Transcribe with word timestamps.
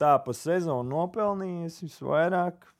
tā 0.00 0.14
pa 0.24 0.34
sezonu 0.36 0.86
nopelnījis 0.90 1.82
visvairāk. 1.84 2.72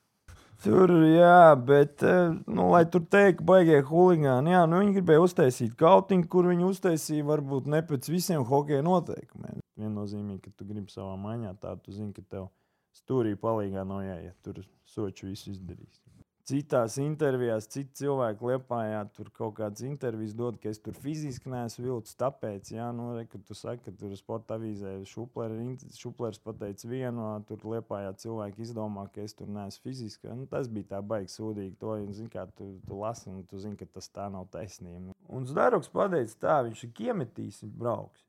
Tur, 0.64 0.88
jā, 1.04 1.52
bet, 1.68 2.00
eh, 2.00 2.32
nu, 2.48 2.70
lai 2.72 2.86
tur 2.88 3.02
teiktu, 3.12 3.44
baigie 3.44 3.82
huligāni, 3.84 4.54
jā, 4.54 4.62
nu, 4.64 4.80
viņi 4.80 4.96
gribēja 4.96 5.24
uztaisīt 5.26 5.74
kautiņu, 5.76 6.28
kur 6.32 6.48
viņi 6.48 6.64
uztaisīja 6.64 7.26
varbūt 7.28 7.68
ne 7.68 7.82
pēc 7.84 8.08
visiem 8.08 8.46
hokeja 8.48 8.80
noteikumiem. 8.86 9.60
Viennozīmīgi, 9.76 10.46
ka 10.46 10.54
tu 10.56 10.64
gribi 10.64 10.88
savā 10.88 11.12
maiņā 11.20 11.52
tā, 11.60 11.76
tu 11.82 11.92
zini, 11.92 12.14
ka 12.16 12.24
tev 12.24 12.48
stūrī 12.96 13.36
palīgā 13.36 13.84
nav 13.84 14.06
jāiet, 14.08 14.36
tur 14.40 14.64
soču 14.88 15.28
visu 15.28 15.52
izdarīs 15.52 16.05
citās 16.46 16.96
intervijās, 17.02 17.66
citi 17.70 18.02
cilvēki 18.02 18.46
liepājā 18.50 19.00
tur 19.16 19.30
kaut 19.34 19.56
kādas 19.58 19.82
intervijas 19.86 20.34
dod, 20.38 20.58
ka 20.62 20.70
es 20.70 20.78
tur 20.82 20.94
fiziski 20.98 21.50
neesmu 21.50 21.84
vilcis. 21.88 22.16
Tāpēc, 22.20 22.70
jā, 22.76 22.86
nu, 22.94 23.08
re, 23.16 23.24
ka 23.30 23.40
tu 23.42 23.56
saki, 23.58 23.82
ka 23.86 23.94
tur 23.98 24.14
sporta 24.18 24.58
avīzē 24.58 24.94
šuplers 25.08 26.38
pateica 26.44 26.90
vienu, 26.90 27.26
tur 27.48 27.66
liepājā 27.74 28.12
cilvēki 28.22 28.62
izdomā, 28.68 29.08
ka 29.14 29.24
es 29.26 29.34
tur 29.38 29.50
neesmu 29.50 29.88
fiziski. 29.88 30.30
Nu, 30.38 30.46
tas 30.50 30.70
bija 30.70 30.94
tā 30.94 31.02
baigi 31.02 31.34
sūdīgi. 31.34 31.74
To, 31.82 31.96
un, 31.98 32.12
zin, 32.16 32.30
kā, 32.32 32.46
tu, 32.58 32.70
tu 32.86 33.00
lasi, 33.00 33.28
un 33.32 33.42
tu 33.50 33.60
zini, 33.62 33.78
ka 33.80 33.88
tas 33.98 34.10
tā 34.14 34.30
nav 34.32 34.46
taisnība. 34.54 35.16
Un 35.26 35.48
Zdaroks 35.50 35.90
pateica 35.92 36.38
tā, 36.46 36.60
viņš 36.68 36.86
ir 36.86 37.06
iemetīs, 37.10 37.62
brauks. 37.66 38.22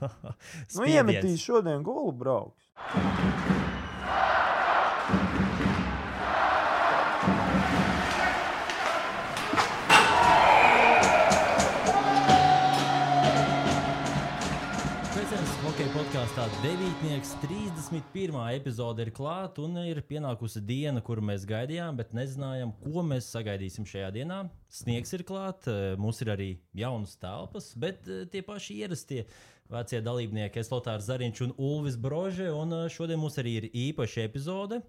nu, 0.76 0.88
iemetīs 0.88 1.44
šodien 1.44 1.84
gulu 1.84 2.14
brauks. 2.16 3.68
Podkāstā 16.10 16.44
Devītnieks 16.64 17.36
31. 17.38 18.38
epizode 18.56 19.04
ir 19.04 19.12
klāta 19.14 19.62
un 19.62 19.76
ir 19.78 20.00
pienākusi 20.02 20.58
diena, 20.66 20.98
kuru 21.06 21.22
mēs 21.22 21.44
gaidījām, 21.46 21.94
bet 22.00 22.16
nezinājām, 22.18 22.72
ko 22.82 23.04
mēs 23.06 23.28
sagaidīsim 23.30 23.86
šajā 23.86 24.08
dienā. 24.16 24.40
Sniegs 24.74 25.14
ir 25.14 25.22
klāts, 25.28 25.70
mums 26.02 26.18
ir 26.24 26.32
arī 26.34 26.48
jaunas 26.74 27.14
telpas, 27.20 27.68
bet 27.78 28.10
eh, 28.10 28.24
tie 28.32 28.42
paši 28.42 28.80
ierastie 28.80 29.20
vecie 29.70 30.00
dalībnieki, 30.02 30.58
Eslotārs 30.64 31.06
Zariņš 31.06 31.44
un 31.46 31.54
Ulvis 31.54 31.94
Brože. 31.94 32.48
Un 32.58 32.74
eh, 32.74 32.88
šodien 32.90 33.22
mums 33.22 33.38
arī 33.38 33.54
ir 33.60 33.68
īpaša 33.70 34.26
epizode, 34.26 34.80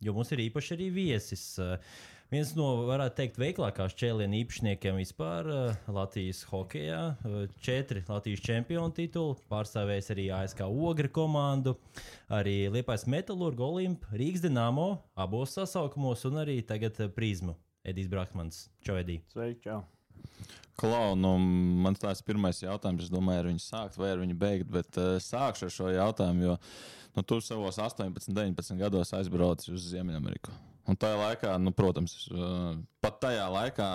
jo 0.00 0.16
mums 0.16 0.32
ir 0.32 0.46
īpaši 0.46 0.78
arī 0.78 0.88
viesis. 0.96 1.44
Uh, 1.60 1.76
viens 2.30 2.52
no, 2.56 2.68
varētu 2.88 3.16
teikt, 3.18 3.38
veiklākās 3.40 3.94
čēlienu 3.98 4.38
īpašniekiem 4.40 4.98
vispār 5.00 5.48
uh, 5.50 5.78
Latvijas 5.90 6.42
hokeja. 6.50 7.00
Uh, 7.26 7.44
četri 7.62 8.04
Latvijas 8.08 8.44
čempionu 8.46 8.94
tituli, 8.96 9.38
pārstāvējis 9.50 10.12
arī 10.14 10.26
ASK 10.38 10.64
Ogri 10.68 11.10
komandu, 11.12 11.76
arī 12.32 12.70
Liepais 12.72 13.06
Metalurgu, 13.10 13.66
Olimpu, 13.66 14.10
Rīgas 14.14 14.44
Dienāmo 14.46 14.92
abos 15.18 15.56
sasaukumos 15.58 16.24
un 16.30 16.42
arī 16.44 16.60
tagad 16.66 16.98
uh, 17.02 17.10
Prizmu. 17.12 17.56
Edijs 17.86 18.10
Brakmans. 18.12 18.66
Čau, 18.84 18.98
Edī. 19.00 19.22
Sveiki, 19.32 19.64
čau. 19.64 19.82
Klau, 20.80 21.14
nu, 21.16 21.34
man 21.84 21.96
tas 21.96 22.20
ir 22.20 22.28
pirmais 22.28 22.60
jautājums. 22.60 23.04
Es 23.04 23.12
domāju, 23.12 23.42
ar 23.42 23.48
viņu 23.50 23.62
sākt 23.64 24.00
vai 24.00 24.14
ar 24.14 24.22
viņu 24.22 24.36
beigt, 24.40 24.70
bet 24.72 25.00
uh, 25.00 25.16
sākšu 25.20 25.68
ar 25.68 25.74
šo 25.76 25.92
jautājumu, 25.92 26.46
jo 26.46 26.58
nu, 27.16 27.24
tu 27.24 27.40
savos 27.44 27.80
18, 27.80 28.30
19 28.32 28.80
gados 28.80 29.16
aizbrauci 29.16 29.74
uz 29.74 29.90
Ziemeļameriku. 29.92 30.54
Un 30.88 30.98
tajā 30.98 31.18
laikā, 31.20 31.54
nu, 31.60 31.72
protams, 31.76 32.16
uh, 32.32 32.76
pat 33.04 33.20
tajā 33.22 33.46
laikā 33.52 33.88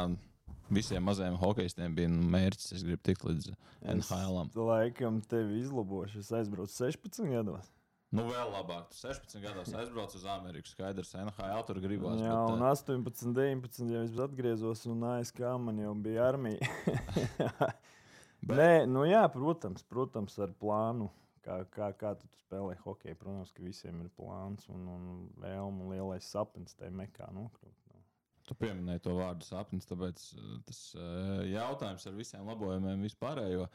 visiem 0.69 1.03
mazajiem 1.05 1.38
hokeistiem 1.39 1.95
bija 1.97 2.09
mērķis, 2.09 2.75
es 2.78 2.83
gribu 2.86 3.02
tikt 3.05 3.25
līdz 3.28 3.50
NHL. 3.86 4.44
Es 4.45 4.59
laikam 4.59 5.22
tevi 5.30 5.61
izlabošu. 5.61 6.22
Es 6.22 6.31
aizbraucu 6.33 6.73
16 6.73 7.31
gados. 7.33 7.72
Nu, 8.16 8.23
vēl 8.30 8.52
labāk. 8.53 8.88
Tu 8.94 9.00
16 9.02 9.44
gados 9.44 9.73
aizbrauc 9.75 10.13
uz 10.16 10.23
Ameriku. 10.30 10.69
Skaidrs, 10.72 11.11
NHL 11.19 11.66
tur 11.67 11.81
gribās. 11.83 12.22
Jā, 12.22 12.38
bet, 12.38 12.53
un 12.53 12.63
18, 12.69 13.33
19, 13.36 13.91
ja 13.91 14.06
es 14.06 14.16
atgriezos, 14.22 14.86
un 14.91 15.03
ASK 15.16 15.41
man 15.61 15.81
jau 15.83 15.91
bija 16.06 16.29
armija. 16.29 16.69
bet... 18.47 18.56
Nē, 18.56 18.72
nu 18.88 19.03
jā, 19.09 19.25
protams, 19.34 19.84
protams, 19.90 20.38
ar 20.40 20.53
plānu 20.62 21.09
kā, 21.45 21.59
kā, 21.73 21.89
kā 22.00 22.13
tu 22.19 22.29
spēlē 22.41 22.75
hokeju. 22.83 23.17
Protams, 23.22 23.53
ka 23.56 23.63
visiem 23.66 24.01
ir 24.03 24.11
plāns 24.17 24.67
un, 24.73 24.85
un 24.91 25.07
vēlme 25.41 25.85
un 25.85 25.94
lielais 25.94 26.29
sapnis 26.35 26.78
tajā 26.79 26.94
mekā 26.95 27.29
nokļūt. 27.35 27.79
No. 27.94 28.03
Tu 28.45 28.57
pieminēji 28.61 29.06
to 29.07 29.16
vārdu 29.17 29.47
sapnis, 29.47 29.88
tāpēc 29.89 30.28
eh, 30.35 30.53
tas 30.67 30.83
eh, 31.00 31.33
jautājums 31.53 32.06
ar 32.09 32.17
visiem 32.19 32.51
labojumiem 32.51 33.06
vispārējo. 33.07 33.69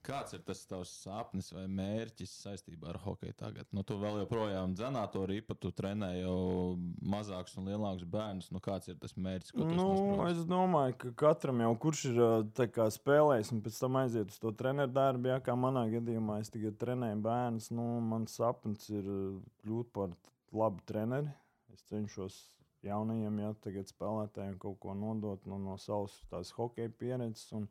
Kāds 0.00 0.32
ir 0.32 0.40
tas 0.40 0.62
tavs 0.64 0.90
sapnis 1.02 1.50
vai 1.52 1.66
mērķis 1.68 2.30
saistībā 2.46 2.88
ar 2.94 2.98
hokeju 3.02 3.34
tagad? 3.36 3.66
Nu, 3.76 3.82
tu 3.84 3.98
vēl 4.00 4.22
joprojām 4.22 4.72
dzenā 4.72 5.02
to 5.12 5.26
ripu, 5.28 5.52
tu 5.60 5.68
trenē 5.76 6.08
jau 6.22 6.36
mazākus 7.04 7.58
un 7.60 7.68
lielākus 7.68 8.06
bērnus. 8.08 8.48
Nu, 8.54 8.62
kāds 8.64 8.88
ir 8.88 8.96
tas 9.02 9.12
mērķis? 9.12 9.52
Nu, 9.76 9.90
es 10.30 10.40
domāju, 10.48 10.96
ka 11.02 11.12
katram 11.24 11.60
jau 11.60 11.74
kurš 11.84 12.04
ir 12.14 12.22
kā, 12.72 12.86
spēlējis 12.96 13.52
un 13.52 13.60
pēc 13.66 13.80
tam 13.82 13.98
aiziet 14.00 14.32
uz 14.32 14.40
to 14.40 14.54
treneru 14.56 14.94
darbu, 14.96 15.34
ja 15.34 15.36
kā 15.44 15.56
manā 15.58 15.84
gadījumā 15.92 16.38
es 16.40 16.52
tikai 16.54 16.72
trenēju 16.80 17.20
bērnus, 17.26 17.68
nu, 17.76 17.90
mans 18.12 18.38
sapnis 18.40 18.88
ir 18.88 19.04
kļūt 19.60 19.92
par 19.98 20.16
labu 20.56 20.80
treneri. 20.88 21.28
Es 21.74 21.84
cenšos 21.92 22.40
jaunajiem, 22.86 23.42
ja 23.44 23.52
tagad 23.60 23.92
spēlētājiem 23.92 24.56
kaut 24.62 24.80
ko 24.80 24.96
nodot 24.96 25.44
no, 25.48 25.60
no 25.60 25.76
savas 25.80 26.54
hokeja 26.56 26.92
pieredzes. 26.96 27.50
Un, 27.56 27.68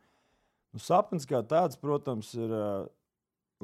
Nu, 0.75 0.81
sapnis 0.83 1.25
kā 1.29 1.41
tāds, 1.49 1.79
protams, 1.81 2.31
ir 2.37 2.51
uh, 2.53 2.89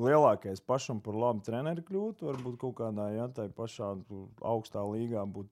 lielākais 0.01 0.63
pašam 0.65 1.01
par 1.05 1.17
labu 1.19 1.43
treneri 1.45 1.83
kļūt. 1.85 2.23
Varbūt 2.25 2.57
kaut 2.61 2.79
kādā 2.79 3.11
ja, 3.15 3.27
tā 3.29 3.47
pašā 3.53 3.91
augstā 4.41 4.83
līgā 4.89 5.25
būt 5.37 5.51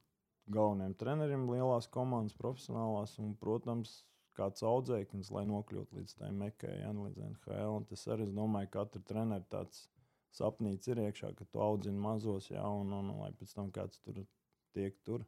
galvenajam 0.54 0.96
trenerim, 1.00 1.46
lielās 1.52 1.88
komandas, 1.92 2.36
profesionālās. 2.40 3.16
Un, 3.22 3.36
protams, 3.40 4.02
kāds 4.38 4.66
audzēknis, 4.66 5.32
lai 5.34 5.46
nokļūtu 5.50 6.00
līdz 6.00 6.18
tai 6.20 6.32
mekai, 6.36 6.74
ja, 6.82 6.92
līdz 6.98 7.22
NHL. 7.30 7.78
Un 7.78 7.88
tas 7.90 8.08
arī, 8.10 8.28
es 8.28 8.34
domāju, 8.36 8.72
ka 8.74 8.84
katra 8.84 9.04
treneris 9.12 9.52
tāds 9.54 9.86
sapnīts 10.34 10.90
ir 10.90 11.04
iekšā, 11.06 11.36
ka 11.38 11.46
tu 11.46 11.62
audzini 11.62 12.02
mazos, 12.02 12.50
ja, 12.50 12.66
un, 12.66 12.92
un, 12.98 13.14
un 13.14 13.22
lai 13.22 13.32
pēc 13.38 13.54
tam 13.54 13.70
kāds 13.74 14.02
tur 14.02 14.24
tiek 14.74 14.98
tur. 15.06 15.26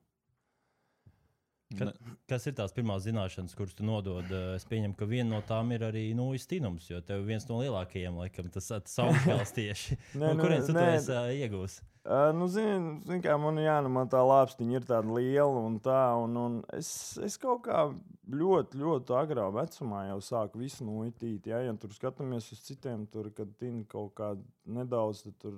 Ka, 1.73 1.87
kas 2.29 2.45
ir 2.45 2.53
tās 2.53 2.73
pirmās 2.75 3.01
zināšanas, 3.07 3.55
kuras 3.57 3.73
tu 3.73 3.85
nodod? 3.87 4.29
Es 4.53 4.67
pieņemu, 4.69 4.93
ka 4.99 5.07
viena 5.09 5.31
no 5.31 5.41
tām 5.49 5.71
ir 5.73 5.87
arī 5.87 6.03
nu, 6.17 6.27
stinums, 6.37 6.91
jo 6.91 6.99
tev 7.01 7.25
viens 7.25 7.47
no 7.49 7.57
lielākajiem, 7.63 8.19
laikam, 8.21 8.51
tas 8.53 8.69
sauklis 8.69 9.53
tieši. 9.55 9.97
nē, 10.21 10.35
nu, 10.37 10.45
kurienes 10.45 10.69
tu 10.69 10.75
to 10.77 10.85
esi 10.85 11.15
uh, 11.15 11.31
iegūst? 11.33 11.81
Uh, 12.05 12.29
nu, 12.37 12.45
zini, 12.53 12.99
zin, 13.07 13.21
kā 13.23 13.33
man, 13.41 13.57
jā, 13.57 13.79
nu, 13.81 13.89
man 13.95 14.11
tā 14.13 14.21
lāpstiņa 14.21 14.77
ir 14.77 14.85
tāda 14.85 15.15
liela 15.17 15.63
un 15.65 15.79
tā, 15.81 16.03
un, 16.21 16.37
un 16.37 16.59
es, 16.77 16.89
es 17.25 17.39
kaut 17.41 17.63
kā 17.65 17.87
ļoti, 18.29 18.77
ļoti 18.83 19.15
agrā 19.17 19.47
vecumā 19.55 20.03
jau 20.11 20.19
sāku 20.27 20.61
visu 20.61 20.85
noitīt. 20.85 21.49
Ja, 21.49 21.63
ja 21.65 21.73
tur 21.81 21.97
skatāmies 21.97 22.51
uz 22.53 22.61
citiem, 22.67 23.07
tur, 23.09 23.31
kad 23.33 23.57
tini 23.57 23.87
kaut 23.89 24.13
kā 24.21 24.35
nedaudz, 24.69 25.25
tad 25.25 25.41
tur 25.41 25.57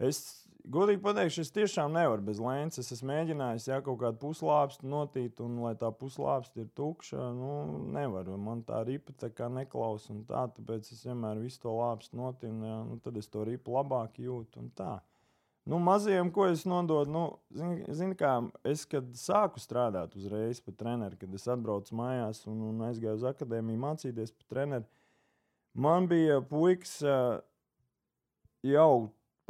Es 0.00 0.40
godīgi 0.70 1.02
pateikšu, 1.04 1.42
es 1.44 1.52
tiešām 1.52 1.92
nevaru 1.92 2.24
bez 2.24 2.40
lēnas. 2.40 2.80
Es 2.80 2.88
esmu 2.94 3.10
mēģinājis 3.10 3.68
jā, 3.68 3.80
kaut 3.84 3.98
kādu 4.00 4.20
puslāpstu 4.22 4.88
notīt, 4.88 5.40
un 5.44 5.58
lai 5.64 5.74
tā 5.80 5.90
puslāpsta 5.92 6.62
ir 6.62 6.70
tukša, 6.78 7.30
nu, 7.36 7.52
nevaru. 7.92 8.38
Man 8.40 8.64
tā 8.68 8.80
ripa 8.88 9.12
tā 9.20 9.28
kā 9.34 9.50
neklausa, 9.52 10.14
un 10.14 10.24
tā, 10.28 10.46
tāpēc 10.56 10.88
es 10.94 11.04
vienmēr 11.04 11.42
visu 11.42 11.60
to 11.66 11.76
lāpstu 11.76 12.20
notinu, 12.20 12.64
jā, 12.70 12.80
nu, 12.88 12.98
tad 13.04 13.20
es 13.20 13.28
to 13.28 13.44
ripu 13.48 13.76
labāk 13.76 14.20
jūtu. 14.24 14.64
Nu, 15.68 15.78
mazajiem, 15.84 16.32
ko 16.32 16.48
es 16.48 16.64
nododu, 16.64 17.12
nu, 17.12 17.26
zini, 17.52 17.84
zin, 17.94 18.16
kā 18.18 18.38
es, 18.66 18.86
kad 18.88 19.12
sāku 19.20 19.60
strādāt 19.60 20.16
uzreiz 20.16 20.62
par 20.64 20.80
treneru, 20.80 21.20
kad 21.20 21.36
es 21.36 21.44
atbraucu 21.52 21.94
mājās 22.00 22.46
un, 22.48 22.64
un 22.72 22.88
aizgāju 22.88 23.20
uz 23.20 23.28
akadēmiju 23.34 23.84
mācīties 23.84 24.32
par 24.32 24.48
treneru, 24.56 24.88
man 25.76 26.08
bija 26.10 26.40
puikas 26.40 26.96
jau 28.66 28.92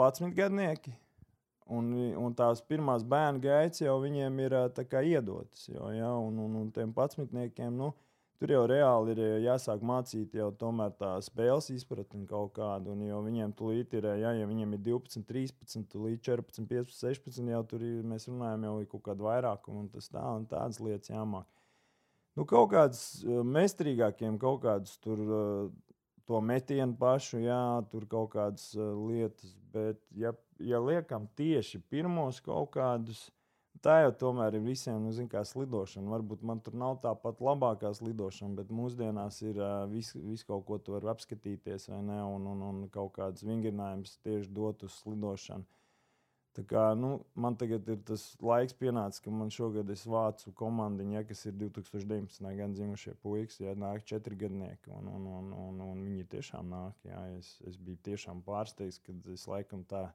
11 0.01 0.35
gadnieki. 0.37 0.93
Un, 1.71 1.93
un 2.19 2.35
tās 2.35 2.59
pirmās 2.67 3.05
bērnu 3.07 3.45
gaitas 3.45 3.85
jau 3.85 4.01
viņiem 4.03 4.39
ir 4.43 4.55
iedotas. 5.07 5.69
Jo, 5.69 5.91
ja, 5.95 6.11
un, 6.19 6.41
un, 6.43 6.57
un 6.65 6.71
tiem 6.75 6.91
patsmitniekiem 6.97 7.77
nu, 7.79 7.93
tur 8.43 8.51
jau 8.51 8.65
reāli 8.67 9.15
ir 9.15 9.21
jāsāk 9.45 9.85
mācīt 9.87 10.35
jau 10.35 10.49
tā 10.99 11.13
spēles 11.23 11.71
izpratni 11.71 12.25
kaut 12.27 12.57
kādu. 12.57 12.97
Un, 12.97 13.05
jo 13.07 13.21
viņiem 13.23 13.55
tulīt 13.55 13.95
ir, 14.01 14.09
ja, 14.19 14.33
ja 14.35 14.49
viņiem 14.51 14.75
ir 14.75 14.83
12, 14.89 15.23
13, 15.29 15.95
līdz 16.09 16.25
14, 16.27 16.67
15, 16.73 16.99
16, 17.05 17.53
jau 17.55 17.63
tur 17.71 17.87
ir, 17.87 18.03
mēs 18.03 18.27
runājam 18.33 18.67
jau 18.67 18.75
kaut 18.97 19.07
kādu 19.13 19.29
vairākumu, 19.29 19.85
un 19.85 19.93
tas 19.95 20.11
tā 20.11 20.25
un 20.41 20.49
tādas 20.51 20.83
lietas 20.83 21.15
jāmāk. 21.15 21.47
Nu, 22.39 22.47
kaut 22.49 22.71
kādus 22.73 23.05
meistarīgākiem, 23.27 24.39
kaut 24.43 24.63
kādus 24.65 24.99
tur 25.03 25.23
to 26.27 26.41
metienu 26.45 26.97
pašu, 26.99 27.41
jā, 27.45 27.63
tur 27.93 28.07
kaut 28.11 28.33
kādas 28.35 28.71
uh, 28.77 28.93
lietas. 29.09 29.57
Bet, 29.71 30.01
ja, 30.19 30.33
ja 30.59 30.81
liekam 30.83 31.29
tieši 31.39 31.79
pirmos 31.93 32.41
kaut 32.43 32.73
kādus, 32.75 33.29
tā 33.85 34.01
jau 34.03 34.11
tomēr 34.25 34.57
ir 34.59 34.65
visiem, 34.65 34.99
nu, 35.05 35.13
zin, 35.15 35.29
kā 35.31 35.45
slidošana. 35.47 36.11
Varbūt 36.11 36.43
man 36.47 36.63
tur 36.65 36.75
nav 36.79 36.99
tā 37.05 37.13
pat 37.15 37.39
labākā 37.45 37.93
slidošana, 37.97 38.57
bet 38.59 38.73
mūsdienās 38.75 39.41
ir 39.47 39.61
uh, 39.63 39.85
viss, 39.91 40.17
vis 40.19 40.43
kaut 40.47 40.67
ko 40.69 40.81
tur 40.83 41.07
apskatīties, 41.13 41.89
vai 41.93 42.01
ne? 42.09 42.19
Un, 42.37 42.49
un, 42.55 42.65
un 42.71 42.83
kaut 42.93 43.15
kāds 43.19 43.47
vingrinājums 43.47 44.19
tieši 44.25 44.51
dot 44.57 44.83
uz 44.89 44.99
slidošanu. 45.05 45.69
Tā 46.51 46.65
kā, 46.67 46.81
nu, 46.99 47.13
man 47.39 47.55
tagad 47.55 47.87
ir 47.93 48.01
tas 48.03 48.25
laiks 48.43 48.75
pienācis, 48.75 49.23
ka 49.23 49.31
man 49.31 49.53
šogad 49.55 49.91
es 49.95 50.01
vācu 50.11 50.51
komandiņu, 50.59 51.15
ja, 51.15 51.23
kas 51.29 51.45
ir 51.47 51.55
2019. 51.61 52.43
gada 52.59 52.75
dzimušie 52.75 53.15
puikas, 53.23 53.61
ja 53.63 53.77
nāk 53.79 54.03
četri 54.09 54.35
gadnieki. 54.41 54.91
Un, 54.97 55.07
un, 55.15 55.29
un, 55.31 55.53
un, 55.55 55.79
un 55.85 56.01
viņi 56.09 56.27
tiešām 56.33 56.73
nāk. 56.73 56.97
Jā, 57.07 57.21
es, 57.37 57.53
es 57.71 57.79
biju 57.79 58.03
tiešām 58.11 58.43
pārsteigts, 58.49 58.99
kad 59.07 59.31
es 59.31 59.47
laikam 59.47 59.87
tā 59.87 60.09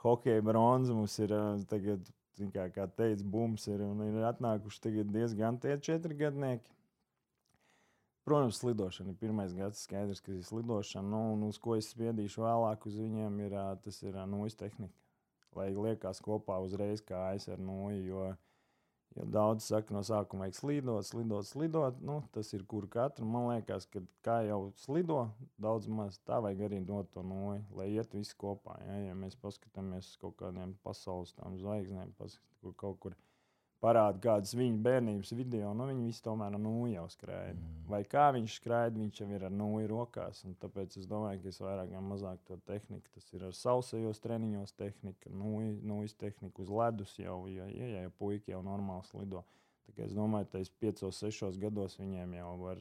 hokeja 0.00 0.46
bronza 0.48 0.96
mums 0.96 1.18
ir 1.20 1.36
tagad, 1.68 2.08
kā, 2.56 2.66
kā 2.72 2.88
teica, 2.88 3.28
bums 3.36 3.68
ir 3.68 3.84
ir 3.84 4.18
atnākuši 4.32 5.04
diezgan 5.04 5.60
tie 5.60 5.76
četri 5.76 6.16
gadnieki. 6.24 6.72
Protams, 8.24 8.56
slidošana 8.56 9.12
ir 9.12 9.20
pirmais 9.20 9.52
gads, 9.52 9.84
skaidrs, 9.84 10.24
ka 10.24 10.32
ir 10.32 10.44
slidošana. 10.48 11.10
Nu, 11.12 11.24
un 11.36 11.44
uz 11.52 11.60
ko 11.60 11.76
es 11.76 11.92
spiedīšu 11.92 12.48
vēlāk 12.48 12.88
uz 12.88 12.96
viņiem, 13.04 13.40
ir 13.44 13.62
tas 13.84 14.00
ir 14.00 14.16
nojas 14.24 14.56
tehnika 14.56 15.03
lai 15.58 15.70
liekas 15.74 16.20
kopā 16.24 16.58
uzreiz 16.64 17.02
kā 17.04 17.30
aizsver 17.32 17.60
nūju. 17.62 18.02
Jo, 18.08 18.24
jo 19.16 19.26
daudz 19.36 19.68
saka, 19.70 19.94
no 19.94 20.02
sākuma 20.06 20.44
vajag 20.44 20.58
slidot, 20.58 21.06
slidot, 21.06 21.48
slidot. 21.48 22.00
Nu, 22.04 22.20
tas 22.34 22.52
ir 22.56 22.64
kur 22.70 22.88
katru. 22.90 23.26
Man 23.28 23.48
liekas, 23.52 23.86
ka 23.90 24.02
kā 24.26 24.40
jau 24.48 24.60
slido, 24.82 25.20
daudz 25.60 25.88
maz 25.88 26.18
tā 26.26 26.40
vajag 26.44 26.64
arī 26.68 26.80
dot 26.86 27.12
to 27.14 27.22
nūju, 27.26 27.62
lai 27.78 27.90
iet 27.94 28.16
visi 28.16 28.36
kopā. 28.40 28.78
Ja, 28.88 28.98
ja 29.08 29.18
mēs 29.18 29.38
paskatāmies 29.40 30.14
uz 30.14 30.18
kaut 30.22 30.38
kādiem 30.42 30.74
pasaules 30.86 31.36
zvaigznēm, 31.60 32.14
kur 32.60 32.76
kaut 32.80 33.00
kur 33.04 33.18
parāda 33.84 34.20
kādas 34.22 34.54
viņa 34.56 34.78
bērnības 34.84 35.32
video, 35.36 35.72
nu 35.76 35.88
viņi 35.90 36.06
visi 36.08 36.22
tomēr 36.24 36.56
ar 36.56 36.62
nūju 36.62 36.94
jau 36.94 37.04
skrēja. 37.12 37.52
Mm. 37.52 37.82
Vai 37.90 38.00
kā 38.08 38.28
viņš 38.36 38.56
skrēja, 38.60 38.94
viņš 38.96 39.20
jau 39.20 39.28
ir 39.36 39.44
ar 39.48 39.52
nūju 39.52 39.90
rokās. 39.90 40.40
Tāpēc 40.62 40.96
es 41.00 41.08
domāju, 41.10 41.42
ka 41.42 41.52
es 41.52 41.60
vairāk 41.60 41.92
vai 41.92 42.02
mazāk 42.06 42.40
to 42.48 42.56
tehniku, 42.70 43.12
tas 43.12 43.28
ir 43.36 43.44
ar 43.50 43.58
sausajos 43.58 44.22
treniņos 44.24 44.72
tehnika, 44.80 45.32
nūjas 45.34 46.16
tehnika 46.20 46.64
uz 46.64 46.72
ledus 46.72 47.12
jau, 47.20 47.42
ja, 47.52 47.68
ja, 47.68 47.90
ja, 47.98 48.06
ja 48.06 48.16
puiši 48.22 48.54
jau 48.54 48.64
normāli 48.64 49.04
slido. 49.10 49.44
Es 50.00 50.16
domāju, 50.16 50.48
ka 50.48 50.56
pēc 50.56 50.72
piecos, 50.80 51.20
sešos 51.20 51.60
gados 51.60 51.98
viņiem 52.00 52.38
jau 52.38 52.54
var 52.62 52.80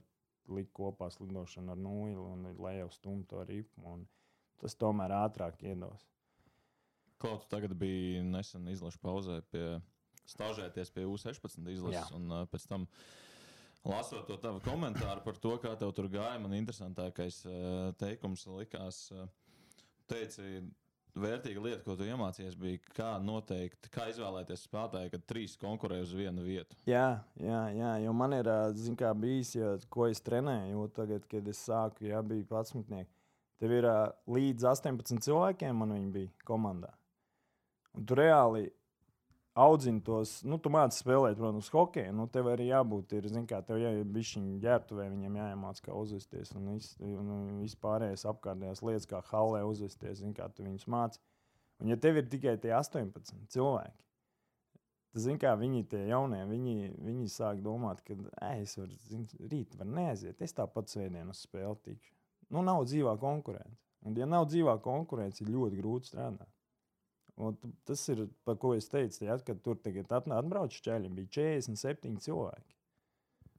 likt 0.56 0.72
kopā 0.76 1.10
slidošanu 1.12 1.76
ar 1.76 1.80
nūju 1.80 2.28
un 2.32 2.48
lai 2.64 2.78
jau 2.80 2.90
stumtu 2.96 3.36
to 3.36 3.44
ripu. 3.50 3.98
Tas 4.64 4.76
tomēr 4.80 5.12
ātrāk 5.20 5.60
iedos. 5.68 6.08
Kaut 7.20 7.46
tagad 7.52 7.76
bija 7.80 8.24
nesen 8.24 8.68
izlaša 8.72 9.00
pauzē 9.04 9.42
pie 9.52 9.66
stāžēties 10.30 10.94
pie 10.94 11.08
U16 11.10 11.70
izlases. 11.74 12.14
Un, 12.16 12.30
uh, 12.32 12.46
pēc 12.52 12.68
tam, 12.70 12.88
lasot 13.88 14.28
to 14.30 14.38
tavu 14.42 14.62
komentāru 14.66 15.24
par 15.26 15.40
to, 15.42 15.58
kā 15.64 15.74
tev 15.80 15.94
tur 15.96 16.10
gāja, 16.14 16.40
man 16.44 16.56
interesantākais 16.58 17.44
uh, 17.48 17.92
teikums 18.00 18.46
likās, 18.54 19.06
uh, 19.16 19.28
teici, 20.10 20.64
vērtīga 21.14 21.62
lieta, 21.62 21.84
ko 21.86 21.96
tu 21.98 22.06
iemācījies, 22.08 22.56
bija, 22.60 22.80
kā 22.98 23.10
noteikt, 23.22 23.90
kā 23.94 24.08
izvēlēties 24.12 24.66
spēlētāju, 24.68 25.12
kad 25.14 25.26
trīs 25.30 25.56
konkurē 25.62 26.00
uz 26.02 26.14
vienu 26.18 26.46
vietu. 26.46 26.78
Jā, 26.90 27.22
jā, 27.38 27.62
jā 27.78 27.92
jo 28.06 28.14
man 28.18 28.34
ir 28.40 28.50
kā 29.00 29.14
bijis, 29.18 29.54
ja, 29.58 29.76
ko 29.94 30.08
es 30.10 30.24
trenēju, 30.26 30.88
tagad, 30.96 31.28
kad 31.30 31.48
es 31.50 31.62
sāku, 31.68 32.08
ja 32.10 32.24
bija 32.26 32.48
11. 32.50 33.06
Tev 33.62 33.72
ir 33.72 33.88
līdz 34.28 34.66
18 34.74 35.22
cilvēkiem, 35.24 35.78
man 35.78 35.94
viņi 35.96 36.10
bija 36.12 36.48
komandā. 36.48 36.90
Un 37.94 38.08
tu 38.10 38.18
reāli 38.18 38.66
audzina 39.54 40.02
tos, 40.02 40.40
nu, 40.48 40.58
tu 40.62 40.72
māci 40.74 41.02
spēlēt, 41.02 41.38
protams, 41.38 41.70
hokeju. 41.74 42.14
Nu, 42.18 42.26
tev 42.32 42.50
arī 42.52 42.70
jābūt, 42.72 43.14
ir, 43.18 43.28
zin, 43.32 43.46
kā 43.50 43.60
tev 43.66 43.82
jābūt 43.82 44.14
bišķiņu 44.16 44.62
ģērbtuvē, 44.64 45.10
viņiem 45.14 45.38
jāiemācās, 45.40 45.84
kā 45.86 45.98
uzvesties. 45.98 46.54
Un, 46.58 46.72
vis, 46.74 46.94
un 47.04 47.60
vispārējais 47.62 48.26
apkārtējās 48.32 48.82
lietas, 48.86 49.10
kā 49.10 49.22
halē 49.30 49.62
uzvesties, 49.70 50.24
zin, 50.24 50.34
kā 50.38 50.50
tu 50.50 50.66
viņus 50.66 50.88
māci. 50.90 51.22
Un, 51.82 51.92
ja 51.94 52.00
tev 52.00 52.18
ir 52.22 52.30
tikai 52.32 52.56
tie 52.62 52.74
18 52.78 53.46
cilvēki, 53.54 54.02
tad, 55.14 55.22
zin, 55.28 55.38
kā 55.42 55.54
viņi 55.60 55.86
tie 55.92 56.02
jaunie, 56.10 56.42
viņi, 56.50 56.92
viņi 57.06 57.30
sāk 57.34 57.62
domāt, 57.66 58.02
ka, 58.08 58.18
es 58.56 58.78
varu, 58.80 58.98
zin, 59.10 59.28
rīt 59.52 59.78
var 59.78 59.90
neaiziet, 59.90 60.42
es 60.42 60.58
tāpat 60.58 60.90
svētdienu 60.94 61.34
uz 61.34 61.46
spēli 61.46 61.78
tikšu. 61.90 62.14
Nu, 62.54 62.66
nav 62.66 62.86
dzīvā 62.90 63.16
konkurence. 63.22 63.80
Un, 64.04 64.18
ja 64.20 64.26
nav 64.28 64.50
dzīvā 64.50 64.76
konkurence, 64.84 65.42
ir 65.42 65.54
ļoti 65.54 65.80
grūti 65.80 66.12
strādāt. 66.12 66.50
Un 67.42 67.58
tas 67.88 68.04
ir 68.14 68.28
par 68.46 68.60
ko 68.62 68.76
es 68.78 68.86
teicu, 68.92 69.24
ja, 69.26 69.38
kad 69.42 69.62
tur 69.66 69.80
atbrauc 69.82 70.76
šķēļi, 70.76 71.10
bija 71.18 71.32
47 71.40 72.20
cilvēki. 72.22 72.78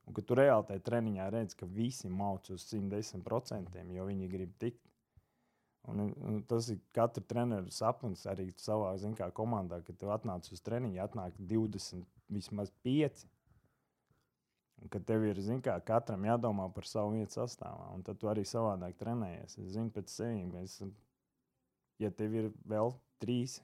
Un 0.05 0.15
ka 0.15 0.23
tu 0.23 0.37
reāli 0.39 0.69
tajā 0.69 0.83
treniņā 0.85 1.29
redz, 1.33 1.57
ka 1.59 1.67
visi 1.67 2.11
mauc 2.13 2.51
uz 2.53 2.67
110%, 2.69 3.79
jo 3.97 4.07
viņi 4.11 4.31
grib 4.31 4.53
tikt. 4.61 4.83
Un, 5.91 6.01
un 6.25 6.41
tas 6.49 6.71
ir 6.73 6.79
katra 6.97 7.21
treneru 7.29 7.73
sapnis 7.73 8.25
arī 8.31 8.47
savā 8.57 8.95
kā, 9.19 9.29
komandā, 9.37 9.83
kad 9.85 9.99
tu 10.01 10.09
atnāc 10.13 10.49
uz 10.53 10.63
treniņu, 10.65 11.01
atnāk 11.05 11.37
20, 11.37 12.05
vismaz 12.33 12.73
5. 12.87 13.25
Un, 14.81 14.89
kad 14.93 15.05
tev 15.09 15.27
ir 15.29 15.41
kā, 15.65 15.77
katram 15.85 16.25
jādomā 16.25 16.71
par 16.73 16.89
savu 16.89 17.19
vietu 17.19 17.41
sastāvā, 17.41 17.91
un 17.97 18.05
tad 18.07 18.21
tu 18.21 18.31
arī 18.33 18.47
savādāk 18.49 18.97
trenējies. 19.01 19.59
Es 19.61 19.75
zinu 19.77 19.93
pēc 19.93 20.15
sevis, 20.15 20.79
ja 22.01 22.11
tev 22.11 22.39
ir 22.39 22.51
vēl 22.69 22.95
trīs 23.23 23.61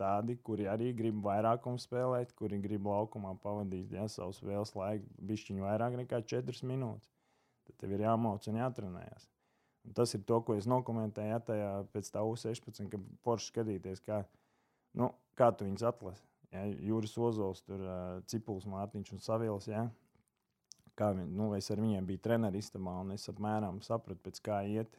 tādi, 0.00 0.36
kuri 0.44 0.66
arī 0.68 0.90
grib 0.96 1.22
vairākumu 1.24 1.80
spēlēt, 1.80 2.34
kuri 2.36 2.58
grib 2.62 2.86
laukumā 2.88 3.32
pavadīt 3.42 3.94
ja, 3.96 4.06
savu 4.12 4.34
spēles 4.36 4.74
laiku, 4.76 5.08
bišķiņu 5.30 5.64
vairāk 5.64 5.96
nekā 6.02 6.20
4 6.34 6.68
minūtes. 6.68 7.08
Tad 7.66 7.80
tev 7.82 7.96
ir 7.96 8.04
jāmauc 8.04 8.46
un 8.50 8.60
jātrenējas. 8.60 9.28
Un 9.86 9.94
tas 9.96 10.12
ir 10.18 10.22
to, 10.26 10.40
ko 10.42 10.56
es 10.58 10.66
nokomentēju 10.70 11.32
ja, 11.32 11.42
tajā 11.42 11.70
pēc 11.94 12.10
tā 12.14 12.22
U16, 12.26 12.90
ka 12.92 13.00
forši 13.26 13.52
skatīties, 13.52 14.02
kā, 14.06 14.22
nu, 14.98 15.10
kā 15.38 15.52
tu 15.54 15.66
viņus 15.68 15.86
atlasi. 15.90 16.26
Ja, 16.54 16.64
Jūras 16.88 17.16
Ozols, 17.18 17.62
tur, 17.66 17.82
Cipuls, 18.30 18.66
Mārtiņš 18.70 19.14
un 19.16 19.22
Savils. 19.22 19.68
Ja, 19.70 19.86
kā 20.98 21.12
viņi, 21.14 21.32
nu, 21.38 21.50
es 21.58 21.70
ar 21.72 21.82
viņiem 21.82 22.06
biju 22.08 22.22
treneris 22.26 22.68
istabā, 22.68 22.98
un 23.02 23.14
es 23.16 23.26
apmēram 23.30 23.82
sapratu, 23.84 24.22
pēc 24.26 24.42
kā 24.46 24.60
iet 24.70 24.98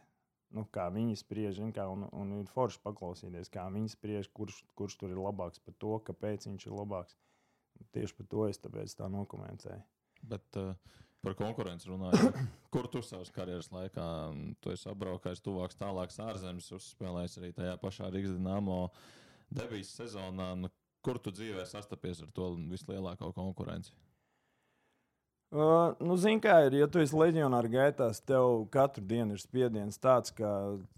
nu, 0.56 0.64
kā 0.74 0.88
viņi 0.94 1.18
spriež, 1.20 1.60
kā, 1.76 1.88
un, 1.92 2.06
un 2.16 2.36
ir 2.40 2.52
forši 2.52 2.80
paklausīties, 2.86 3.52
kā 3.54 3.66
viņi 3.74 3.92
spriež, 3.94 4.30
kurš, 4.36 4.62
kurš 4.78 4.98
tur 5.02 5.14
ir 5.14 5.22
labāks 5.22 5.62
par 5.64 5.76
to, 5.82 5.98
kāpēc 6.08 6.48
viņš 6.50 6.68
ir 6.70 6.78
labāks. 6.78 7.18
Tieši 7.94 8.16
par 8.18 8.30
to 8.32 8.48
es 8.50 8.96
tā 8.98 9.10
nokomentēju. 9.12 9.84
Bet, 10.28 10.58
uh, 10.58 10.74
par 11.22 11.36
konkurenci 11.38 11.92
runājot, 11.92 12.40
kur 12.74 12.90
tu 12.92 13.04
savas 13.06 13.32
karjeras 13.34 13.70
laikā 13.74 14.08
tu 14.64 14.74
esi 14.74 14.90
apbraukājis 14.90 15.44
tuvāks, 15.46 15.78
tālāks 15.78 16.20
ārzemes, 16.24 16.72
uzspēlējis 16.80 17.40
arī 17.42 17.54
tajā 17.58 17.78
pašā 17.84 18.10
Rīgas 18.14 18.38
dīnāmo 18.38 18.82
debijas 19.54 19.94
sezonā. 20.00 20.54
Nu, 20.58 20.72
kur 21.06 21.22
tu 21.22 21.34
dzīvē 21.36 21.68
sastapies 21.70 22.24
ar 22.26 22.34
to 22.36 22.54
vislielāko 22.72 23.30
konkurenci? 23.36 23.94
Uh, 25.48 25.94
nu, 26.04 26.18
Zini, 26.20 26.42
kā 26.44 26.58
ir, 26.66 26.74
ja 26.76 26.90
tu 26.92 27.00
esi 27.00 27.16
leģionārs 27.16 27.70
gaitās, 27.72 28.18
tev 28.28 28.66
katru 28.68 29.00
dienu 29.08 29.38
ir 29.38 29.40
spiediens 29.40 29.96
tāds, 30.04 30.34
ka 30.36 30.50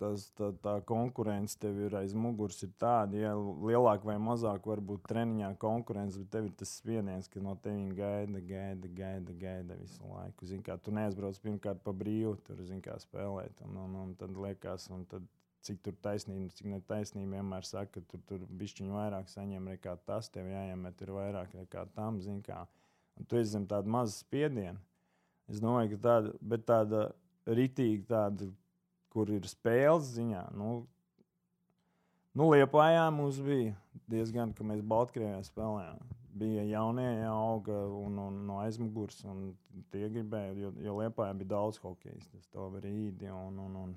tas, 0.02 0.24
tā, 0.34 0.48
tā 0.64 0.72
konkurence 0.90 1.54
tev 1.62 1.78
ir 1.86 1.94
aiz 2.00 2.16
muguras. 2.18 2.58
Ir 2.66 2.72
tāda, 2.82 3.20
ja 3.22 3.36
lielāka 3.38 4.10
vai 4.10 4.16
mazāka 4.18 4.72
varbūt 4.72 5.06
treniņā 5.12 5.52
konkurence, 5.62 6.18
bet 6.18 6.32
tev 6.34 6.48
ir 6.48 6.56
tas 6.58 6.72
spiediens, 6.80 7.30
ka 7.30 7.44
no 7.46 7.54
tevis 7.62 7.94
gaida, 8.00 8.42
gaida, 8.48 8.90
gaida, 8.98 9.36
gaida 9.44 9.78
visu 9.84 10.10
laiku. 10.16 10.50
Zini, 10.50 10.66
kā 10.66 10.80
tu 10.82 10.96
neaizbrauc 10.98 11.38
pirmkārt 11.46 11.86
pa 11.86 11.94
brīvu, 12.02 12.34
tur 12.50 12.66
zini, 12.66 12.82
kā 12.90 12.98
spēlēt. 13.06 13.62
Un, 13.68 13.78
un, 13.86 13.96
un 14.02 14.18
tad 14.18 14.34
liekas, 14.34 14.90
un 14.90 15.06
tad, 15.14 15.30
cik 15.62 15.86
tur 15.86 15.94
taisnība, 16.02 16.50
cik 16.58 16.74
netaisnība 16.74 17.38
vienmēr 17.38 17.70
saka, 17.70 18.00
ka 18.00 18.06
tur, 18.16 18.26
tur 18.26 18.50
bišķiņu 18.64 18.98
vairāk 18.98 19.30
saņem 19.30 19.76
nekā 19.76 19.94
tas, 20.10 20.34
tev 20.34 20.50
jāiemet 20.50 21.06
ir 21.06 21.16
vairāk 21.22 21.54
nekā 21.62 21.86
tam, 21.94 22.18
zini, 22.26 22.42
kā 22.50 22.66
un 23.20 23.28
tu 23.28 23.40
esi 23.40 23.54
zem 23.54 23.68
tāda 23.68 23.92
maza 23.92 24.16
spiediena. 24.18 24.80
Es 25.50 25.62
domāju, 25.62 25.96
ka 25.96 26.02
tāda, 26.06 26.62
tāda 26.68 27.04
ritīga, 27.50 28.06
tāda, 28.10 28.50
kur 29.10 29.32
ir 29.34 29.48
spēles 29.50 30.12
ziņā, 30.14 30.44
nu, 30.58 30.84
nu 32.38 32.52
Liepājā 32.54 33.08
mums 33.14 33.40
bija 33.42 33.74
diezgan, 34.10 34.54
ka 34.54 34.66
mēs 34.66 34.86
Baltkrievijā 34.86 35.42
spēlējām. 35.48 36.16
Bija 36.40 36.64
jaunie, 36.70 37.08
jau 37.24 37.34
auga 37.34 37.80
un, 37.98 38.20
un 38.22 38.36
no 38.48 38.60
aizmugures, 38.62 39.24
un 39.28 39.50
tie 39.92 40.06
gribēja, 40.14 40.54
jo, 40.62 40.74
jo 40.86 41.00
Liepājā 41.00 41.34
bija 41.42 41.56
daudz 41.56 41.82
hokeja, 41.82 42.22
tas 42.30 42.46
to 42.54 42.70
var 42.76 42.86
īdi. 42.86 43.32
Un, 43.34 43.58
un, 43.66 43.80
un. 43.84 43.96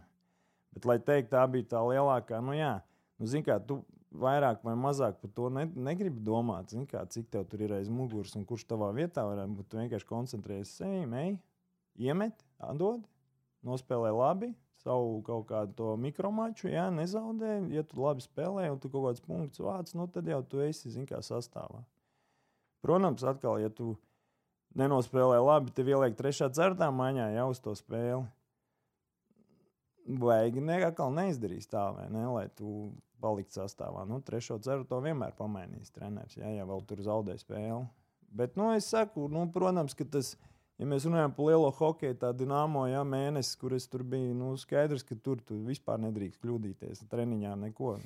Bet, 0.72 0.88
lai 0.88 0.96
teikt, 1.04 1.30
tā 1.34 1.44
bija 1.52 1.68
tā 1.74 1.84
lielākā, 1.84 2.40
nu 2.40 2.56
jā, 2.56 2.78
nu, 3.20 3.28
zin 3.28 3.44
kā, 3.44 3.60
tu 3.60 3.82
vairāk 4.18 4.62
vai 4.64 4.74
mazāk 4.78 5.18
par 5.20 5.30
to 5.36 5.48
ne, 5.52 5.64
negribu 5.88 6.20
domāt, 6.24 6.74
kā, 6.90 7.04
cik 7.08 7.30
tev 7.32 7.46
tur 7.50 7.62
ir 7.64 7.72
aiz 7.78 7.88
muguras 7.92 8.34
un 8.38 8.44
kurš 8.48 8.66
tavā 8.70 8.90
vietā 8.96 9.24
varētu 9.28 9.56
būt. 9.58 9.68
Tu 9.70 9.80
vienkārši 9.80 10.08
koncentrējies 10.08 10.74
sevi, 10.80 11.06
ej, 11.22 11.32
iemet, 12.08 12.44
atdod, 12.60 13.06
nospēlē 13.66 14.12
labi. 14.16 14.52
Savu 14.82 15.20
kaut 15.22 15.44
kādu 15.46 15.92
mikromaču, 16.02 16.66
jā, 16.72 16.88
nezaudē. 16.90 17.60
Ja 17.70 17.84
tu 17.86 18.00
labi 18.02 18.24
spēlē, 18.24 18.64
un 18.72 18.80
tu 18.82 18.90
kaut 18.90 19.04
kāds 19.06 19.22
punkts 19.22 19.62
vāc, 19.62 19.92
nu, 19.94 20.08
tad 20.10 20.26
jau 20.26 20.40
tu 20.42 20.58
esi, 20.64 20.90
zin, 20.90 21.06
kā 21.06 21.20
sastāvā. 21.22 21.84
Protams, 22.82 23.22
atkal, 23.22 23.60
ja 23.62 23.70
tu 23.70 23.92
nenospēlē 24.74 25.38
labi, 25.38 25.70
tev 25.76 25.92
ieliek 25.92 26.16
trešā, 26.18 26.50
ceturtā 26.50 26.90
maiņā 26.90 27.28
jau 27.36 27.46
uz 27.52 27.62
to 27.62 27.76
spēli. 27.78 28.24
Baigi 30.06 30.62
nekādi 30.64 31.08
neizdarīs 31.14 31.68
tā, 31.70 31.84
ne? 32.10 32.26
Lai 32.32 32.46
tu 32.58 32.92
paliktu 33.22 33.60
sastāvā. 33.60 34.04
Nu, 34.08 34.18
trešo 34.24 34.58
ceru 34.62 34.86
to 34.88 34.98
vienmēr 35.04 35.36
pamainīs 35.38 35.94
treneris, 35.94 36.36
ja, 36.40 36.50
ja 36.50 36.66
vēl 36.66 36.82
tur 36.88 37.02
zaudē 37.06 37.36
spēli. 37.38 37.84
Bet, 38.32 38.56
nu, 38.56 38.72
es 38.74 38.88
saku, 38.90 39.28
nu, 39.30 39.44
protams, 39.52 39.94
ka 39.94 40.06
tas 40.08 40.32
ja 40.80 40.88
mēs 40.88 41.06
runājam 41.06 41.34
par 41.36 41.50
lielo 41.50 41.70
hokeju, 41.76 42.16
tā 42.18 42.32
dīnāmo 42.34 42.86
ja, 42.90 43.04
mēnesi, 43.06 43.54
kur 43.60 43.76
es 43.76 43.86
tur 43.90 44.02
biju, 44.08 44.34
nu, 44.38 44.52
skaidrs, 44.58 45.04
ka 45.06 45.16
tur 45.22 45.42
tu 45.46 45.60
vispār 45.68 46.00
nedrīkst 46.02 46.42
kļūdīties. 46.42 47.06
Treniņā 47.12 47.54
neko. 47.68 47.96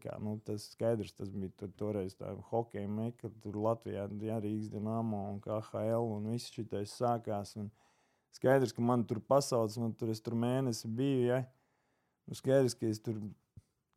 Kā, 0.00 0.14
nu, 0.24 0.38
tas 0.40 0.70
skaidrs, 0.72 1.12
tas 1.12 1.28
bija 1.28 1.52
tur, 1.60 1.68
toreiz 1.76 2.14
tā 2.16 2.30
hokeja 2.48 2.88
meka, 2.88 3.28
tur 3.44 3.58
Latvijā 3.60 4.06
ja, 4.24 4.38
Rīgas 4.40 4.70
dīnāmo 4.72 5.26
un 5.34 5.42
KHL 5.44 6.06
un 6.14 6.30
viss 6.32 6.54
šitais 6.54 6.94
sākās. 6.96 7.52
Un 7.60 7.68
skaidrs, 8.34 8.74
ka 8.74 8.82
man 8.82 9.04
tur 9.08 9.20
pasaules, 9.22 9.78
man 9.80 9.94
tur, 9.98 10.12
tur 10.24 10.36
mēnesi 10.38 10.90
bija. 10.90 11.24
Ja. 11.24 11.40
Nu, 12.28 12.36
skaidrs, 12.38 12.76
ka 12.78 12.88
es 12.88 13.00
tur 13.04 13.18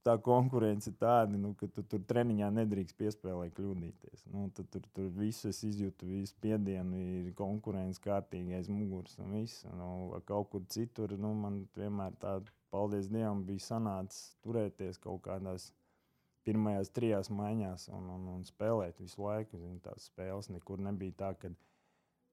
tā 0.08 0.15
konkurence 0.24 0.91
ir 0.91 0.96
tāda, 1.00 1.36
nu, 1.39 1.53
ka 1.60 1.67
tu 1.72 1.84
tur 1.91 2.03
treniņā 2.08 2.50
nedrīkst 2.56 2.96
piespēlēt, 3.00 3.53
kļūdīties. 3.58 4.27
Nu, 4.32 4.48
tad 4.56 4.70
tur, 4.72 4.86
tur 4.96 5.10
visu 5.17 5.50
es 5.51 5.60
izjūtu, 5.67 6.08
visu 6.08 6.32
spiedienu, 6.32 7.00
ir 7.20 7.34
konkurence 7.38 8.01
kārtīgais 8.03 8.70
muguras 8.72 9.17
un 9.24 9.36
viss. 9.36 9.65
Nu, 9.75 9.89
kaut 10.29 10.51
kur 10.53 10.63
citur 10.72 11.17
nu, 11.20 11.34
man 11.36 11.65
vienmēr 11.77 12.15
tāda, 12.22 12.53
paldies 12.72 13.12
Dievam, 13.12 13.44
bija 13.48 13.65
sanācis 13.67 14.38
turēties 14.46 15.00
kaut 15.03 15.24
kādās 15.27 15.72
pirmajās 16.48 16.94
trijās 16.96 17.32
maiņās 17.34 17.89
un, 17.91 18.08
un, 18.13 18.27
un 18.38 18.46
spēlēt 18.48 19.01
visu 19.03 19.24
laiku. 19.24 19.60
Zin, 19.60 19.79
tās 19.84 20.08
spēles 20.12 20.51
nekur 20.53 20.84
nebija 20.84 21.15
tā, 21.24 21.34
ka 21.41 21.51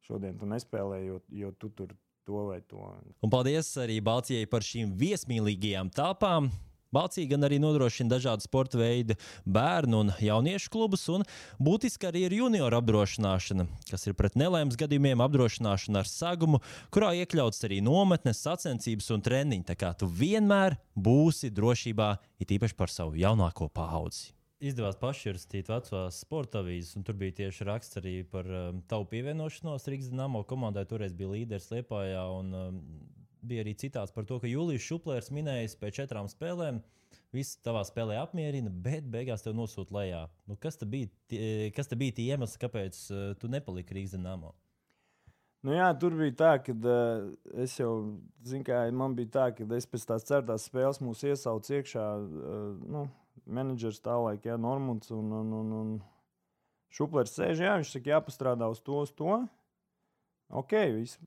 šodien 0.09 0.37
tu 0.41 0.49
nespēlēji, 0.51 1.09
jo, 1.13 1.21
jo 1.45 1.55
tu 1.59 1.71
tur 1.77 1.95
to 2.25 2.47
vai 2.51 2.61
to. 2.69 2.85
Un 3.25 3.33
paldies 3.33 3.69
arī 3.81 4.01
Balcijai 4.05 4.49
par 4.51 4.65
šīm 4.65 4.95
viesmīlīgajām 5.01 5.93
telpām. 5.95 6.53
Balcija 6.95 7.27
gan 7.33 7.43
arī 7.43 7.57
nodrošina 7.59 8.13
dažādu 8.13 8.45
sporta 8.47 8.79
veidu 8.79 9.17
bērnu 9.51 10.03
un 10.05 10.13
jauniešu 10.23 10.71
klubus, 10.71 11.09
un 11.11 11.25
būtiski 11.59 12.07
arī 12.07 12.23
ir 12.29 12.37
junioru 12.39 12.79
apdrošināšana, 12.79 13.67
kas 13.89 14.07
ir 14.07 14.15
pret 14.15 14.39
nelaimes 14.39 14.79
gadījumiem 14.79 15.25
apdrošināšana 15.27 16.05
ar 16.05 16.11
sagumu, 16.11 16.63
kurā 16.95 17.11
iekļauts 17.25 17.67
arī 17.67 17.81
nometnes, 17.83 18.45
sacensības 18.47 19.11
un 19.17 19.27
treniņi. 19.27 19.67
Tā 19.73 19.79
kā 19.81 19.91
tu 19.99 20.07
vienmēr 20.07 20.79
būsi 20.95 21.51
drošībā, 21.51 22.15
it 22.39 22.55
īpaši 22.55 22.79
par 22.79 22.95
savu 22.95 23.19
jaunāko 23.19 23.73
paudzi 23.75 24.31
izdevās 24.63 24.99
pašķirstīt 25.01 25.71
vecās 25.73 26.21
sporta 26.23 26.63
avīzes, 26.63 26.95
un 26.99 27.05
tur 27.07 27.17
bija 27.19 27.37
tieši 27.43 27.67
raksts 27.69 28.01
arī 28.01 28.15
par 28.31 28.49
um, 28.49 28.81
tavu 28.91 29.09
pievienošanos 29.11 29.89
Rīgas 29.91 30.13
Dāmo 30.15 30.45
komandai. 30.49 30.87
Toreiz 30.89 31.15
bija 31.17 31.33
līderis 31.33 31.71
Liepājā, 31.73 32.25
un 32.39 32.59
um, 32.59 32.83
bija 33.45 33.65
arī 33.65 33.75
citāts 33.81 34.15
par 34.15 34.29
to, 34.29 34.39
ka 34.41 34.51
Jūlijas 34.51 34.87
Šuplērs 34.87 35.33
minējis 35.35 35.79
pēc 35.81 36.03
četrām 36.03 36.31
spēlēm. 36.33 36.83
Viss 37.35 37.59
tavā 37.67 37.83
spēlē 37.87 38.17
apmierina, 38.21 38.71
bet 38.71 39.07
beigās 39.11 39.43
tev 39.43 39.57
nosūta 39.59 39.95
lejā. 39.97 40.21
Nu, 40.51 40.55
kas 40.61 40.79
te 40.79 40.87
bija, 40.87 41.11
tie, 41.31 41.71
kas 41.75 41.91
te 41.91 41.99
bija 41.99 42.15
tie 42.15 42.29
iemesli, 42.35 42.61
kāpēc 42.63 43.01
uh, 43.11 43.25
tu 43.39 43.51
nepaliki 43.51 43.97
Rīgas 43.97 44.15
dīnāmā? 44.15 44.53
Nu 45.65 45.73
jā, 45.73 45.89
tur 45.97 46.15
bija 46.19 46.35
tā, 46.37 46.53
ka 46.61 46.75
uh, 46.77 47.27
es 47.65 47.75
jau, 47.79 47.91
zinu, 48.45 48.67
kā 48.67 48.85
man 48.95 49.17
bija 49.19 49.33
tā, 49.39 49.47
ka 49.57 49.67
es 49.75 49.89
pēc 49.89 50.07
tās 50.11 50.27
ceturtās 50.29 50.69
spēles 50.69 51.01
mūs 51.03 51.25
iesaucu 51.25 51.79
iekšā, 51.79 52.09
uh, 52.21 52.67
nu, 52.85 53.07
menedžers 53.47 54.01
tālaik, 54.05 54.47
jā, 54.49 54.59
Normunds 54.61 55.11
un, 55.15 55.31
un, 55.43 55.53
un, 55.61 55.77
un 55.81 55.95
Šuplers 56.95 57.35
sēž, 57.35 57.65
jā, 57.65 57.77
viņš 57.81 57.97
saka, 57.97 58.13
jāpastrādā 58.15 58.69
uz 58.71 58.81
to, 58.85 59.01
uz 59.03 59.13
to. 59.15 59.39
Ok, 60.55 60.77
viss 60.95 61.19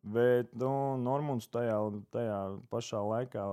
Bet 0.00 0.54
nu, 0.56 0.96
Normons 0.96 1.48
tajā, 1.52 1.76
tajā 2.14 2.36
pašā 2.72 3.02
laikā, 3.04 3.44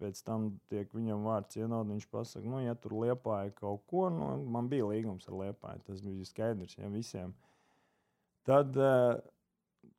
pēc 0.00 0.18
tam 0.26 0.48
tiek 0.70 0.90
viņam 0.90 1.26
vārds 1.28 1.58
ienācis. 1.60 1.92
Viņš 1.92 2.08
pasakā, 2.10 2.46
nu, 2.50 2.58
ja 2.64 2.74
tur 2.74 2.96
liepāja 3.04 3.54
kaut 3.60 3.84
ko, 3.90 4.08
nu, 4.10 4.32
man 4.50 4.70
bija 4.72 4.88
līgums 4.90 5.28
ar 5.30 5.38
liepāju. 5.44 5.84
Tas 5.86 6.02
bija 6.02 6.26
skaidrs 6.26 6.74
ja, 6.78 6.90
visiem. 6.90 7.36
Tad 8.46 8.74
uh, 8.78 9.14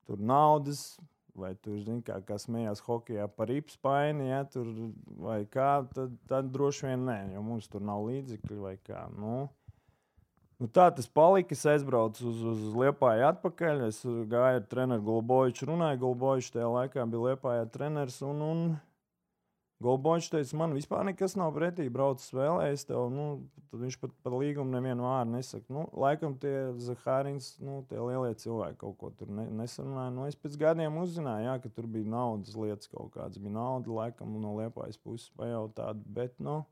tur 0.08 0.20
naudas. 0.20 0.98
Vai 1.38 1.51
tur 1.62 1.77
zini, 1.84 2.01
kā, 2.01 2.17
kā 2.25 2.39
smējās 2.41 2.82
hokeja 2.88 3.27
par 3.29 3.51
īpspaini, 3.53 4.32
ja 4.32 4.41
tur 4.50 4.72
vai 5.22 5.44
kā, 5.53 5.84
tad, 5.94 6.15
tad 6.29 6.50
droši 6.53 6.89
vien 6.89 7.06
nē, 7.06 7.20
jo 7.36 7.44
mums 7.46 7.70
tur 7.70 7.86
nav 7.86 8.08
līdzekļu 8.08 8.63
vai 8.63 8.74
kā. 8.82 9.06
Nu, 9.13 9.46
Nu, 10.58 10.65
tā 10.74 10.88
tas 10.89 11.06
palika. 11.06 11.53
Es 11.53 11.67
aizbraucu 11.70 12.24
uz, 12.32 12.39
uz 12.51 12.62
Liepāju 12.74 13.27
atpakaļ. 13.27 13.84
Es 13.91 14.00
gāju 14.01 14.58
ar 14.58 14.63
treneru 14.65 15.06
Golboviču, 15.06 15.67
runāju. 15.70 16.00
Golbovičs 16.01 16.50
tajā 16.56 16.70
laikā 16.74 17.06
bija 17.12 17.27
Liepājā 17.27 17.67
treneris. 17.70 18.17
Un, 18.25 18.41
un 18.41 18.63
Golbovičs 19.84 20.31
teica, 20.34 20.57
man 20.57 20.72
vispār 20.74 21.03
nekas 21.05 21.36
nav 21.38 21.51
pretī. 21.53 21.86
Brauc 21.93 22.24
spēlējis 22.24 22.88
tev. 22.89 23.12
Nu, 23.13 23.25
tad 23.69 23.84
viņš 23.84 23.98
pat 24.01 24.15
par 24.25 24.34
līgumu 24.34 24.74
nevienu 24.74 25.05
vārdu 25.05 25.36
nesaka. 25.36 25.67
Nu, 25.74 25.84
laikam 25.93 26.34
tie 26.41 26.53
Zahārins, 26.81 27.51
nu, 27.62 27.84
tie 27.89 28.00
lielie 28.01 28.34
cilvēki 28.41 28.79
kaut 28.81 28.98
ko 28.98 29.12
tur 29.19 29.29
ne, 29.29 29.46
nesarunāja. 29.60 30.15
Nu, 30.15 30.25
es 30.25 30.39
pēc 30.39 30.57
gadiem 30.63 30.98
uzzināju, 31.03 31.46
jā, 31.46 31.60
ka 31.62 31.69
tur 31.75 31.86
bija 31.93 32.10
naudas 32.10 32.57
lietas 32.57 32.89
kaut 32.89 33.12
kādas. 33.13 33.38
Bija 33.38 33.53
nauda 33.60 33.93
laikam 34.00 34.34
no 34.41 34.55
Liepājas 34.57 34.98
puses 34.98 35.29
pajautāt. 35.38 36.01
Bet, 36.17 36.34
nu, 36.41 36.63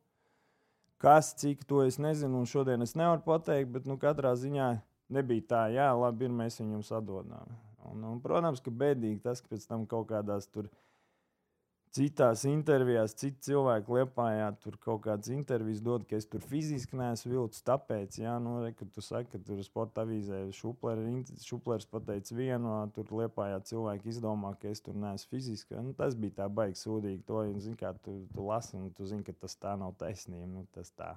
Kas, 0.98 1.34
cik 1.36 1.66
to 1.68 1.84
es 1.84 2.00
nezinu, 2.00 2.40
un 2.40 2.48
šodien 2.48 2.82
es 2.82 2.96
nevaru 2.96 3.22
pateikt, 3.26 3.68
bet 3.74 3.86
nu, 3.86 3.98
katrā 4.00 4.32
ziņā 4.40 4.70
nebija 5.14 5.44
tā, 5.52 5.64
jā, 5.76 5.90
labi, 5.94 6.26
ir 6.26 6.34
mēs 6.34 6.62
viņam 6.62 6.82
sadodām. 6.88 7.52
Un, 7.86 8.06
un, 8.10 8.22
protams, 8.24 8.62
ka 8.64 8.72
bēdīgi 8.74 9.20
tas, 9.22 9.44
ka 9.44 9.52
pēc 9.52 9.68
tam 9.70 9.84
kaut 9.92 10.08
kādās 10.10 10.48
tur 10.50 10.72
citās 11.96 12.44
intervijās, 12.50 13.14
citi 13.16 13.48
cilvēki 13.48 13.94
liepājā 13.98 14.50
tur 14.64 14.76
kaut 14.84 15.04
kādas 15.06 15.32
intervijas 15.32 15.82
dod, 15.84 16.04
ka 16.10 16.18
es 16.20 16.28
tur 16.30 16.44
fiziski 16.44 16.98
neesmu 17.00 17.32
vilcis. 17.32 17.64
Tāpēc, 17.68 18.20
jā, 18.20 18.36
nu, 18.44 18.58
re, 18.64 18.74
kad 18.76 18.92
tu 18.94 19.04
saki, 19.06 19.30
ka 19.32 19.42
tur 19.48 19.62
sporta 19.66 20.04
avīzē 20.04 20.42
šuplers 20.56 21.88
pateica 21.92 22.38
vienu, 22.38 22.76
tur 22.96 23.14
liepājā 23.22 23.62
cilvēki 23.72 24.12
izdomā, 24.12 24.56
ka 24.60 24.74
es 24.74 24.84
tur 24.84 24.98
neesmu 25.00 25.38
fiziski. 25.38 25.78
Nu, 25.80 25.96
tas 25.98 26.18
bija 26.20 26.42
tā 26.44 26.50
baigi 26.52 26.82
sūdīgi. 26.84 27.24
To, 27.30 27.42
un, 27.48 27.64
zin, 27.64 27.80
kā, 27.80 27.94
tu, 28.04 28.20
tu 28.36 28.50
lasi, 28.50 28.76
un 28.80 28.92
tu 28.96 29.08
zini, 29.08 29.24
ka 29.26 29.36
tas 29.46 29.56
tā 29.56 29.78
nav 29.80 29.96
taisnība. 30.02 30.52
Nu, 30.52 30.68
tas 30.76 30.92
tā. 30.98 31.16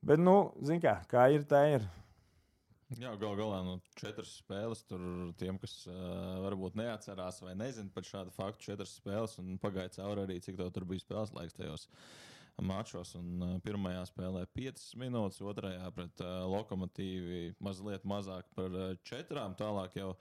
Bet, 0.00 0.20
nu, 0.22 0.38
zini, 0.64 0.80
kā, 0.84 1.00
kā 1.10 1.28
ir, 1.34 1.44
tā 1.48 1.66
ir. 1.76 1.88
Jā, 2.96 3.10
gal 3.20 3.34
galā 3.36 3.58
nu, 3.66 3.74
četras 4.00 4.30
spēles. 4.40 4.80
Tur 4.88 5.02
tiem, 5.40 5.58
kas 5.60 5.82
uh, 5.90 6.38
varbūt 6.46 6.78
neatcerās 6.80 7.42
vai 7.44 7.52
nezina 7.58 7.92
par 7.92 8.06
šādu 8.08 8.32
faktu, 8.32 8.70
četras 8.70 8.94
spēles 8.96 9.36
un 9.42 9.58
pagāja 9.60 9.98
cauri 9.98 10.24
arī, 10.24 10.38
cik 10.44 10.56
tur 10.72 10.86
bija 10.88 11.04
spēles 11.04 11.34
laiks 11.36 11.58
tajos 11.58 11.84
mačos. 12.64 13.12
Un, 13.20 13.28
uh, 13.44 13.52
pirmajā 13.64 14.06
spēlē 14.08 14.46
5 14.56 14.86
minūtes, 15.04 15.42
otrajā 15.44 15.92
pret 15.98 16.24
uh, 16.24 16.46
lokomotīvi 16.48 17.42
mazliet 17.60 18.08
mazāk 18.08 18.48
par 18.56 18.72
uh, 18.72 18.96
četrām. 19.04 19.58
Tālāk 19.58 20.00
jau. 20.00 20.14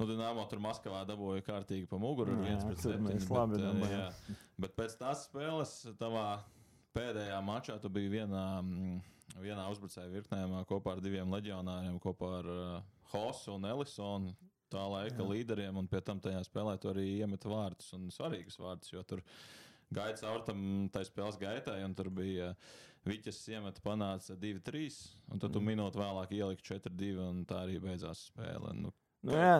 Nu, 0.00 0.08
Dienāmo 0.08 0.46
tur 0.48 0.64
Maskavā 0.64 1.04
dabūja 1.06 1.44
kārtīgi 1.44 1.84
pa 1.90 2.00
muguru. 2.00 2.38
Jā, 2.40 2.48
viens 2.48 2.64
pret 2.70 2.80
septiņiem. 2.80 3.28
Labi, 3.36 3.60
bet, 3.60 3.84
uh, 3.84 3.92
jā. 3.92 4.36
bet 4.64 4.80
pēc 4.80 4.96
tās 5.04 5.28
spēles 5.28 5.76
tavā 6.00 6.26
pēdējā 6.96 7.36
mačā 7.44 7.76
tu 7.84 7.92
biji 7.92 8.16
vienā. 8.16 8.46
Mm, 8.64 9.02
vienā 9.40 9.64
uzbrucēju 9.72 10.12
virknē 10.12 10.62
kopā 10.68 10.96
ar 10.96 11.02
diviem 11.04 11.32
leģionāriem, 11.32 11.98
kopā 12.02 12.30
ar 12.40 12.50
uh, 12.52 12.76
Hosu 13.12 13.56
un 13.56 13.68
Elisonu. 13.70 14.36
Tā 14.72 14.86
laika 14.88 15.20
Jā. 15.20 15.28
līderiem, 15.28 15.76
un 15.76 15.88
pie 15.88 16.00
tam 16.00 16.20
tajā 16.24 16.38
spēlē 16.46 16.78
tu 16.80 16.88
arī 16.88 17.04
iemet 17.18 17.44
vārdus 17.44 17.90
un 17.92 18.06
svarīgus 18.12 18.56
vārdus. 18.56 18.92
Jo 18.94 19.02
tur 19.04 19.20
gāja 19.92 20.16
cauri 20.22 20.46
tam 20.46 20.62
tai 20.94 21.02
spēles 21.04 21.36
gaitai, 21.40 21.82
un 21.84 21.92
tur 21.96 22.08
bija 22.08 22.54
uh, 22.54 22.70
Viķis 23.02 23.40
iemeta 23.50 23.82
panāca 23.82 24.36
2-3, 24.38 24.98
un 25.32 25.40
tad 25.40 25.48
mm. 25.50 25.54
tu 25.56 25.60
minūti 25.66 25.98
vēlāk 25.98 26.34
ielika 26.36 26.66
4-2, 26.68 27.08
un 27.24 27.40
tā 27.50 27.64
arī 27.64 27.80
beidzās 27.82 28.28
spēle. 28.28 28.70
Nu, 28.78 28.92
Nu, 29.22 29.36
jā, 29.38 29.58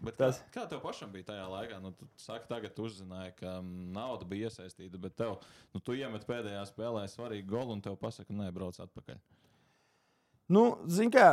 bet 0.00 0.16
tas... 0.16 0.38
kā, 0.48 0.62
kā 0.62 0.68
tev 0.70 0.80
pašam 0.80 1.10
bija 1.12 1.26
tajā 1.28 1.44
laikā? 1.52 1.78
Nu, 1.84 1.90
tu 1.92 2.06
saki, 2.16 2.48
tagad 2.48 2.78
uzzināji, 2.80 3.34
ka 3.42 3.58
mm, 3.58 3.90
nauda 3.92 4.24
bija 4.28 4.48
iesaistīta, 4.48 5.00
bet 5.00 5.18
tev, 5.20 5.34
nu, 5.74 5.82
tu 5.84 5.96
iemet 5.98 6.24
pēdējā 6.28 6.62
spēlē 6.70 7.04
svarīgu 7.12 7.50
golu 7.52 7.76
un 7.76 7.84
tev 7.84 7.98
pasaka, 8.00 8.32
nē, 8.32 8.48
brauc 8.56 8.80
atpakaļ. 8.80 9.20
Nu, 10.52 10.64
zini, 10.88 11.12
kā 11.12 11.28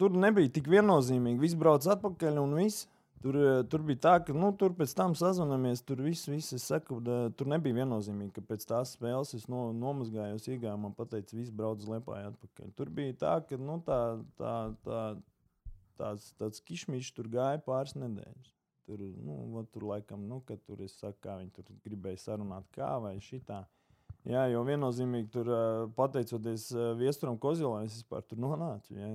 tur 0.00 0.16
nebija 0.16 0.50
tik 0.56 0.72
viennozīmīgi. 0.72 1.40
Viss 1.42 1.58
brauc 1.58 1.86
atpakaļ 1.94 2.40
un 2.42 2.56
viss. 2.62 2.88
Tur, 3.22 3.36
eh, 3.38 3.60
tur 3.70 3.84
bija 3.86 4.00
tā, 4.02 4.12
ka 4.26 4.34
nu, 4.34 4.48
tur 4.58 4.72
pēc 4.74 4.96
tam 4.98 5.12
sazvanāmies. 5.14 5.84
Tur 5.86 6.00
viss, 6.02 6.26
viss 6.26 6.56
es 6.56 6.64
saku, 6.66 6.98
da, 7.00 7.18
tur 7.38 7.46
nebija 7.52 7.76
viennozīmīgi, 7.76 8.32
ka 8.34 8.42
pēc 8.48 8.66
tās 8.66 8.96
spēles 8.96 9.36
es 9.38 9.46
no, 9.52 9.68
nomazgājos, 9.76 10.48
iegāju, 10.48 10.80
man 10.82 10.96
teica, 10.98 11.36
viss 11.36 11.54
brauc 11.54 11.78
uz 11.78 11.86
Lietuvā 11.92 12.24
atpakaļ. 12.32 12.72
Tur 12.74 12.90
bija 12.90 13.14
tā, 13.20 13.36
ka 13.46 13.60
nu, 13.60 13.78
tā, 13.86 14.00
tā, 14.40 14.56
tā, 14.82 15.04
tāds, 16.02 16.32
tāds 16.40 16.62
kišmīšs 16.66 17.14
tur 17.16 17.30
gāja 17.32 17.62
pāris 17.62 17.94
nedēļas. 17.98 18.50
Tur, 18.90 19.02
nu, 19.22 19.62
tur 19.70 19.86
laikam, 19.92 20.26
nu, 20.26 20.40
kad 20.46 20.60
tur 20.66 20.82
es 20.82 20.96
saku, 20.98 21.20
kā 21.22 21.38
viņi 21.38 21.54
tur 21.54 21.70
gribēja 21.86 22.18
sarunāt, 22.24 22.66
kā 22.74 22.90
vai 23.02 23.14
šitā. 23.22 23.62
Jā, 24.26 24.44
jo 24.52 24.62
viennozīmīgi 24.66 25.30
tur, 25.34 25.48
pateicoties 25.98 26.68
Viesturam 26.98 27.38
Kozilam, 27.42 27.86
es 27.86 28.00
vispār 28.00 28.22
tur 28.26 28.42
nonācu. 28.42 28.94
Jā, 28.94 29.08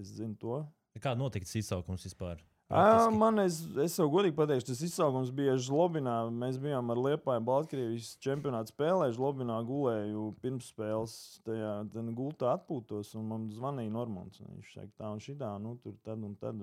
es 0.00 0.14
zinu 0.18 0.36
to. 0.40 0.62
Kā 1.00 1.14
notika 1.16 1.48
tas 1.48 1.56
izsaukums 1.60 2.04
vispār? 2.08 2.42
Praktiski. 2.70 3.18
man, 3.18 3.38
es, 3.42 3.56
es 3.82 3.96
jau 3.98 4.06
godīgi 4.12 4.36
pateikšu, 4.38 4.68
tas 4.70 4.82
izsaukums 4.86 5.32
bija 5.34 5.56
Žlobinā. 5.58 6.16
Mēs 6.30 6.58
bijām 6.62 6.92
ar 6.94 7.00
Liepāju 7.02 7.42
Baltkrievijas 7.48 8.12
čempionātu 8.22 8.70
spēlē. 8.70 9.08
Žlobinā 9.16 9.56
gulēju 9.66 10.28
pirms 10.42 10.68
spēles. 10.70 11.14
Tajā 11.46 11.72
tad 11.90 12.12
gultā 12.14 12.52
atpūtos, 12.54 13.10
un 13.18 13.26
man 13.32 13.48
zvanīja 13.50 13.90
Normons. 13.90 14.38
un 14.44 14.54
Viņš 14.60 14.76
teica, 14.76 14.92
tā 15.02 15.10
un 15.10 15.18
šitā, 15.24 15.50
nu 15.62 15.74
tur 15.82 15.96
tad 16.06 16.22
un 16.22 16.36
tad, 16.38 16.62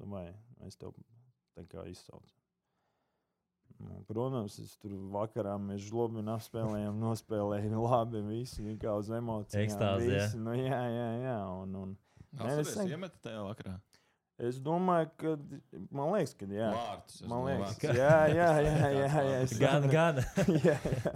vai 0.00 0.30
es 0.64 0.80
tev 0.80 0.96
tā 1.58 1.66
kā 1.68 1.84
izsaucu. 1.92 2.32
Nu, 3.84 4.00
Protams, 4.08 4.56
es 4.62 4.76
tur 4.80 4.92
vakarā 5.12 5.58
mēs 5.60 5.82
žlobinu 5.90 6.30
apspēlējām, 6.38 6.96
nospēlējām 7.04 7.74
labi, 7.84 8.22
visi 8.30 8.62
bija 8.64 8.78
kā 8.86 8.96
uz 9.00 9.10
emocijām. 9.12 9.66
Ekstāze, 9.66 10.06
jā. 10.08 10.22
visi, 10.24 10.40
Nu, 10.40 10.54
jā, 10.56 10.80
jā, 10.94 11.08
jā. 11.26 11.38
Un, 11.64 11.74
un, 11.82 11.92
Nē, 12.34 12.38
es 12.38 12.44
Atceries, 12.46 12.72
saku- 12.78 12.94
iemeti 12.96 13.20
tajā 13.28 13.42
vakarā. 13.44 13.74
Es 14.38 14.58
domāju, 14.62 15.10
ka, 15.20 15.34
man 15.94 16.12
liekas, 16.14 16.34
ka 16.38 16.48
jā. 16.50 16.70
Vārtus. 16.74 17.20
es 17.22 17.28
Man 17.30 17.44
liekas, 17.46 17.76
vārtus. 17.76 17.98
jā, 17.98 18.16
jā, 18.34 18.48
jā, 18.66 18.90
jā, 18.94 19.08
jā, 19.28 19.38
es 19.44 19.56
Gan, 19.60 19.88
gan. 19.92 20.20
jā, 20.66 20.76
jā. 20.78 21.14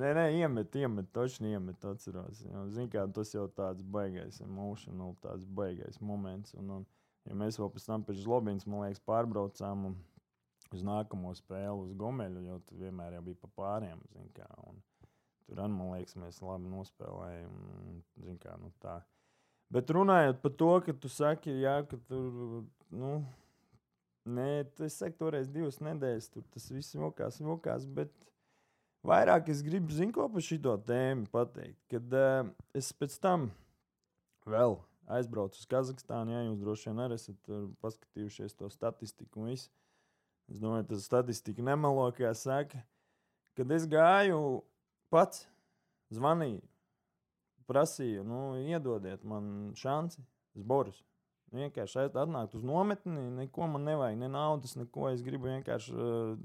Nē, 0.00 0.12
nē, 0.16 0.26
iemet, 0.38 0.76
iemet, 0.80 1.10
točni 1.12 1.50
iemet, 1.56 1.82
atceros. 1.84 2.44
Ziniet, 2.72 2.92
kā 2.94 3.04
tas 3.12 3.34
jau 3.34 3.44
tāds 3.52 3.82
baigais, 3.82 4.38
emotional, 4.44 5.16
tāds 5.24 5.44
baigais 5.44 5.98
moments. 6.00 6.54
Un, 6.56 6.70
un, 6.78 6.86
ja 7.28 7.36
mēs 7.36 7.58
vēl 7.60 7.72
pēc 7.74 7.88
tam 7.90 8.06
pēc 8.06 8.22
Zlobīnas, 8.22 8.68
man 8.70 8.86
liekas, 8.86 9.02
pārbraucām 9.04 9.90
uz 10.70 10.84
nākamo 10.86 11.34
spēli 11.36 11.88
uz 11.88 11.92
Gomeļu, 11.98 12.46
jo 12.46 12.60
tur 12.68 12.84
vienmēr 12.84 13.18
jau 13.18 13.24
bija 13.26 13.40
pa 13.42 13.50
pāriem, 13.60 14.00
kā. 14.36 14.46
Un 14.70 14.78
tur 15.48 15.60
arī, 15.64 15.74
man 15.74 15.92
liekas, 15.96 16.16
mēs 16.22 16.40
labi 16.46 16.70
nospēlējām. 16.70 17.56
un, 17.90 18.02
zin 18.24 18.38
Kā, 18.40 18.54
nu, 18.62 18.70
tā. 18.82 19.00
Bet 19.70 19.90
runājot 19.94 20.40
par 20.42 20.54
to, 20.58 20.70
ka 20.86 20.94
tu 20.98 21.10
saki, 21.12 21.52
jā, 21.62 21.76
ka 21.86 21.98
tur, 22.08 22.64
nu, 22.90 23.12
Nē, 24.28 24.64
tas 24.76 24.98
ir 25.00 25.14
toreiz 25.16 25.48
divas 25.48 25.78
nedēļas, 25.80 26.28
tur 26.34 26.44
tas 26.52 26.66
viss 26.70 26.94
vilkās, 26.94 27.40
vilkās. 27.40 27.86
Bet 27.88 28.12
vairāk 29.06 29.48
es 29.48 29.62
gribu 29.64 29.94
zināt, 29.96 30.14
ko 30.14 30.28
par 30.28 30.44
šo 30.44 30.76
tēmu 30.86 31.26
pateikt. 31.32 31.80
Kad 31.90 32.14
uh, 32.14 32.50
es 32.76 32.92
pēc 32.92 33.16
tam 33.22 33.48
vēl 34.44 34.76
aizbraucu 35.10 35.58
uz 35.58 35.66
Kazahstānu, 35.70 36.34
ja 36.36 36.44
jūs 36.44 36.60
droši 36.60 36.90
vien 36.90 37.02
arī 37.06 37.16
esat 37.16 37.38
tur 37.46 37.70
paskatījušies 37.82 38.58
to 38.60 38.68
statistiku. 38.70 39.48
Es 39.50 40.60
domāju, 40.60 40.90
tas 40.92 41.08
statistika 41.08 41.64
nemelo, 41.64 42.04
kā 42.14 42.34
saka. 42.36 42.84
Kad 43.58 43.72
es 43.74 43.88
gāju 43.90 44.60
pats, 45.10 45.46
zvanīju, 46.14 46.60
prasīju, 47.70 48.24
nu, 48.26 48.40
iedodiet 48.66 49.22
man 49.26 49.70
šanci, 49.78 50.24
es 50.58 50.66
boru. 50.66 50.94
Vienkārši 51.54 52.04
aiz- 52.04 52.16
atnākt 52.18 52.54
uz 52.54 52.62
nometni, 52.66 53.24
neko 53.34 53.66
man 53.70 53.86
nevajag, 53.88 54.18
ne 54.20 54.28
naudas, 54.30 54.76
neko. 54.78 55.08
Es 55.10 55.22
gribu 55.26 55.48
vienkārši 55.50 55.94
uh, 55.96 56.36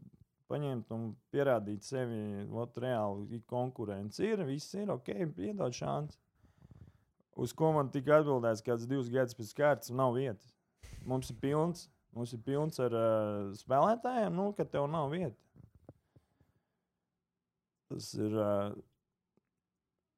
paņemt 0.50 0.94
un 0.96 1.12
pierādīt 1.34 1.86
sevi. 1.86 2.46
Ot, 2.50 2.78
reāli 2.82 3.42
konkurence 3.50 4.26
ir, 4.26 4.42
viss 4.48 4.74
ir 4.78 4.90
ok, 4.94 5.12
iedod 5.46 5.78
šanci. 5.78 6.18
Uz 7.36 7.54
ko 7.54 7.74
man 7.76 7.92
tika 7.94 8.22
atbildēts, 8.22 8.64
ka 8.64 8.72
kāds 8.72 8.88
divus 8.90 9.12
gadus 9.12 9.38
pēc 9.38 9.52
kārtas 9.58 9.94
nav 9.94 10.16
vietas. 10.16 10.54
Mums 11.06 11.30
ir 11.30 11.38
pilns, 11.42 11.86
mums 12.16 12.34
ir 12.34 12.42
pilns 12.46 12.82
ar 12.82 12.96
uh, 12.98 13.54
spēlētājiem, 13.60 14.34
nu, 14.34 14.50
ka 14.58 14.66
tev 14.66 14.88
nav 14.90 15.12
vietas. 15.14 15.42
Tas 17.92 18.14
ir. 18.18 18.34
Uh, 18.34 18.84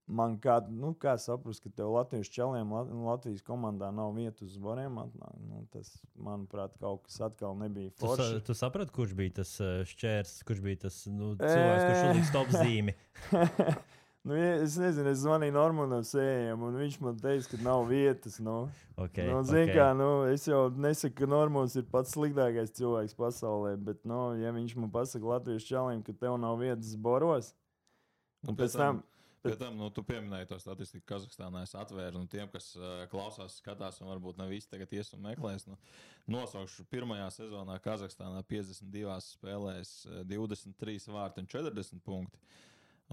Man 0.08 0.38
kā, 0.40 0.62
nu, 0.72 0.94
kā 0.96 1.18
saprast, 1.20 1.60
ka 1.66 1.70
tev 1.76 1.90
Latvijas 1.92 2.30
čeliem, 2.32 2.70
Lat 2.72 2.88
Latvijas 2.88 3.42
komandā 3.44 3.90
nav 3.92 4.14
vietas 4.16 4.54
uz 4.54 4.62
variem 4.64 4.96
atnākt. 5.02 5.42
Nu, 5.44 5.66
tas, 5.74 5.90
manuprāt, 6.16 6.78
kaut 6.80 7.02
kas 7.10 7.18
atkal 7.28 7.58
nebija 7.60 7.92
Tu, 7.92 8.06
forši. 8.06 8.40
tu 8.48 8.56
saprati, 8.56 8.94
kurš 8.96 9.18
bija 9.20 9.42
tas 9.42 9.52
uh, 9.60 9.82
šķērs, 9.90 10.38
kurš 10.48 10.62
bija 10.64 10.80
tas 10.86 11.02
nu, 11.12 11.34
cilvēks, 11.42 11.84
kurš 11.84 12.00
Ē. 12.00 12.06
uzliks 12.14 12.32
top 12.38 12.54
zīmi? 12.56 12.96
nu, 14.32 14.40
es 14.40 14.78
nezinu, 14.80 15.12
es 15.12 15.20
zvanīju 15.26 15.58
Normānam 15.58 16.08
sējam, 16.08 16.64
un 16.70 16.80
viņš 16.86 16.98
man 17.04 17.20
teica, 17.26 17.52
ka 17.52 17.62
nav 17.68 17.84
vietas. 17.92 18.40
Nu. 18.40 18.56
Okay, 18.96 19.28
nu, 19.28 19.44
zin, 19.44 19.66
okay. 19.66 19.76
kā, 19.76 19.90
nu, 20.00 20.10
es 20.32 20.48
jau 20.48 20.64
nesaku, 20.72 21.18
ka 21.20 21.32
Normāns 21.36 21.76
ir 21.76 21.84
pats 21.92 22.16
sliktākais 22.16 22.72
cilvēks 22.80 23.20
pasaulē, 23.20 23.76
bet, 23.92 24.00
nu, 24.08 24.24
ja 24.40 24.56
viņš 24.56 24.80
man 24.80 24.96
pasaka 24.96 25.36
Latvijas 25.36 25.68
čalim, 25.68 26.00
ka 26.08 26.16
tev 26.16 26.40
nav 26.40 26.64
vietas 26.64 26.96
boros, 26.96 27.52
Un 28.48 28.56
un 28.56 28.64
pēc 28.64 28.80
tam. 28.80 29.04
Pēc 29.46 29.58
tam, 29.62 29.78
nu, 29.78 29.90
tu 29.94 30.02
pieminēji 30.06 30.50
to 30.50 30.58
statistiku 30.62 31.06
Kazahstānā. 31.14 31.62
Es 31.68 31.76
atvēru, 31.78 32.24
un 32.24 32.30
tiem, 32.32 32.50
kas 32.52 32.72
uh, 32.78 33.04
klausās, 33.12 33.60
skatās, 33.62 34.00
un 34.02 34.10
varbūt 34.10 34.40
ne 34.42 34.48
visi 34.50 34.70
tagad 34.72 34.94
ies 34.98 35.14
un 35.16 35.22
meklēs, 35.28 35.68
nu, 35.70 35.78
nosaukšu 36.34 36.88
pirmajā 36.92 37.28
sezonā 37.38 37.78
Kazahstānā 37.84 38.42
52 38.50 39.20
spēlēs, 39.28 39.92
uh, 40.10 40.24
23 40.28 41.14
vārti 41.14 41.44
un 41.44 41.52
40 41.54 42.02
punkti. 42.06 42.42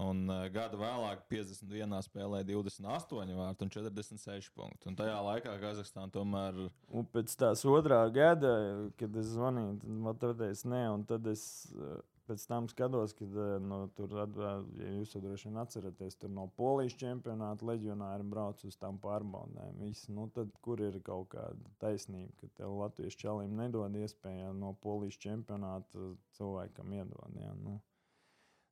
Un 0.01 0.25
uh, 0.27 0.41
gadu 0.51 0.81
vēlāk, 0.81 1.21
51 1.31 2.01
spēlē, 2.03 2.41
28 2.49 3.37
vārti 3.37 3.63
un 3.63 3.71
46 3.71 4.49
punkti. 4.57 4.89
Un 4.91 4.97
tajā 4.99 5.21
laikā 5.29 5.53
Kazahstāna 5.61 6.11
tomēr 6.11 6.65
Un 6.91 7.07
pēc 7.13 7.37
tās 7.39 7.63
otrā 7.69 8.01
gada, 8.11 8.57
kad 8.99 9.15
es 9.21 9.31
zvanīju, 9.37 9.77
tad 9.79 9.95
man 10.03 10.19
teica, 10.19 10.73
nē, 10.73 10.83
un 10.97 11.07
tad 11.07 11.31
es 11.31 11.45
eh, 11.71 11.95
pēc 12.27 12.43
tam 12.49 12.67
skatos, 12.71 13.13
kad 13.17 13.33
eh, 13.39 13.55
no, 13.63 13.85
tur, 13.97 14.13
ja 14.17 14.91
jūs 14.97 15.13
to 15.13 15.21
droši 15.23 15.49
vien 15.49 15.61
atceraties, 15.61 16.17
tur 16.21 16.31
no 16.33 16.47
polijas 16.59 16.97
čempionāta 16.99 17.67
leģionāri 17.69 18.27
brauc 18.29 18.61
uz 18.67 18.77
tām 18.81 18.99
pārbaudēm. 19.03 19.81
Visi, 19.81 20.11
nu, 20.15 20.27
tad, 20.35 20.53
kur 20.65 20.81
ir 20.83 20.99
kaut 21.05 21.31
kāda 21.33 21.73
taisnība, 21.81 22.33
ka 22.41 22.51
tev 22.61 22.77
Latvijas 22.81 23.17
čalim 23.19 23.57
nedod 23.59 23.95
iespēju 24.01 24.53
no 24.59 24.75
polijas 24.83 25.19
čempionāta 25.21 26.13
cilvēkam 26.37 26.95
iedod? 26.99 27.41
Jā, 27.41 27.53
nu. 27.63 27.79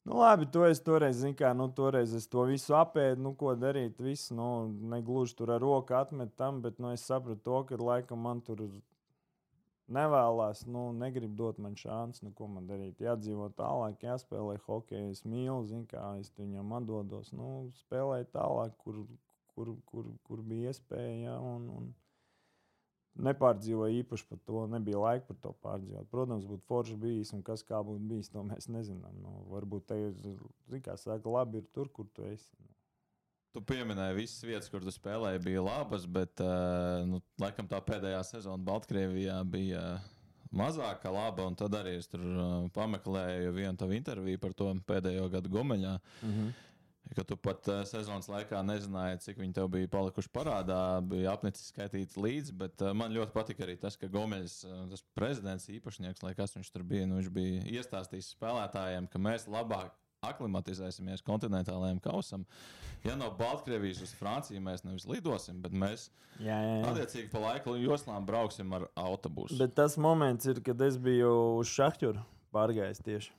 Nu, 0.03 0.17
labi, 0.19 0.49
to 0.51 0.65
es 0.67 0.81
toreiz, 0.83 1.21
kā, 1.39 1.53
nu, 1.55 1.69
toreiz 1.71 2.11
es 2.17 2.25
to 2.27 2.43
visu 2.49 2.75
apēdu, 2.75 3.21
nu, 3.23 3.31
ko 3.39 3.53
darīt. 3.55 4.01
Visu, 4.03 4.35
nu, 4.35 4.47
negluži 4.91 5.37
tur 5.39 5.53
ar 5.55 5.63
roku 5.63 5.95
atmet 5.95 6.33
tam, 6.35 6.59
bet 6.65 6.81
nu, 6.83 6.91
es 6.91 7.05
sapratu 7.07 7.39
to, 7.45 7.61
ka 7.69 7.79
laikam 7.79 8.19
man 8.27 8.41
tur 8.43 8.65
nevēlas, 9.91 10.63
nu, 10.69 10.85
negrib 10.95 11.35
dot 11.39 11.59
man 11.61 11.75
šansu, 11.79 12.27
nu, 12.27 12.31
ko 12.37 12.47
man 12.51 12.67
darīt. 12.69 13.01
Jādzīvo 13.03 13.49
tālāk, 13.57 14.03
jāspēlē 14.05 14.57
hokeju. 14.67 15.11
Es 15.11 15.23
mīlu, 15.25 15.65
zinu, 15.69 15.87
kā 15.89 16.03
es 16.21 16.31
viņam 16.37 16.75
atdodos. 16.79 17.33
Nu, 17.35 17.49
spēlēju 17.83 18.29
tālāk, 18.35 18.77
kur, 18.83 19.03
kur, 19.53 19.75
kur, 19.89 20.09
kur 20.23 20.45
bija 20.47 20.71
iespēja. 20.71 21.17
Ja, 21.25 21.37
un, 21.39 21.67
un 21.73 21.91
nepārdzīvoju 23.27 24.03
īpaši 24.03 24.27
par 24.29 24.41
to. 24.47 24.65
Nebija 24.71 25.01
laika 25.01 25.27
par 25.29 25.41
to 25.43 25.53
pārdzīvot. 25.65 26.09
Protams, 26.11 26.47
būtu 26.49 26.65
forši 26.69 26.99
bijis, 26.99 27.33
un 27.35 27.43
kas 27.45 27.65
kā 27.67 27.81
būtu 27.85 28.07
bijis, 28.13 28.31
to 28.33 28.45
mēs 28.47 28.69
nezinām. 28.71 29.19
Nu, 29.21 29.35
varbūt 29.53 29.89
te 29.91 29.99
ir, 30.07 30.39
kā 30.85 30.97
saka, 30.97 31.29
labi 31.29 31.61
ir 31.61 31.67
tur, 31.75 31.91
kur 31.93 32.09
tu 32.15 32.25
esi. 32.29 32.49
Nu. 32.59 32.71
Tu 33.53 33.61
pieminēji 33.69 34.17
visas 34.17 34.41
vietas, 34.47 34.67
kur 34.73 34.81
tu 34.81 34.89
spēlēji, 34.89 35.43
bija 35.45 35.61
labas, 35.61 36.07
bet 36.09 36.41
uh, 36.41 37.03
nu, 37.05 37.19
laikam 37.37 37.67
tā 37.69 37.77
pēdējā 37.85 38.23
sezona 38.25 38.65
Baltkrievijā 38.65 39.35
bija 39.45 39.83
uh, 39.99 40.07
mazāka 40.57 41.11
laba. 41.13 41.45
un 41.45 41.57
Tad 41.59 41.77
arī 41.77 41.99
es 41.99 42.09
tur 42.09 42.23
uh, 42.25 42.53
pameklēju 42.73 43.53
vienu 43.53 43.77
tavu 43.77 43.93
interviju 43.93 44.41
par 44.41 44.55
to 44.57 44.71
pēdējo 44.89 45.29
gadu 45.35 45.53
Gomeļā. 45.53 45.99
Mm 46.23 46.33
-hmm. 46.33 46.51
Ka 47.13 47.23
tu 47.29 47.37
pat 47.37 47.67
uh, 47.67 47.83
sezonas 47.85 48.29
laikā 48.31 48.63
nezināji, 48.65 49.21
cik 49.21 49.37
viņi 49.37 49.53
tev 49.53 49.67
bija 49.69 49.87
palikuši 49.87 50.29
parādā, 50.33 51.01
bija 51.05 51.33
apnicis 51.33 51.69
skaitīt 51.69 52.17
līdzi. 52.17 52.57
Bet 52.57 52.81
uh, 52.81 52.93
man 52.93 53.13
ļoti 53.13 53.31
patika 53.37 53.67
arī 53.67 53.77
tas, 53.77 53.97
ka 53.97 54.07
Gomeļs, 54.07 54.63
uh, 54.65 54.89
tas 54.89 55.03
prezidents, 55.13 55.69
īpašnieks, 55.69 56.23
lai 56.23 56.33
kas 56.33 56.55
viņš 56.55 56.71
tur 56.71 56.83
bija, 56.83 57.05
nu, 57.05 57.21
viņš 57.21 57.29
bija 57.29 57.61
iestāstījis 57.77 58.33
spēlētājiem, 58.33 59.07
ka 59.07 59.19
mēs 59.19 59.45
labāk 59.47 59.93
aklimatizēsimies 60.29 61.23
kontinentālajiem 61.27 61.99
kausam. 62.03 62.45
Ja 63.03 63.15
no 63.19 63.29
Baltkrievijas 63.37 64.01
uz 64.05 64.13
Franciju 64.15 64.61
mēs 64.63 64.85
nevis 64.87 65.07
lidosim, 65.09 65.59
bet 65.63 65.75
mēs 65.75 66.07
Jā, 66.39 66.55
jā, 66.55 66.75
jā. 66.79 66.91
attiecīgi 66.93 67.29
pa 67.33 67.41
laika 67.43 67.75
joslām 67.77 68.25
brauksim 68.25 68.71
ar 68.77 68.87
autobusu. 68.99 69.57
Bet 69.59 69.75
tas 69.77 69.97
moments 70.01 70.47
ir, 70.49 70.61
kad 70.65 70.81
es 70.81 70.97
biju 70.97 71.33
uz 71.59 71.71
šahķuru 71.73 72.23
pārgājis 72.55 73.03
tieši. 73.03 73.33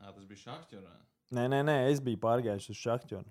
Jā, 0.00 0.14
tas 0.16 0.24
bija 0.24 0.40
Šachtjorā. 0.46 0.94
Nē, 1.36 1.44
nē, 1.52 1.60
nē, 1.68 1.76
es 1.92 2.00
biju 2.02 2.18
pārgājis 2.22 2.70
uz 2.72 2.80
šahķuru. 2.80 3.28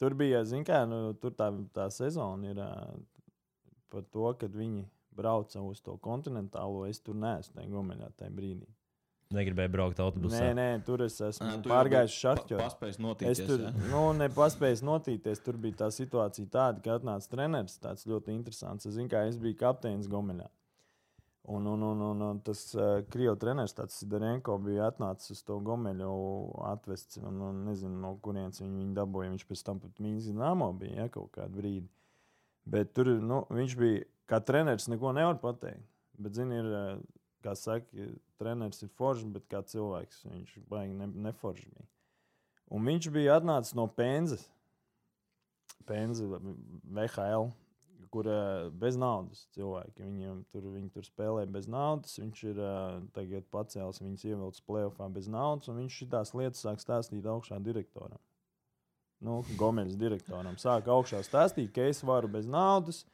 Tur 0.00 0.16
bija, 0.18 0.42
zin 0.44 0.64
kā, 0.66 0.82
nu, 0.88 1.14
tur 1.20 1.32
tā, 1.36 1.50
tā 1.76 1.86
sezona 1.92 2.50
ir 2.50 2.58
par 3.92 4.04
to, 4.12 4.26
kad 4.40 4.56
viņi 4.56 4.84
brauca 5.16 5.62
uz 5.64 5.80
to 5.84 5.94
kontinentālo. 6.02 6.84
Es 6.88 7.00
tur 7.04 7.16
neesmu 7.16 7.56
tajā 7.60 7.70
gomeļā 7.72 8.10
tajā 8.18 8.32
brīdī. 8.36 8.68
Negribēju 9.34 9.70
braukt 9.74 9.98
autobusā. 9.98 10.38
Nē, 10.38 10.50
nē, 10.54 10.66
tur 10.86 11.02
es 11.02 11.16
esmu 11.18 11.48
jau 11.48 11.62
pārgājis 11.66 12.14
šahķuru. 12.14 12.60
Pa, 12.60 12.68
paspējis 12.68 12.98
Es 12.98 13.02
notīties. 13.02 13.40
tur 13.48 13.64
ja? 13.64 13.72
nu, 13.90 14.02
nepaspēju 14.20 14.84
notīties. 14.86 15.40
Tur 15.42 15.58
bija 15.58 15.80
tā 15.80 15.88
situācija 15.90 16.46
tāda, 16.52 16.82
ka 16.84 17.00
atnāca 17.00 17.32
treneris. 17.32 17.74
tāds 17.82 18.06
ļoti 18.06 18.36
interesants. 18.36 18.86
Es 18.86 18.94
zinu, 18.94 19.10
kā 19.10 19.24
es 19.26 19.40
biju 19.42 19.58
kapteinis 19.64 20.06
Gomeļā. 20.12 20.46
Un, 21.48 21.66
un, 21.66 21.82
un, 21.82 22.00
un, 22.02 22.22
un 22.26 22.38
tas 22.42 22.60
uh, 22.74 23.02
krievu 23.10 23.36
treneris, 23.38 23.74
tāds 23.74 23.98
Sidarenko, 24.00 24.56
bija 24.62 24.88
atnācis 24.90 25.30
uz 25.36 25.42
to 25.46 25.58
gomeļu 25.62 26.08
atvests. 26.72 27.20
Un, 27.22 27.38
un 27.50 27.60
nezinu, 27.68 28.00
no 28.02 28.16
kurienes 28.22 28.58
viņu, 28.62 28.80
viņu 28.80 28.96
dabūja. 28.96 29.30
Viņš 29.34 29.44
pēc 29.46 29.62
tam 29.68 29.78
pat 29.82 30.02
mīnus 30.02 30.26
zināmo 30.26 30.72
bija 30.74 31.04
ja, 31.04 31.12
kaut 31.14 31.30
kādu 31.38 31.60
brīdi. 31.60 31.86
Bet 32.66 32.90
tur 32.98 33.12
nu, 33.22 33.44
viņš 33.54 33.76
bija, 33.78 34.02
kā 34.26 34.40
treneris, 34.42 34.88
neko 34.90 35.14
nevar 35.14 35.38
pateikt. 35.42 35.86
Bet, 36.18 36.34
zini, 36.34 36.58
ir, 36.58 36.66
uh, 36.66 37.30
kā 37.46 37.54
saka, 37.54 38.08
treneris 38.40 38.82
ir 38.84 38.92
foršs, 38.98 39.26
bet 39.34 39.46
kā 39.50 39.62
cilvēks 39.66 40.24
viņš 40.28 40.56
baigi 40.70 40.96
ne, 40.96 41.10
neforšs 41.28 41.68
bija. 41.72 41.86
Un 42.74 42.88
viņš 42.88 43.10
bija 43.14 43.38
atnācis 43.40 43.76
no 43.78 43.86
Penzas. 43.86 44.48
Penza, 45.86 46.26
VHL 46.82 47.52
kur 48.16 48.26
uh, 48.26 48.72
bez 48.72 48.96
naudas 48.96 49.44
cilvēki. 49.54 50.04
Viņiem 50.04 50.40
tur, 50.52 50.68
viņi 50.72 50.88
tur 50.94 51.04
spēlē 51.06 51.44
bez 51.52 51.68
naudas. 51.70 52.16
Viņš 52.20 52.42
ir 52.48 52.60
uh, 52.62 53.02
tagad 53.16 53.44
pacēlis, 53.52 54.00
viņas 54.02 54.24
ievilcis 54.30 54.64
plēsoņā 54.68 55.10
bez 55.12 55.28
naudas, 55.32 55.68
un 55.68 55.82
viņš 55.82 55.98
šīs 56.00 56.32
lietas 56.38 56.64
sāk 56.64 56.82
stāstīt 56.82 57.28
augšā 57.28 57.60
direktoram. 57.64 58.20
Nu, 59.26 59.40
Gomeļas 59.60 59.96
direktoram. 60.00 60.58
Sāk 60.60 60.88
augšā 60.92 61.22
stāstīt, 61.24 61.72
ka 61.74 61.86
es 61.90 62.02
varu 62.04 62.28
bez 62.32 62.48
naudas. 62.48 63.04
Es 63.04 63.06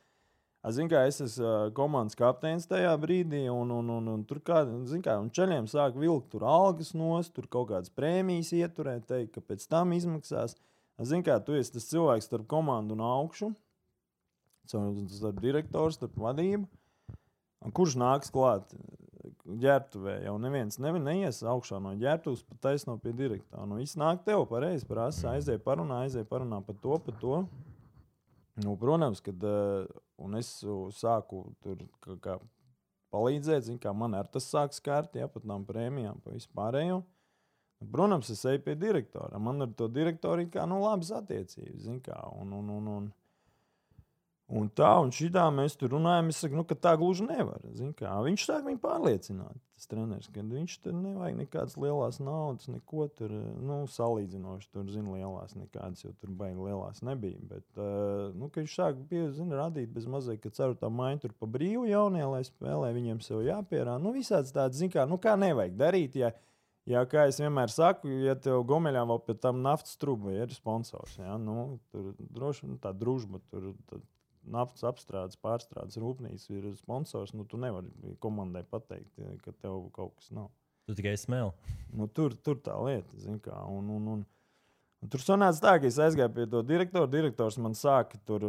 zinu, 0.71 0.87
ka 0.93 1.01
es 1.11 1.19
esmu 1.25 1.47
uh, 1.49 1.71
komandas 1.75 2.15
kapteinis 2.19 2.69
tajā 2.71 2.93
brīdī, 3.03 3.49
un, 3.51 3.73
un, 3.75 3.89
un, 3.97 4.11
un 4.13 4.21
tur 4.29 4.39
kā, 4.47 4.61
kā, 5.03 5.17
un 5.19 5.33
ceļiem 5.35 5.67
sāk 5.71 5.97
vilkt 5.99 6.31
tur 6.31 6.47
algas 6.47 6.93
nost, 6.95 7.33
tur 7.35 7.49
kaut 7.51 7.73
kādas 7.73 7.91
prēmijas 7.91 8.53
ieturēt, 8.55 9.09
teikt, 9.09 9.35
ka 9.35 9.43
pēc 9.43 9.67
tam 9.67 9.97
izmaksās. 9.97 10.55
Zinu, 11.03 11.25
kā 11.27 11.41
tu 11.43 11.57
esi 11.59 11.75
tas 11.75 11.89
cilvēks 11.91 12.29
starp 12.29 12.47
komandu 12.47 12.95
un 12.95 13.03
augšu 13.03 13.51
starp 14.69 15.41
direktoru, 15.43 15.93
starp 15.95 16.15
vadību. 16.23 16.69
Kurš 17.75 17.97
nāks 17.99 18.31
klāt 18.35 18.71
ģērbtuvē? 19.47 20.17
Jau 20.27 20.37
neviens 20.43 20.79
nevi, 20.83 21.03
neies 21.03 21.43
augšā 21.47 21.79
no 21.83 21.95
ģērbtuves, 21.99 22.45
pat 22.49 22.63
taisno 22.69 22.97
pie 23.03 23.13
direktora. 23.17 23.67
Nu, 23.67 23.79
viss 23.83 23.99
nāk 23.99 24.25
tev 24.27 24.47
pareizi, 24.51 24.87
prasa, 24.89 25.37
aizēj 25.37 25.61
parunā, 25.63 26.05
aizēj 26.07 26.27
parunā 26.31 26.63
par 26.67 26.79
to, 26.83 26.99
par 27.07 27.19
to. 27.21 27.43
Nu, 28.61 28.77
protams, 28.77 29.23
kad 29.25 29.45
uh, 29.49 29.87
es 30.37 30.51
sāku 30.99 31.47
tur 31.65 31.87
kā, 32.05 32.19
kā 32.21 32.37
palīdzēt, 33.13 33.69
zin, 33.69 33.79
kā 33.81 33.95
man 33.97 34.17
ar 34.17 34.29
tas 34.29 34.49
sāk 34.49 34.77
skart, 34.77 35.17
ja 35.17 35.29
pat 35.31 35.47
tām 35.47 35.65
prēmijām, 35.69 36.21
pa 36.25 36.35
vispārējo. 36.35 37.01
Protams, 37.93 38.31
es 38.31 38.45
eju 38.47 38.61
pie 38.63 38.77
direktora. 38.79 39.41
Man 39.43 39.65
ar 39.65 39.73
to 39.77 39.89
direktoru 39.91 40.45
ir 40.45 40.53
kā 40.53 40.67
nu, 40.71 40.79
labas 40.85 41.11
attiecības. 41.17 41.89
Kā, 42.05 42.19
un, 42.39 42.53
un, 42.61 42.69
un, 42.77 42.91
un, 42.93 43.09
Un 44.53 44.67
tā, 44.77 44.91
un 45.01 45.09
šitā 45.15 45.47
mēs 45.55 45.79
tur 45.81 45.95
runājam. 45.95 46.29
Es 46.29 46.43
saku, 46.43 46.59
nu, 46.59 46.65
ka 46.69 46.77
tā 46.77 46.93
gluži 47.01 47.25
nevar. 47.25 47.63
Viņš 47.65 48.43
sāk 48.45 48.67
viņu 48.67 48.81
pārliecināt, 48.83 49.57
tas 49.79 49.89
treneris, 49.89 50.29
ka 50.35 50.45
viņš 50.45 50.75
tur 50.85 50.97
nevajag 50.99 51.39
nekādas 51.39 51.79
lielas 51.81 52.19
naudas, 52.21 52.69
neko 52.69 53.07
tur 53.17 53.33
nu, 53.33 53.79
salīdzinoši. 53.89 54.69
Tur, 54.75 54.85
zina, 54.93 55.17
lielās 55.17 55.57
nekādas, 55.57 56.05
jo 56.05 56.13
tur 56.21 56.35
baigi 56.37 56.69
lielās 56.69 57.01
nebija. 57.07 57.41
Bet, 57.49 57.65
uh, 57.79 58.29
nu, 58.37 58.51
viņš 58.53 58.77
sāk 58.77 59.01
zina, 59.09 59.63
radīt 59.65 59.95
bez 59.97 60.05
mazliet, 60.11 60.43
ka 60.45 60.53
ceru 60.53 60.77
tā 60.77 60.93
maiņa 60.93 61.25
tur 61.25 61.37
pa 61.41 61.49
brīvu 61.57 61.89
jaunie, 61.89 62.25
lai 62.35 62.45
spēlē, 62.45 62.93
viņiem 62.93 63.25
sev 63.25 63.41
jāpierāda. 63.49 64.03
Nu, 64.05 64.13
visāds 64.13 64.53
tāds, 64.53 64.77
zina, 64.83 64.99
kā, 64.99 65.09
nu, 65.09 65.17
kā 65.23 65.39
nevajag 65.41 65.79
darīt. 65.81 66.21
Ja, 66.21 66.35
Jā, 66.91 67.05
kā 67.07 67.29
es 67.31 67.37
vienmēr 67.39 67.71
saku, 67.71 68.11
ja 68.25 68.33
tev 68.35 68.65
gomeļā 68.67 69.05
vēl 69.07 69.21
pie 69.23 69.37
tam 69.39 69.61
naftas 69.63 69.95
trūkuma 70.03 70.33
ir 70.35 70.51
sponsors, 70.51 71.13
ja, 71.15 71.37
nu, 71.39 71.77
tur 71.95 72.09
droši 72.19 72.65
vien 72.67 72.81
tā 72.83 72.91
družba, 72.91 73.39
tur 73.53 73.69
naftas 74.49 74.85
apstrādes, 74.89 75.39
pārstrādes 75.43 75.99
rūpnīca 76.01 76.57
ir 76.57 76.69
sponsors, 76.79 77.35
nu, 77.37 77.47
tu 77.49 77.61
nevari 77.61 78.17
komandai 78.23 78.65
pateikt, 78.69 79.15
ka 79.45 79.55
tev 79.55 79.89
kaut 79.95 80.17
kas 80.19 80.33
nav. 80.35 80.51
Tu 80.89 80.99
tikai 80.99 81.17
smēli. 81.21 81.53
Nu, 81.93 82.07
tur, 82.09 82.33
tur 82.41 82.57
tā 82.57 82.73
lieta, 82.81 83.37
kā, 83.45 83.59
un, 83.69 83.91
un, 83.93 84.05
un, 84.09 84.21
un 85.05 85.11
tur 85.13 85.21
sanāca 85.21 85.61
tā, 85.61 85.75
ka 85.83 85.91
es 85.91 85.99
aizgāju 86.01 86.33
pie 86.39 86.47
to 86.49 86.63
direktora. 86.65 87.11
Direktors 87.13 87.59
man 87.61 87.77
sāka 87.77 88.17
tur 88.25 88.47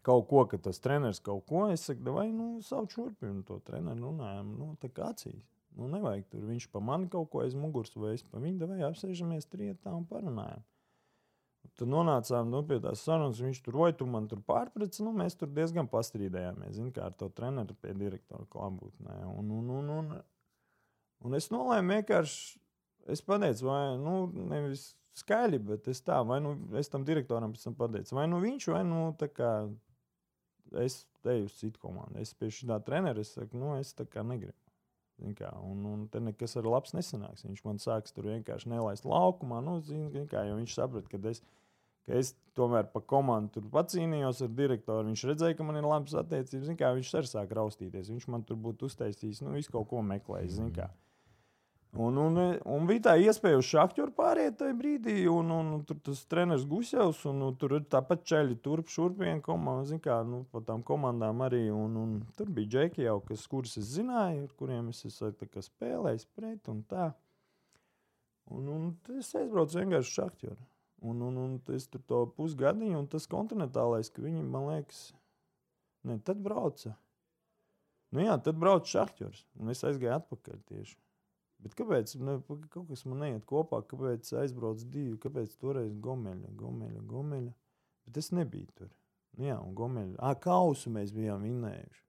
kaut 0.00 0.24
ko, 0.30 0.46
ka 0.48 0.56
tas 0.56 0.80
treneris 0.80 1.20
kaut 1.20 1.44
ko. 1.50 1.66
Es 1.68 1.84
saku, 1.84 2.14
vai 2.16 2.30
nu, 2.32 2.62
sauc 2.64 2.88
šurpinu 2.96 3.44
to 3.44 3.58
treneru, 3.66 4.06
runājam, 4.08 4.54
nu, 4.56 4.70
tā 4.80 4.88
kā 4.88 5.10
acīs. 5.12 5.44
Nu, 5.76 5.90
nevajag 5.92 6.24
tur 6.32 6.48
viņš 6.48 6.70
pa 6.72 6.80
mani 6.80 7.10
kaut 7.12 7.28
ko 7.28 7.44
aiz 7.44 7.52
muguras, 7.52 7.92
vai 8.00 8.16
es 8.16 8.24
pa 8.24 8.40
viņu, 8.40 8.72
vai 8.72 8.80
apsēžamies 8.88 9.52
trietā 9.52 9.92
un 9.94 10.08
parunājam. 10.08 10.64
Tad 11.78 11.88
nonācām 11.88 12.50
nu, 12.52 12.62
pie 12.66 12.80
tās 12.82 13.04
sarunas. 13.06 13.40
Viņš 13.40 13.62
tur 13.64 13.78
vai 13.82 13.90
tu 13.96 14.06
man 14.10 14.26
tur 14.30 14.42
pārpreci. 14.46 15.04
Nu, 15.06 15.12
mēs 15.16 15.38
tur 15.40 15.50
diezgan 15.54 15.88
pastrīdējāmies. 15.92 16.76
Zinu, 16.76 16.92
kā 16.96 17.06
ar 17.08 17.16
to 17.16 17.30
treneru 17.34 17.76
pie 17.80 17.94
direktora 17.96 18.46
klātbūtnē. 18.52 19.20
Un, 19.30 19.52
un, 19.58 19.70
un, 19.78 19.92
un, 19.98 20.10
un 21.26 21.38
es 21.38 21.50
nolēmu 21.54 21.96
vienkārši. 21.98 22.58
Es 23.10 23.22
pateicu, 23.24 23.64
vai 23.64 23.84
nu, 23.98 24.16
nevis 24.50 24.90
skaļi, 25.20 25.60
bet 25.70 25.88
es 25.90 26.02
tā, 26.04 26.20
vai 26.26 26.38
nu 26.44 26.54
es 26.78 26.90
tam 26.92 27.04
direktoram 27.06 27.54
pēc 27.54 27.64
tam 27.64 27.76
pateicu, 27.78 28.14
vai 28.14 28.26
nu 28.30 28.40
viņš, 28.42 28.66
vai 28.70 28.82
nu 28.86 29.00
tā 29.18 29.30
kā 29.32 29.50
es 30.84 31.00
teju 31.24 31.48
uz 31.48 31.56
citu 31.58 31.80
komandu. 31.82 32.20
Es 32.22 32.34
pie 32.36 32.50
šī 32.54 32.68
tā 32.70 32.78
trenera 32.84 33.24
saku, 33.26 33.58
nu 33.58 33.74
es 33.78 33.92
tā 33.96 34.06
kā 34.08 34.24
negribu. 34.26 34.56
Kā, 35.36 35.50
un, 35.66 35.84
un 35.84 36.04
te 36.08 36.20
nekas 36.22 36.56
ar 36.56 36.68
labs 36.68 36.94
nesanāks. 36.96 37.44
Viņš 37.44 37.64
man 37.66 37.80
sāks 37.82 38.14
tur 38.16 38.30
vienkārši 38.30 38.70
nelaist 38.72 39.04
laukumā. 39.08 39.60
Nu, 39.64 39.78
zin, 39.84 40.08
kā, 40.30 40.46
viņš 40.48 40.76
saprata, 40.78 41.10
ka 41.12 41.20
es, 41.28 41.42
ka 42.08 42.16
es 42.20 42.32
tomēr 42.56 42.88
pa 42.92 43.02
komandu 43.12 43.58
tur 43.58 43.68
pacīnījos 43.74 44.40
ar 44.46 44.54
direktoru. 44.56 45.10
Viņš 45.10 45.26
redzēja, 45.32 45.58
ka 45.58 45.66
man 45.68 45.80
ir 45.80 45.88
labas 45.88 46.16
attiecības. 46.22 46.72
Kā, 46.80 46.94
viņš 46.96 47.12
arī 47.20 47.32
sāk 47.32 47.52
raustīties. 47.60 48.10
Viņš 48.14 48.26
man 48.32 48.46
tur 48.48 48.60
būtu 48.64 48.88
uztaisījis, 48.88 49.44
nu, 49.44 49.54
visu 49.58 49.76
kaut 49.76 49.90
ko 49.92 50.02
meklējis. 50.08 50.62
Kā. 50.76 50.88
Un, 51.90 52.14
un, 52.22 52.36
un 52.70 52.84
bija 52.86 53.02
tā 53.08 53.12
iespēja 53.18 53.58
uz 53.58 53.66
šādu 53.66 54.04
pāriet 54.14 54.60
tajā 54.60 54.76
brīdī, 54.78 55.24
un, 55.26 55.48
un, 55.50 55.72
un 55.74 55.80
tur 55.86 55.98
tas 56.06 56.20
treneris 56.30 56.62
Gusevs, 56.70 57.24
un, 57.26 57.40
un 57.42 57.56
tur 57.58 57.74
ir 57.80 57.88
tāpat 57.90 58.22
ceļi 58.30 58.60
turp, 58.62 58.86
šurp 58.94 59.18
viena 59.18 59.42
komanda, 59.42 59.88
zin 59.88 59.98
kā, 60.04 60.20
nu, 60.22 60.44
pa 60.52 60.62
tām 60.68 60.84
komandām 60.86 61.42
arī, 61.42 61.64
un, 61.74 61.96
un 61.98 62.12
tur 62.38 62.52
bija 62.54 62.76
džeki 62.76 63.08
jau, 63.08 63.16
kas, 63.26 63.48
kurus 63.50 63.74
es 63.82 63.90
zināju, 63.96 64.46
ar 64.46 64.54
kuriem 64.62 64.92
es 64.94 65.02
esmu 65.10 65.64
spēlējis 65.66 66.28
pret 66.38 66.70
un 66.70 66.84
tā. 66.86 67.10
Un, 68.54 68.70
un 68.70 68.86
es 69.18 69.34
aizbraucu 69.34 69.82
vienkārši 69.82 70.06
uz 70.06 70.14
šādu. 70.14 70.56
Un, 71.10 71.26
un, 71.26 71.42
un 71.42 71.58
es 71.74 71.90
tur 71.90 72.06
to 72.06 72.22
pusgadiņu, 72.38 73.02
un 73.02 73.10
tas 73.10 73.26
kontinentālais, 73.30 74.14
ka 74.14 74.22
viņi, 74.22 74.46
man 74.46 74.70
liekas, 74.70 75.08
ne, 76.06 76.20
tad 76.22 76.38
brauca. 76.44 76.94
Nu 78.14 78.22
jā, 78.22 78.38
tad 78.38 78.58
brauca 78.62 78.90
šāķis, 78.94 79.46
un 79.58 79.74
es 79.74 79.82
aizgāju 79.86 80.20
atpakaļ 80.20 80.66
tieši. 80.70 80.98
Bet 81.60 81.74
kāpēc 81.76 82.14
ne, 82.24 82.38
kaut 82.72 82.86
kas 82.88 83.04
man 83.08 83.20
neiet 83.24 83.44
kopā? 83.48 83.82
Kāpēc 83.88 84.32
aizbrauc 84.40 84.80
divi? 84.88 85.18
Kāpēc 85.20 85.58
toreiz 85.60 85.92
gomeļa, 86.00 86.54
gomeļa, 86.56 87.02
gomeļa? 87.10 87.52
Bet 88.08 88.20
es 88.22 88.30
nebiju 88.32 88.70
tur. 88.78 88.92
Nu, 89.36 89.46
jā, 89.50 89.58
un 89.60 89.74
gomeļa. 89.76 90.16
Ah, 90.18 90.36
kausu 90.40 90.92
mēs 90.92 91.12
bijām 91.14 91.44
vinējuši. 91.46 92.06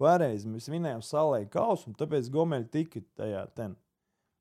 Pareizi, 0.00 0.48
mēs 0.52 0.68
vinējām 0.68 1.02
salē 1.04 1.44
kausu, 1.52 1.90
un 1.90 1.96
tāpēc 1.96 2.28
gomeļa 2.32 2.68
tika 2.72 3.00
tajā 3.16 3.44
ten 3.56 3.76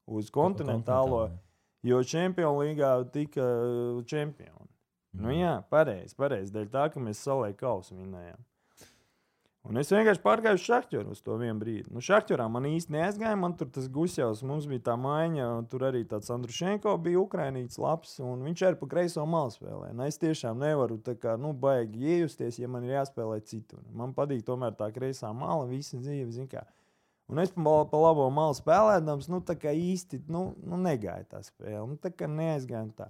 uz 0.08 0.32
kontinentālo. 0.34 1.28
Jo 1.86 2.02
Champions 2.04 2.58
līgā 2.64 2.96
tika 3.14 3.44
uh, 3.46 4.00
čempioni. 4.10 4.72
Mm. 5.14 5.22
Nu, 5.22 5.32
jā, 5.36 5.54
pareizi, 5.70 6.16
pareizi. 6.18 6.54
Dēļ 6.56 6.72
tā, 6.74 6.88
ka 6.92 7.04
mēs 7.04 7.22
salē 7.24 7.52
kausu 7.58 7.96
vinējām. 8.00 8.42
Un 9.66 9.80
es 9.82 9.90
vienkārši 9.90 10.22
pārgāju 10.22 10.60
uz 10.60 10.64
šahķoru 10.68 11.14
uz 11.16 11.22
to 11.26 11.36
vienu 11.42 11.58
brīdi. 11.58 11.90
Nu, 11.90 12.02
šahķorā 12.06 12.46
man 12.54 12.68
īsti 12.70 12.94
neaizgāja. 12.94 13.38
Man 13.42 13.56
tur 13.58 13.72
tas 13.74 13.88
gusjās, 13.90 14.44
mums 14.46 14.68
bija 14.70 14.84
tā 14.92 14.96
maiņa. 15.02 15.48
Tur 15.72 15.88
arī 15.88 16.04
tāds 16.10 16.30
Andrušenko 16.36 16.94
bija 17.02 17.24
Ukraiņš 17.24 17.80
labs. 17.82 18.14
Viņš 18.22 18.64
arī 18.68 18.80
pa 18.82 18.90
kreiso 18.92 19.26
malu 19.26 19.56
spēlē. 19.56 19.90
Nu, 19.98 20.06
es 20.06 20.22
tiešām 20.22 20.62
nevaru 20.62 21.00
tā 21.02 21.18
kā, 21.18 21.34
nu, 21.42 21.56
baigi 21.58 22.14
iejusties, 22.14 22.62
ja 22.62 22.70
man 22.70 22.86
ir 22.86 22.94
jāspēlē 23.00 23.40
citur. 23.50 23.82
Man 23.90 24.14
patīk 24.14 24.46
tomēr 24.46 24.78
tā 24.78 24.92
kreisā 24.94 25.34
mala, 25.34 25.66
visa 25.72 25.98
dzīve. 25.98 26.62
Un 27.26 27.42
es 27.42 27.50
pa, 27.56 27.76
pa 27.90 27.98
labo 28.06 28.30
malu 28.30 28.54
spēlēdams, 28.54 29.32
nu, 29.34 29.42
tā 29.42 29.58
kā 29.58 29.74
īsti 29.74 30.28
nu, 30.30 30.52
nu, 30.62 30.78
negāja 30.78 31.26
tā 31.32 31.42
spēle. 31.42 31.88
Nu, 31.90 31.98
tā 31.98 32.14
kā 32.14 32.30
neaizgāja 32.30 32.86
tā. 33.02 33.10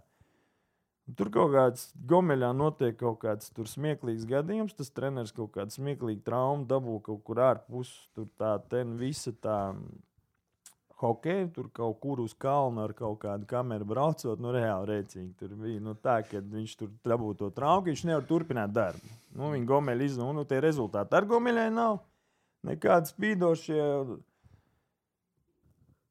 Tur 1.13 1.29
kaut 1.29 1.51
kāds 1.53 1.91
gomeļā 2.09 2.49
notiek 2.57 2.95
kaut 2.97 3.19
kāds 3.21 3.51
smieklīgs 3.69 4.25
gadījums. 4.25 4.73
Tas 4.73 4.89
treneris 4.89 5.35
kaut 5.35 5.51
kādu 5.53 5.75
smieklīgu 5.75 6.25
traumu 6.25 6.65
dabū 6.65 6.97
kaut 7.05 7.21
kur 7.27 7.41
ārpus. 7.45 7.91
Tur 8.17 8.25
tā 8.41 8.55
ten 8.71 8.95
visa 8.97 9.35
tā 9.37 9.59
hokeja, 10.97 11.45
tur 11.53 11.69
kaut 11.75 11.99
kur 12.01 12.23
uz 12.23 12.33
kalna 12.33 12.87
ar 12.87 12.95
kaut 12.97 13.19
kādu 13.21 13.45
kameru 13.49 13.85
braucot. 13.85 14.41
Nu, 14.41 14.49
reāli 14.55 14.95
rēcīgi 14.95 15.31
tur 15.37 15.53
bija. 15.59 15.83
Nu, 15.83 15.93
tā, 15.93 16.17
kad 16.25 16.47
viņš 16.51 16.75
tur 16.79 16.91
dabū 17.05 17.35
to 17.37 17.51
traumu, 17.53 17.85
viņš 17.91 18.05
nevar 18.09 18.25
turpināt 18.25 18.73
darbu. 18.73 19.15
Nu, 19.35 19.51
viņa 19.53 19.69
gomeļa 19.69 20.09
iznūda, 20.09 20.37
nu, 20.39 20.45
tie 20.49 20.61
rezultāti 20.63 21.19
ar 21.19 21.29
gomeļai 21.29 21.69
nav. 21.75 21.99
Nekādi 22.65 23.13
spīdošie 23.13 23.83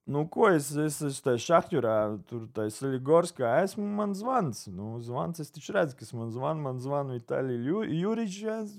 Nu, 0.04 0.26
ko 0.28 0.50
es, 0.52 0.66
es, 0.76 0.98
es 1.06 1.22
tajā 1.24 1.40
šahģurā, 1.40 1.96
tur 2.28 2.42
tajā 2.52 2.74
Saļigorskā 2.76 3.54
esmu, 3.62 3.86
man 4.00 4.12
zvans. 4.16 4.66
Nu, 4.68 4.98
zvans, 5.00 5.40
es 5.40 5.52
taču 5.54 5.72
redzu, 5.72 5.96
kas 5.96 6.12
man 6.12 6.32
zvana, 6.34 6.60
man 6.66 6.82
zvana 6.84 7.16
Vitālija 7.16 7.86
Juričs. 7.88 8.74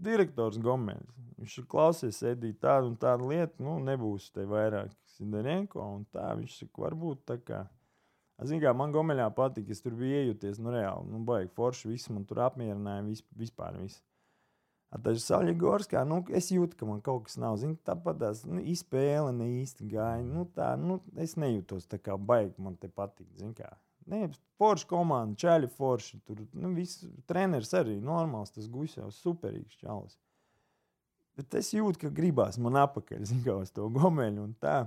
direktors 0.00 0.56
Gomēns. 0.56 1.12
Viņš 1.40 1.58
ir 1.60 1.66
klausies, 1.68 2.22
Edī, 2.24 2.54
tādu 2.56 2.88
un 2.88 2.96
tādu 3.00 3.28
lietu, 3.28 3.60
nu, 3.64 3.76
nebūs 3.84 4.30
te 4.32 4.46
vairāk 4.48 4.92
Sidarenko 5.16 5.84
un 5.84 6.06
tā. 6.12 6.30
Viņš 6.38 6.56
saka, 6.62 6.84
varbūt 6.86 7.26
tā 7.28 7.36
kā. 7.44 7.60
Ziniet, 8.40 8.64
kā 8.64 8.72
man 8.76 8.92
Gomeļā 8.92 9.26
patīk, 9.36 9.68
es 9.72 9.84
tur 9.84 9.92
biju 10.00 10.22
iejuties, 10.22 10.60
nu, 10.64 10.72
reāli, 10.72 11.10
nu, 11.12 11.20
baigi 11.28 11.52
forši, 11.56 11.90
viss 11.92 12.08
man 12.08 12.24
tur 12.28 12.40
apmierināja, 12.46 13.04
vis, 13.04 13.20
vispār 13.36 13.76
viss. 13.82 14.00
Tas 14.90 15.20
ir 15.20 15.22
Saļģorskā, 15.22 16.00
nu, 16.08 16.18
es 16.34 16.48
jūtu, 16.50 16.74
ka 16.80 16.86
man 16.88 16.98
kaut 17.06 17.28
kas 17.28 17.36
nav. 17.38 17.60
Zini, 17.62 17.76
tāpat 17.86 18.18
tās 18.24 18.40
nu, 18.42 18.58
izspēle 18.72 19.30
ne 19.36 19.46
īsti 19.60 19.86
gāja. 19.92 20.24
Nu, 20.26 20.48
tā, 20.56 20.72
nu, 20.80 20.98
es 21.22 21.36
nejūtos 21.38 21.86
tā 21.90 22.00
kā 22.02 22.16
baigi, 22.18 22.56
man 22.58 22.74
te 22.80 22.90
patīk. 22.90 23.28
Nē, 24.10 24.24
forši 24.58 24.88
komanda, 24.90 25.38
čaļi 25.38 25.70
forši. 25.76 26.18
Tur 26.26 26.42
nu, 26.58 26.72
viss 26.74 27.04
treneris 27.30 27.70
arī 27.78 28.00
normāls, 28.02 28.50
tas 28.50 28.66
guļs 28.72 28.98
superīgs 29.14 29.78
čalis. 29.78 30.18
Bet 31.38 31.54
es 31.60 31.70
jūtu, 31.72 32.02
ka 32.02 32.10
gribās 32.12 32.58
man 32.58 32.80
apakaļ, 32.82 33.22
zinu, 33.30 33.44
kā 33.46 33.54
uz 33.62 33.70
to 33.76 33.86
gomeļu 33.94 34.48
un 34.48 34.56
tā. 34.58 34.80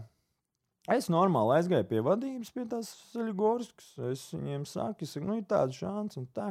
Es 0.91 1.07
normāli 1.07 1.55
aizgāju 1.61 1.87
pie 1.87 2.01
vadības, 2.03 2.51
pie 2.51 2.65
tās 2.67 2.89
Saļģorskas. 3.13 3.93
Es 4.11 4.25
viņiem 4.35 4.67
saku, 4.67 5.07
es 5.07 5.15
saku, 5.15 5.29
nu, 5.29 5.39
ir 5.39 5.47
tāda 5.47 5.71
šāns 5.71 6.19
un 6.19 6.27
tā. 6.35 6.49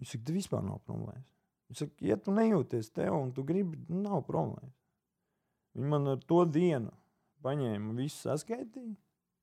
Viņi 0.00 0.14
saka, 0.14 0.38
vispār 0.38 0.64
nav 0.64 0.80
problēmas. 0.88 1.28
Viņš 1.70 1.84
saka, 1.84 1.94
ja 2.02 2.16
tu 2.18 2.34
nejūties 2.34 2.90
tev 2.90 3.14
un 3.14 3.30
tu 3.34 3.44
gribi, 3.46 3.78
nu, 3.86 4.00
nav 4.02 4.24
problēmas. 4.26 4.74
Viņi 5.76 5.92
man 5.92 6.10
ar 6.10 6.24
to 6.26 6.42
dienu 6.50 6.90
paņēma 7.44 7.94
visu 7.94 8.24
saskaitīju. 8.24 8.96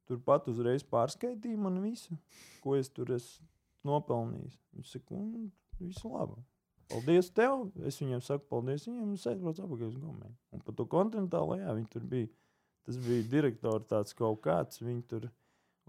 Turpat 0.08 0.48
uzreiz 0.52 0.84
pārskaitīja 0.88 1.60
man 1.60 1.80
visu, 1.84 2.16
ko 2.64 2.76
es 2.80 2.92
tur 2.92 3.14
esmu 3.16 3.48
nopelnījis. 3.88 4.60
Viņš 4.76 4.94
saka, 4.98 5.16
un 5.16 5.50
visu 5.80 6.12
labu. 6.12 6.38
Paldies 6.92 7.32
tev! 7.36 7.66
Es 7.88 8.00
viņiem 8.00 8.22
saku, 8.24 8.46
paldies 8.52 8.86
viņiem, 8.88 9.08
un 9.10 9.16
es 9.18 9.26
aizbraucu 9.28 9.64
atpakaļ 9.64 9.88
uz 9.90 9.98
Gomēju. 10.00 10.36
Un 10.56 10.62
par 10.64 10.76
to 10.78 10.86
kontinentālu, 10.92 11.58
jā, 11.60 11.74
viņi 11.76 11.90
tur 11.96 12.06
bija. 12.12 12.30
Tas 12.88 13.00
bija 13.04 13.26
direktors 13.28 14.16
kaut 14.16 14.40
kāds, 14.46 14.80
viņi 14.80 15.04
tur 15.12 15.28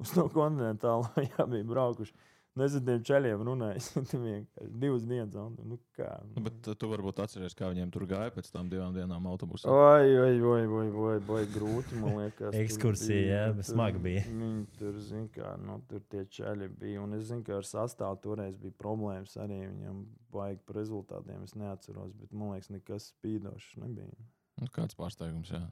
uz 0.03 0.15
to 0.15 0.27
kontinentālu, 0.35 1.07
jā, 1.31 1.47
bija 1.51 1.67
braukuši. 1.71 2.15
Nezinu, 2.59 2.85
tiem 2.87 3.03
ceļiem 3.07 3.43
runājis. 3.47 3.89
Divas 4.83 5.05
dienas. 5.07 5.37
Un, 5.39 5.55
nu, 5.69 5.79
kā, 5.97 6.09
nu, 6.35 6.43
bet 6.47 6.69
tu 6.81 6.91
varbūt 6.91 7.23
atceries, 7.23 7.57
kā 7.59 7.71
viņiem 7.71 7.93
tur 7.95 8.07
gāja 8.11 8.33
pēc 8.35 8.51
tam 8.55 8.71
divām 8.73 8.97
dienām 8.97 9.29
autobusā. 9.31 9.71
Oi, 9.71 10.13
oi, 10.19 10.41
oi, 10.43 10.65
oi, 10.67 10.87
oi, 11.07 11.17
oi 11.39 11.43
grūti. 11.55 11.99
Man 12.03 12.19
liekas, 12.23 12.57
ekskursija, 12.59 13.25
jā, 13.29 13.43
bet 13.59 13.71
smagi 13.71 14.03
bija. 14.05 14.25
Viņi 14.29 14.65
tur, 14.79 14.99
zin, 15.05 15.27
kā, 15.35 15.55
nu, 15.63 15.79
tur 15.91 16.03
tie 16.11 16.25
ceļi 16.39 16.71
bija. 16.81 17.03
Un 17.05 17.19
es 17.19 17.29
zinu, 17.31 17.45
ka 17.47 17.61
ar 17.61 17.69
sastāvu 17.69 18.21
toreiz 18.25 18.59
bija 18.61 18.77
problēmas 18.81 19.39
arī 19.41 19.63
viņam 19.67 20.03
baigi 20.35 20.65
par 20.67 20.81
rezultātiem. 20.83 21.45
Es 21.47 21.55
neatceros, 21.59 22.15
bet 22.19 22.35
man 22.35 22.57
liekas, 22.57 22.73
nekas 22.75 23.13
spīdošs 23.15 23.77
nebija. 23.85 24.29
Nu, 24.59 24.71
kāds 24.75 24.99
pārsteigums, 24.99 25.53
jā. 25.55 25.63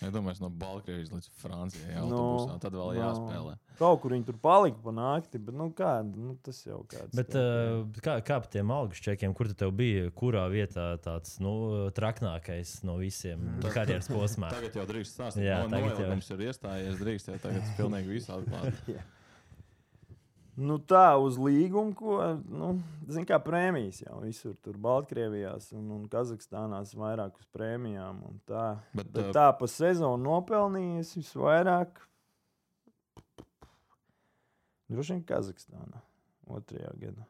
Iedomājieties, 0.00 0.40
no 0.40 0.48
Baltkrievijas 0.60 1.10
līdz 1.12 1.26
Francijai. 1.42 1.96
No, 1.98 2.06
autobusā, 2.06 2.56
tad 2.62 2.76
vēl 2.78 2.86
no. 2.86 2.94
jāspēlē. 2.96 3.54
Kaut 3.80 4.00
kur 4.02 4.14
viņi 4.14 4.26
tur 4.28 4.38
palika 4.40 4.80
pa 4.84 4.94
nakti, 4.96 5.40
bet 5.42 5.56
nu, 5.56 5.66
kā, 5.76 5.92
nu, 6.06 6.36
tas 6.44 6.62
jau 6.64 6.80
kāds. 6.88 7.12
Bet, 7.16 7.36
uh, 7.36 7.82
kā, 8.00 8.16
kā 8.24 8.40
par 8.40 8.48
tiem 8.52 8.72
algas 8.72 9.02
čekiem, 9.04 9.34
kur 9.36 9.50
tev 9.52 9.74
bija, 9.76 10.08
kurā 10.16 10.46
vietā 10.52 10.88
tāds 11.04 11.36
nu, 11.44 11.54
traknākais 11.96 12.78
no 12.88 12.96
visiem 13.00 13.42
mm. 13.42 13.70
karjeras 13.76 14.08
posmā? 14.12 14.52
tagad 14.56 14.80
jau 14.80 14.88
drīkst 14.94 15.18
stāstīt. 15.18 15.48
Jā, 15.50 15.62
no, 15.66 15.72
tagad 15.76 16.00
jau 16.00 16.36
ir 16.38 16.46
iestājies, 16.48 17.00
drīkst 17.00 17.32
jau 17.34 17.40
tagad 17.44 17.72
pilnīgi 17.80 18.20
visu 18.20 18.36
atklāt. 18.38 18.84
Nu, 20.60 20.76
tā 20.76 21.14
uz 21.16 21.38
līgumu, 21.40 21.94
ko, 21.96 22.16
nu, 22.52 22.74
kā 23.28 23.38
prēmijas 23.40 24.02
jau 24.02 24.18
visur, 24.20 24.52
tur 24.60 24.76
Baltkrievijā 24.82 25.54
un, 25.78 25.86
un 25.96 26.04
Kazahstānā 26.12 26.82
vairāk 27.00 27.38
uz 27.40 27.48
prēmijām. 27.54 28.20
Tā. 28.48 28.66
Bet, 28.92 29.08
Bet 29.14 29.30
tā 29.36 29.46
pa 29.56 29.70
sezonu 29.70 30.20
nopelnījis 30.26 31.14
visvairāk. 31.22 32.02
Droši 34.90 35.16
vien 35.16 35.26
Kazahstānā 35.32 36.04
otrajā 36.50 36.92
gadā. 37.06 37.28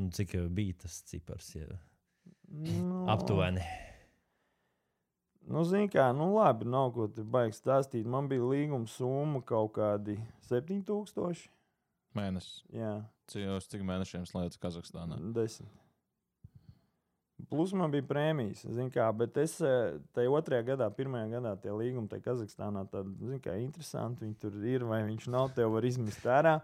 Nu, 0.00 0.08
cik 0.14 0.38
bija 0.56 0.80
tas 0.86 1.02
cipars? 1.04 1.52
Ja? 1.58 1.68
Nu, 2.48 3.04
Aptuveni. 3.12 3.64
Nu, 5.52 5.66
zini, 5.66 5.90
kā, 5.92 6.08
nu, 6.16 6.32
labi, 6.38 6.64
nav 6.70 6.94
ko 6.94 7.08
te 7.12 7.24
baigi 7.26 7.58
stāstīt. 7.58 8.06
Man 8.08 8.28
bija 8.30 8.46
līguma 8.46 8.88
summa 8.88 9.42
kaut 9.44 9.74
kādi 9.76 10.16
7000. 10.48 11.50
Mēnesis. 12.16 12.60
Jā. 12.74 12.96
Cik, 13.32 13.70
cik 13.72 13.86
mēnešiem 13.88 14.26
slēdz 14.28 14.58
Kazahstānā? 14.60 15.16
Desmit. 15.36 15.70
Plus 17.50 17.72
man 17.74 17.90
bija 17.90 18.04
prēmijas, 18.06 18.62
kā, 18.94 19.06
bet 19.16 19.36
es 19.42 19.56
eh, 19.66 19.96
tajā 20.14 20.30
otrajā 20.32 20.62
gadā, 20.72 20.86
pirmajā 20.94 21.26
gadā, 21.34 21.56
tie 21.60 21.72
līgumi 21.74 22.08
tajā 22.08 22.24
Kazahstānā, 22.28 22.84
tad, 22.92 23.08
kā 23.44 23.56
interesanti, 23.60 24.24
viņi 24.26 24.36
tur 24.40 24.60
ir, 24.68 24.84
vai 24.88 25.02
viņš 25.08 25.26
nav, 25.32 25.50
tev 25.56 25.72
var 25.74 25.88
izmest 25.88 26.24
ārā. 26.28 26.60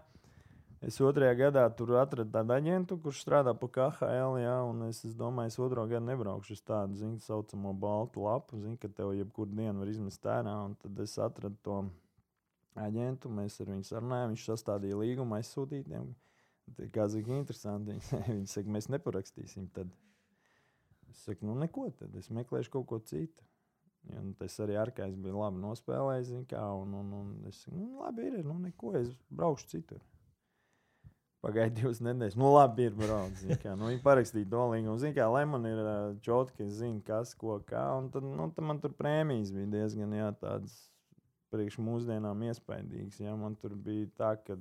Es 0.79 0.95
otrajā 1.03 1.33
gadā 1.35 1.65
tur 1.75 1.97
atradu 1.99 2.31
tādu 2.31 2.55
aģentu, 2.55 2.95
kurš 3.03 3.25
strādā 3.25 3.51
pa 3.51 3.67
KHL, 3.75 4.37
jā, 4.39 4.55
un 4.63 4.85
es, 4.87 5.01
es 5.03 5.17
domāju, 5.19 5.51
es 5.51 5.59
otro 5.59 5.83
gadu 5.91 6.07
nebraukšu 6.07 6.55
uz 6.55 6.61
tādu, 6.63 6.95
zinu, 7.01 7.19
saucamo 7.25 7.73
baltu 7.75 8.23
lapu, 8.23 8.61
zinu, 8.61 8.77
ka 8.79 8.87
tev 8.87 9.11
jebkuru 9.17 9.51
dienu 9.51 9.83
var 9.83 9.91
izmest 9.91 10.23
ārā, 10.23 10.55
un 10.69 10.77
tad 10.79 11.03
es 11.03 11.17
atradu 11.19 11.59
to 11.67 11.81
aģentu. 12.85 13.31
Mēs 13.33 13.59
ar 13.63 13.71
viņu 13.73 13.87
sarunājām, 13.89 14.33
viņš 14.33 14.47
sastādīja 14.51 14.99
līgumu 14.99 15.37
aizsūtītiem. 15.39 16.09
Kā 16.93 17.07
zina, 17.09 17.39
interesanti. 17.39 17.97
Viņi 18.29 18.49
saka, 18.49 18.73
mēs 18.75 18.89
neparakstīsim. 18.93 19.69
Tad 19.75 19.93
es 21.09 21.23
saku, 21.25 21.47
nu 21.49 21.57
neko, 21.59 21.89
tad 21.97 22.13
es 22.19 22.29
meklēšu 22.33 22.75
kaut 22.77 22.89
ko 22.91 23.01
citu. 23.01 23.45
Ja, 24.09 24.21
tas 24.39 24.55
arī 24.63 24.77
ārkārtīgi 24.79 25.25
bija 25.25 25.35
labi 25.35 25.59
nospēlējis. 25.63 26.31
Un, 26.37 26.93
un, 27.01 27.09
un 27.19 27.33
es 27.49 27.63
saku, 27.65 27.75
nu, 27.79 28.03
labi, 28.03 28.29
ir, 28.29 28.39
nu, 28.45 28.55
neko, 28.69 28.93
es 29.01 29.11
braukšu 29.33 29.73
citur. 29.73 30.05
Pagaidā 31.39 31.71
divas 31.77 32.01
nedēļas. 32.03 32.35
Nu, 32.35 32.49
labi, 32.51 32.89
ir 32.89 32.95
braucis. 32.99 33.61
Nu, 33.63 33.87
viņi 33.87 34.01
parakstīja 34.03 34.49
to 34.51 34.63
līgumu. 34.73 34.97
Zini, 34.99 35.15
kā 35.15 35.27
lai 35.31 35.45
man 35.47 35.67
ir 35.69 35.77
čotki, 36.25 36.67
zina, 36.75 36.99
kas, 37.07 37.31
ko, 37.39 37.61
kā. 37.67 37.85
Un 37.95 38.09
tad, 38.11 38.27
nu, 38.27 38.49
tad 38.55 38.67
man 38.67 38.81
tur 38.83 38.91
prēmijas 38.97 39.53
bija 39.55 39.69
diezgan 39.77 40.15
jā, 40.17 40.33
tādas 40.41 40.75
priekš 41.53 41.79
mūsdienām 41.83 42.43
iespaidīgs. 42.49 43.19
Ja? 43.23 43.35
Man 43.39 43.57
tur 43.59 43.75
bija 43.75 44.07
tā, 44.17 44.33
ka 44.45 44.57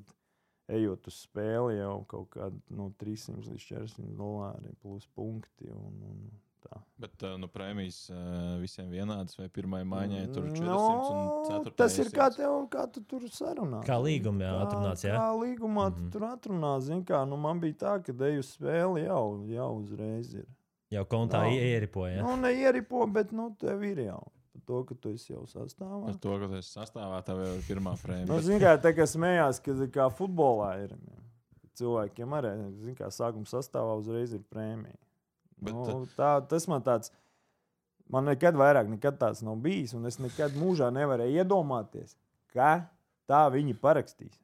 ejot 0.69 1.09
uz 1.09 1.23
spēli 1.25 1.79
jau 1.79 2.03
kaut 2.09 2.29
kāda 2.35 2.59
no 2.75 2.91
300 3.01 3.47
līdz 3.49 3.65
400 3.71 4.13
dolāri 4.19 4.75
plus 4.83 5.09
punkti. 5.17 5.71
Un, 5.73 5.97
un 6.11 6.21
tā. 6.65 6.81
Bet 7.01 7.25
uh, 7.25 7.37
nu, 7.41 7.49
prēmijas 7.53 8.01
uh, 8.13 8.21
visiem 8.61 8.91
vienādas, 8.93 9.39
vai 9.39 9.49
pirmā 9.53 9.81
maiņai 9.89 10.27
tur 10.35 10.51
400 10.51 10.69
no, 10.69 10.83
un 10.83 11.49
400? 11.49 11.75
Tas 11.81 11.99
ir 12.03 12.13
kā, 12.15 12.29
tev, 12.37 12.61
kā 12.73 12.85
tu 12.93 13.03
tur 13.09 13.25
sarunā. 13.33 13.83
Kā 13.89 13.99
līgumā 14.03 14.53
atrunāts, 14.65 15.07
jā? 15.09 15.17
Kā 15.17 15.33
līgumā 15.39 15.89
mm 15.89 15.95
-hmm. 15.95 16.13
tu 16.13 16.19
tur 16.19 16.29
atrunā, 16.29 16.79
zini 16.85 17.05
kā, 17.09 17.25
nu 17.29 17.41
man 17.41 17.61
bija 17.61 17.81
tā, 17.85 17.99
ka 18.05 18.17
eju 18.31 18.45
uz 18.45 18.55
spēli 18.59 19.07
jau, 19.07 19.45
jau 19.49 19.71
uzreiz 19.83 20.35
ir. 20.35 20.49
Jau 20.91 21.05
kontā 21.05 21.45
ieripoja. 21.53 22.17
Ja? 22.17 22.23
Nu, 22.25 22.37
neieripo, 22.37 23.07
bet 23.07 23.33
nu 23.33 23.55
tev 23.61 23.83
ir 23.85 23.99
jau 24.07 24.23
to, 24.67 24.83
ka 24.89 24.97
tu 24.99 25.13
esi 25.15 25.33
jau 25.33 25.45
sastāvā. 25.51 26.01
Ar 26.11 26.19
to, 26.23 26.35
ka 26.41 26.49
tu 26.51 26.59
esi 26.59 26.73
sastāvā, 26.73 27.21
tev 27.27 27.43
jau 27.45 27.55
ir 27.57 27.65
pirmā 27.67 27.95
frēma. 28.01 28.27
nu, 28.31 28.39
Zini, 28.45 28.61
kā 28.63 28.75
tā 28.83 28.95
kā 28.97 29.07
smējās, 29.09 29.61
ka 29.65 29.77
kā 29.95 30.09
futbolā 30.15 30.73
ir. 30.87 30.97
Cilvēkiem 31.79 32.33
arī, 32.35 32.51
zin, 32.83 32.95
kā 32.99 33.07
sākuma 33.15 33.47
sastāvā 33.47 33.93
uzreiz 34.01 34.33
ir 34.35 34.43
prēmija. 34.51 34.99
Bet, 35.63 35.75
nu, 35.75 36.01
tā, 36.17 36.33
tas 36.51 36.67
man 36.71 36.83
tāds, 36.83 37.13
man 38.11 38.27
nekad 38.27 38.59
vairāk 38.59 38.91
nekad 38.91 39.19
tāds 39.21 39.45
nav 39.47 39.61
bijis, 39.63 39.95
un 39.95 40.07
es 40.11 40.19
nekad 40.19 40.57
mūžā 40.59 40.91
nevarēju 40.95 41.39
iedomāties, 41.39 42.17
ka 42.55 42.89
tā 43.31 43.45
viņi 43.55 43.77
parakstīs. 43.79 44.41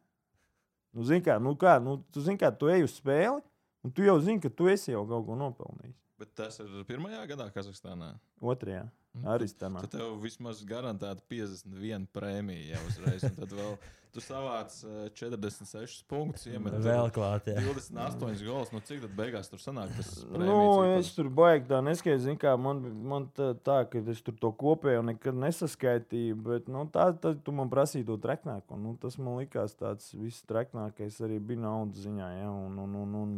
Nu, 0.95 1.03
zini, 1.03 1.25
kā, 1.27 1.41
nu, 1.43 1.57
kā, 1.59 1.81
nu, 1.83 1.99
tu 2.15 2.23
zini, 2.23 2.39
kā 2.39 2.53
tu 2.55 2.71
ej 2.71 2.87
uz 2.87 2.95
spēli, 3.01 3.43
un 3.83 3.95
tu 3.95 4.07
jau 4.07 4.15
zini, 4.23 4.39
ka 4.43 4.51
tu 4.51 4.71
esi 4.71 4.93
jau 4.93 5.03
kaut 5.11 5.27
ko 5.27 5.39
nopelnījis. 5.39 5.99
Bet 6.23 6.31
tas 6.39 6.61
ir 6.63 6.85
pirmajā 6.87 7.25
gadā 7.33 7.49
Kazahstānā? 7.55 8.13
Otrajā. 8.39 8.85
Arī 9.35 9.49
tam. 9.59 9.79
Tad 9.85 9.99
tev 9.99 10.17
vismaz 10.23 10.63
garantēta 10.67 11.23
51 11.31 12.09
prēmija 12.15 12.75
jau 12.75 12.87
uzreiz. 12.91 13.29
Tad 13.37 13.53
vēl 13.55 13.77
tu 14.15 14.23
savāc 14.23 14.75
46 15.19 15.83
eh, 15.83 15.95
punktus, 16.11 16.47
iemet 16.47 16.77
vēl 16.83 17.11
klāt. 17.15 17.49
Jā. 17.51 17.63
28 17.67 18.45
gols. 18.47 18.71
Nu, 18.75 18.83
cik 18.87 19.03
tad 19.05 19.15
beigās 19.19 19.51
tur 19.51 19.63
sanāk? 19.63 19.95
Nu, 20.39 20.59
es 20.95 21.11
tur 21.17 21.31
baigi 21.35 21.67
tā 21.73 21.81
neskaidroju. 21.85 22.39
Kā 22.43 22.55
man, 22.61 22.83
man 23.07 23.29
tā, 23.35 23.53
tā, 23.67 23.81
ka 23.91 24.03
es 24.13 24.23
tur 24.25 24.37
to 24.41 24.53
kopēju 24.59 25.03
nekad 25.11 25.39
nesaskaitīju. 25.47 26.39
Bet 26.47 26.71
nu, 26.71 26.87
tā, 26.95 27.09
tad 27.19 27.43
tu 27.47 27.55
man 27.55 27.73
prasīji 27.73 28.07
to 28.11 28.19
treknāko. 28.23 28.79
Nu, 28.81 28.95
tas 29.03 29.19
man 29.19 29.41
likās 29.43 29.75
tāds 29.79 30.13
viss 30.15 30.47
treknākais 30.51 31.19
arī 31.27 31.41
bija 31.43 31.67
naudas 31.67 32.07
ziņā. 32.07 32.31
Ja? 32.39 32.53
Un, 32.55 32.79
un, 32.87 32.97
un, 33.03 33.19
un, 33.23 33.35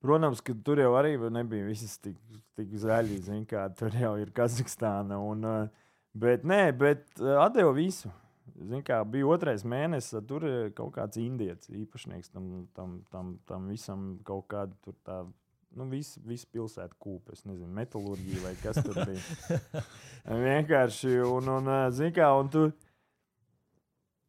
Protams, 0.00 0.40
ka 0.40 0.54
tur 0.64 0.80
jau 0.80 0.94
arī 0.96 1.12
nebija 1.28 1.66
viss 1.66 1.98
tik, 2.00 2.16
tik 2.56 2.72
zin, 2.80 3.44
kā 3.44 3.68
tur 3.76 3.92
jau 3.92 4.14
ir 4.16 4.30
Kazahstāna. 4.32 5.18
Un, 5.20 5.44
eh, 5.44 5.68
bet 6.14 6.44
nē, 6.44 6.72
bet 6.76 7.04
eh, 7.20 7.36
atdeva 7.36 7.74
visu. 7.76 8.08
Zin, 8.56 8.82
kā, 8.82 9.04
bija 9.04 9.28
otrais 9.28 9.62
mēnesis, 9.62 10.26
tur 10.26 10.44
ir 10.44 10.72
kaut 10.76 10.94
kāds 10.96 11.16
indietis 11.20 11.68
īpašnieks 11.68 12.32
tam, 12.32 12.66
tam, 12.74 12.96
tam, 13.12 13.38
tam 13.46 13.68
visam 13.68 14.18
kaut 14.24 14.48
kāda 14.48 14.96
tā 15.04 15.20
nu, 15.76 15.86
visi, 15.90 16.20
visi 16.26 16.48
pilsēta 16.50 16.96
kūpa. 16.98 17.36
Es 17.36 17.44
nezinu, 17.46 17.70
metālurģija 17.76 18.44
vai 18.44 18.54
kas 18.62 18.80
tur 18.84 18.98
bija. 19.04 19.82
Vienkārši, 20.46 21.14
un, 21.28 21.52
un, 21.58 21.70
kā, 22.16 22.32
un 22.40 22.50
tu 22.52 22.66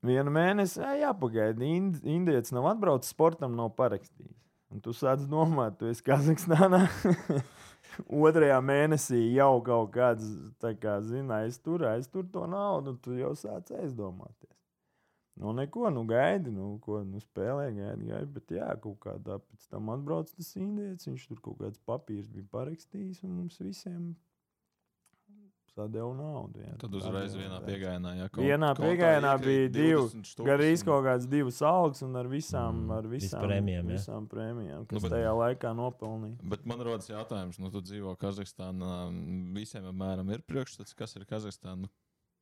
vienu 0.06 0.34
mēnesi, 0.34 0.84
jāpagaida, 1.02 1.66
Ind, 1.66 2.02
indietis 2.04 2.54
nav 2.56 2.70
atbraucis 2.74 3.14
sportam, 3.14 3.58
nav 3.58 3.74
parakstījis. 3.80 4.41
Un 4.72 4.80
tu 4.80 4.94
sāc 4.96 5.26
domāt, 5.28 5.76
tu 5.80 5.90
esi 5.92 6.04
Kazahstānā. 6.08 6.86
Otrajā 8.28 8.62
mēnesī 8.64 9.20
jau 9.36 9.58
kaut 9.66 9.92
kāds, 9.98 10.30
kā, 10.80 10.96
zina, 11.04 11.42
aiztur, 11.44 11.84
aiztur 11.90 12.24
to 12.32 12.46
naudu, 12.48 12.96
tu 13.04 13.18
jau 13.20 13.34
sāc 13.36 13.74
aizdomāties. 13.76 14.56
Nu, 15.42 15.52
neko, 15.58 15.90
nu, 15.90 16.04
gaidi, 16.08 16.52
nu, 16.56 16.76
ko, 16.84 17.02
nu, 17.08 17.20
spēlē, 17.24 17.70
gaidi, 17.76 18.08
gaidi. 18.12 18.32
Bet, 18.36 18.52
jā, 18.56 18.68
kaut 18.84 19.00
kādā 19.04 19.40
pēc 19.42 19.68
tam 19.72 19.92
atbrauc 19.92 20.32
tas 20.32 20.52
indietis, 20.60 21.08
viņš 21.10 21.28
tur 21.30 21.40
kaut 21.44 21.60
kāds 21.64 21.82
papīrs 21.88 22.28
bija 22.32 22.48
parakstījis, 22.56 23.24
un 23.28 23.40
mums 23.40 23.60
visiem 23.64 24.12
sadeva 25.76 26.12
naudu. 26.14 26.60
Jā. 26.62 26.74
Tad 26.82 26.94
uzreiz 27.00 27.34
vienā 27.38 27.60
jā. 27.60 27.66
piegājienā. 27.68 28.12
Jā, 28.20 28.28
Vienā 28.36 28.70
piegājienā 28.78 29.32
bija 29.44 29.70
divi, 29.72 30.22
Gandrīz 30.48 30.84
kaut 30.88 31.06
kādas 31.08 31.28
divas 31.32 31.62
algas 31.62 32.02
un 32.06 32.16
ar 32.20 32.28
visām, 32.32 32.84
Mm, 32.86 32.92
ar 32.98 33.08
visām 33.12 33.46
prēmijām, 33.48 33.88
jā. 33.90 33.98
visām 33.98 34.28
prēmijām, 34.28 34.86
kas 34.88 34.98
Nu, 35.02 35.08
bet- 35.08 35.12
tajā 35.18 35.32
laikā 35.40 35.74
nopelnīja. 35.76 36.38
Bet 36.44 36.66
man 36.66 36.80
rodas 36.80 37.08
jautājums, 37.10 37.60
nu, 37.60 37.72
tu 37.72 37.82
dzīvo 37.82 38.18
Kazahstānā. 38.18 38.94
Visiem 39.56 39.84
apmēram 39.92 40.30
ir 40.34 40.42
priekšstats, 40.48 40.96
kas 40.96 41.16
ir 41.16 41.26
Kazahstāna. 41.26 41.82
Nu, 41.82 41.90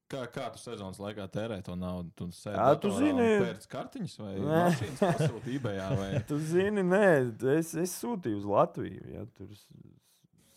Kā, 0.09 0.23
kā 0.25 0.47
tu 0.51 0.57
sezonas 0.57 0.97
laikā 0.97 1.27
tērē 1.29 1.59
to 1.63 1.75
naudu? 1.77 2.09
Tu 2.17 2.25
sēdi 2.33 2.57
Ā, 2.57 2.81
tu 2.81 2.89
zini- 2.89 3.11
un 3.37 3.43
pērc 3.45 3.67
kartiņas 3.69 4.15
vai 4.17 4.31
mašīnas 4.41 5.03
pasūti 5.05 5.59
eBayā 5.59 5.89
vai 5.99 6.19
Tu 6.27 6.39
zini, 6.39 6.81
nē, 6.81 7.37
es, 7.59 7.75
es 7.75 7.93
sūtīju 8.03 8.37
uz 8.41 8.43
Latviju. 8.49 9.03
Ja, 9.13 9.25
tur 9.37 9.51
s- 9.53 9.67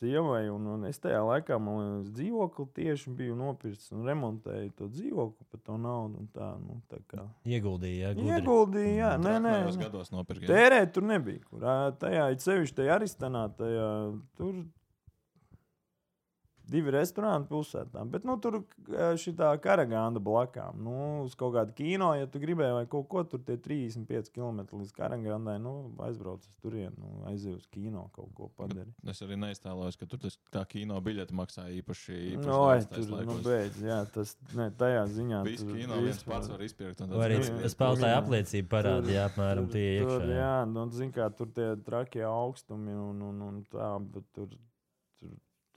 sievai, 0.03 0.43
un, 0.51 0.67
un 0.75 0.87
es 0.89 0.99
tajā 1.03 1.23
laikā 1.27 1.59
man 1.63 1.79
liekas, 1.79 2.11
dzīvokli 2.19 2.67
tieši 2.79 3.15
biju 3.19 3.39
nopircis 3.39 3.95
un 3.95 4.05
remontēju 4.09 4.75
to 4.79 4.91
dzīvokli 4.91 5.49
par 5.53 5.63
to 5.69 5.79
naudu. 5.79 6.23
un 6.23 6.29
Tā, 6.33 6.51
nu, 6.59 6.81
tā 6.91 7.01
kā. 7.11 7.25
Ieguldīja, 7.47 8.11
jā, 8.11 8.13
gudri. 8.19 8.37
Ieguldīju, 8.37 8.93
jā, 8.99 9.15
nē, 9.21 9.35
nē. 9.39 9.41
traknējos 9.53 9.79
nē. 9.79 9.89
gados 9.89 10.15
nopirkt? 10.15 10.47
jā? 10.47 10.53
Tērēt 10.53 10.95
tur 10.97 11.09
nebija. 11.09 11.43
Kur, 11.49 11.67
tajā 12.03 12.29
ir 12.33 12.41
sevišķi 12.43 12.79
tajā 12.81 12.97
Aristanā, 12.99 13.47
tajā 13.59 13.91
tur 14.39 14.63
divi 16.73 16.93
restorāni 16.95 17.47
pilsētā. 17.51 18.03
Bet 18.11 18.25
nu, 18.29 18.39
tur 18.43 18.61
šī 19.21 19.35
karagāna 19.63 20.21
blakām. 20.23 20.81
Nu, 20.83 20.95
uz 21.27 21.35
kaut 21.39 21.53
kādu 21.57 21.75
kino, 21.77 22.09
ja 22.17 22.27
tu 22.31 22.41
gribēji 22.43 22.77
vai 22.79 22.87
kaut 22.91 23.07
ko, 23.13 23.23
tur 23.29 23.43
tie 23.47 23.59
35 23.61 24.33
km 24.33 24.63
līdz 24.81 24.93
karagānai, 24.97 25.59
nu, 25.63 25.75
aizbrauc 26.07 26.41
uz 26.47 26.57
turieni, 26.65 26.95
nu, 26.99 27.23
aizej 27.31 27.55
uz 27.59 27.67
kino 27.73 28.07
kaut 28.17 28.33
ko 28.39 28.49
padarīt. 28.59 28.91
Es 29.13 29.21
arī 29.27 29.37
neiztēlojos, 29.43 29.99
ka 30.01 30.09
tur 30.11 30.23
tas, 30.25 30.39
tā 30.55 30.65
kino 30.73 30.97
biļete 31.05 31.37
maksā 31.37 31.69
īpaši. 31.79 32.19
īpaši 32.33 32.49
No, 32.49 32.61
tais 32.73 32.89
tur, 32.89 33.07
nu, 33.11 33.17
laikos. 33.21 33.43
beidz, 33.47 33.81
jā, 33.87 34.01
tas, 34.17 34.35
ne, 34.57 34.71
tajā 34.83 35.05
ziņā. 35.19 35.43
Visu 35.51 35.69
tur 35.69 35.77
kino 35.77 36.01
viens 36.01 36.17
vispār- 36.23 36.39
pats 36.39 36.49
var 36.57 36.67
izpirkt. 36.67 37.05
Vai 37.13 37.29
arī 37.29 37.39
viens- 37.43 37.75
spēlētāja 37.77 38.15
jā. 38.17 38.23
apliecība 38.25 38.69
parādīja 38.79 39.29
apmēram 39.31 39.67
tur- 39.69 39.73
tie 39.77 40.01
tur, 40.01 40.21
iekšā. 40.21 40.37
Jā, 40.41 40.55
nu, 40.73 40.89
zin, 40.91 41.13
kā, 41.13 41.29
tur 41.37 41.47
tie 41.53 41.77
trakie 41.85 42.23
augstumi 42.25 42.93
un, 42.97 43.23
un, 43.23 43.43
un 43.43 43.63
tā, 43.71 43.93
bet 44.13 44.25
tur, 44.33 44.49
tur 45.21 45.29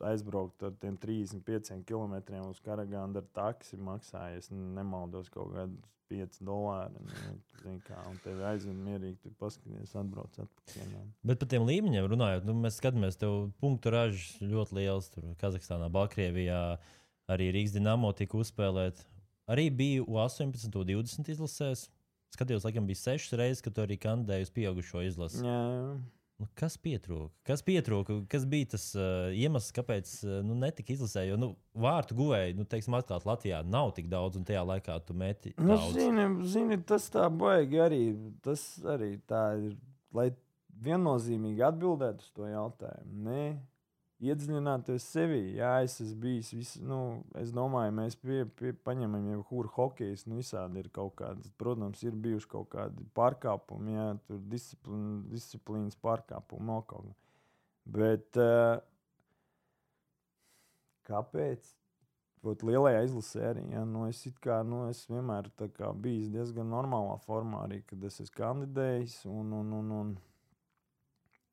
aizbraukt 0.03 0.63
ar 0.67 0.73
tiem 0.81 0.97
35 0.99 1.83
km 1.87 2.15
uz 2.49 2.61
Karagānu 2.65 3.21
ar 3.21 3.27
taksi 3.35 3.79
maksāja, 3.79 4.39
es 4.41 4.51
nemaldos, 4.51 5.29
kaut 5.33 5.53
kādus 5.55 5.91
5 6.11 6.41
dolāri. 6.45 7.01
Nu, 7.01 7.33
zin 7.63 7.79
kā, 7.85 7.97
un 8.09 8.17
tev 8.23 8.41
aizvien 8.45 8.77
mierīgi, 8.85 9.17
tu 9.23 9.31
paskaties, 9.39 9.95
atbrauc 9.97 10.37
atpakaļ. 10.43 10.93
Bet 11.25 11.41
par 11.41 11.49
tiem 11.51 11.65
līmeņiem 11.65 12.09
runājot, 12.11 12.45
nu, 12.47 12.55
mēs 12.61 12.79
skatāmies, 12.81 13.17
tev 13.21 13.49
punktu 13.63 13.93
ražas 13.93 14.35
ļoti 14.43 14.79
liels. 14.79 15.09
Tur 15.13 15.31
Kazahstānā, 15.41 15.89
Baltkrievijā, 15.93 16.61
arī 17.31 17.49
Rīgas 17.55 17.75
dīnāmo 17.77 18.13
tika 18.17 18.37
uzspēlēt. 18.41 19.01
Arī 19.51 19.69
bija 19.73 20.05
U18, 20.05 20.73
U20 20.73 21.33
izlasēs. 21.33 21.87
Skatījos, 22.33 22.65
laikam, 22.67 22.87
bija 22.89 22.99
sešas 22.99 23.37
reizes, 23.39 23.63
kad 23.63 23.75
tu 23.75 23.83
arī 23.85 23.97
kandidēji 24.01 24.47
uz 24.47 24.53
pieaugušo 24.53 25.03
izlasi. 25.05 25.43
Jā, 25.45 25.59
Nu, 26.35 26.49
kas 26.59 26.75
pietrūka? 26.83 27.31
Kas 27.47 27.61
pietrūka? 27.63 28.17
Kas 28.31 28.43
bija 28.51 28.73
tas 28.73 28.89
uh, 28.97 29.29
iemesls, 29.31 29.71
kāpēc 29.75 30.09
uh, 30.25 30.39
nu, 30.43 30.57
netika 30.59 30.91
izlasēts? 30.91 31.29
Jo 31.29 31.37
nu, 31.39 31.53
vārtu 31.79 32.17
guvēji, 32.17 32.57
nu, 32.57 32.65
teiksim, 32.67 32.97
atklāt, 32.97 33.27
Latvijā 33.27 33.61
nav 33.63 33.93
tik 33.95 34.09
daudz, 34.11 34.35
un 34.39 34.47
tajā 34.47 34.65
laikā 34.67 34.97
tu 35.07 35.15
meti 35.15 35.53
Nu, 35.55 35.77
zini, 35.95 36.27
zini, 36.51 36.79
tas 36.83 37.07
tā 37.13 37.29
baigi 37.31 37.79
arī. 37.85 38.01
Tas 38.43 38.65
arī 38.95 39.15
tā 39.29 39.45
ir. 39.61 39.77
Lai 40.15 40.29
viennozīmīgi 40.83 41.63
atbildētu 41.65 42.23
uz 42.23 42.31
to 42.35 42.49
jautājumu. 42.49 43.15
Nē, 43.29 43.41
iedziļināties 44.23 45.05
sevi. 45.11 45.41
Jā, 45.57 45.71
es 45.85 45.97
esmu 46.03 46.19
bijis. 46.23 46.51
Vis, 46.55 46.73
nu, 46.83 46.99
es 47.39 47.51
domāju, 47.55 47.93
mēs 47.99 48.17
pie, 48.19 48.43
pie, 48.59 48.73
paņemam 48.87 49.27
jau 49.31 49.41
kuru 49.49 49.71
hokeju. 49.75 50.17
Nu, 50.29 50.39
visādi 50.39 50.81
ir 50.81 50.89
kaut 50.95 51.15
kādi. 51.19 51.51
Protams, 51.61 52.03
ir 52.05 52.17
bijuši 52.25 52.51
kaut 52.51 52.69
kādi 52.73 53.05
pārkāpumi, 53.17 53.95
jā, 53.97 54.09
tur 54.27 54.41
disciplīna, 54.51 55.21
disciplīnas 55.31 55.99
pārkāpumi, 56.03 56.67
no 56.69 56.81
kaut 56.87 57.09
kā. 57.09 57.17
Bet 57.95 58.39
uh, 58.41 58.79
kāpēc? 61.09 61.73
Būt 62.45 62.61
lielajā 62.61 62.99
izlasē 63.07 63.41
arī. 63.49 63.63
Ja? 63.73 63.81
Nu, 63.89 64.03
es, 64.09 64.21
kā, 64.43 64.59
nu, 64.67 64.83
es 64.91 65.01
vienmēr 65.09 65.49
biju 65.57 66.29
diezgan 66.33 66.69
normālā 66.69 67.17
formā, 67.25 67.63
arī 67.65 67.79
kad 67.89 68.03
es 68.05 68.19
esmu 68.21 68.37
kandidējis. 68.37 69.23
Un, 69.29 69.53
un, 69.59 69.71
un, 69.79 69.93
un, 69.99 70.11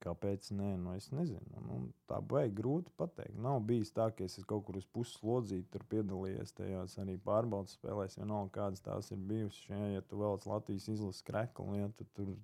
kāpēc? 0.02 0.50
Nē, 0.56 0.74
nu, 0.80 0.94
es 0.98 1.08
nezinu. 1.14 1.62
Nu, 1.64 1.78
tā 2.10 2.18
baigi 2.24 2.54
grūti 2.58 2.92
pateikt. 2.98 3.36
Nav 3.42 3.60
bijis 3.68 3.92
tā, 3.94 4.08
ka 4.14 4.26
es 4.26 4.38
kaut 4.48 4.66
kur 4.66 4.78
uz 4.80 4.86
puses 4.86 5.16
slodzīti, 5.20 5.68
tur 5.72 5.86
piedalījies 5.92 6.54
tajās 6.58 6.98
arī 7.02 7.16
pārbaudas 7.22 7.76
spēlēs. 7.78 8.18
Vienalga, 8.20 8.52
kādas 8.58 8.84
tās 8.84 9.10
ir 9.14 9.20
bijušas. 9.30 9.68
Ja, 9.70 9.82
ja 9.96 10.04
tu 10.06 10.20
vēlaties 10.20 10.50
Latvijas 10.50 10.88
izlases 10.92 11.26
kreklu, 11.26 11.76
ja, 11.78 11.90
tad 11.98 12.10
tur 12.18 12.34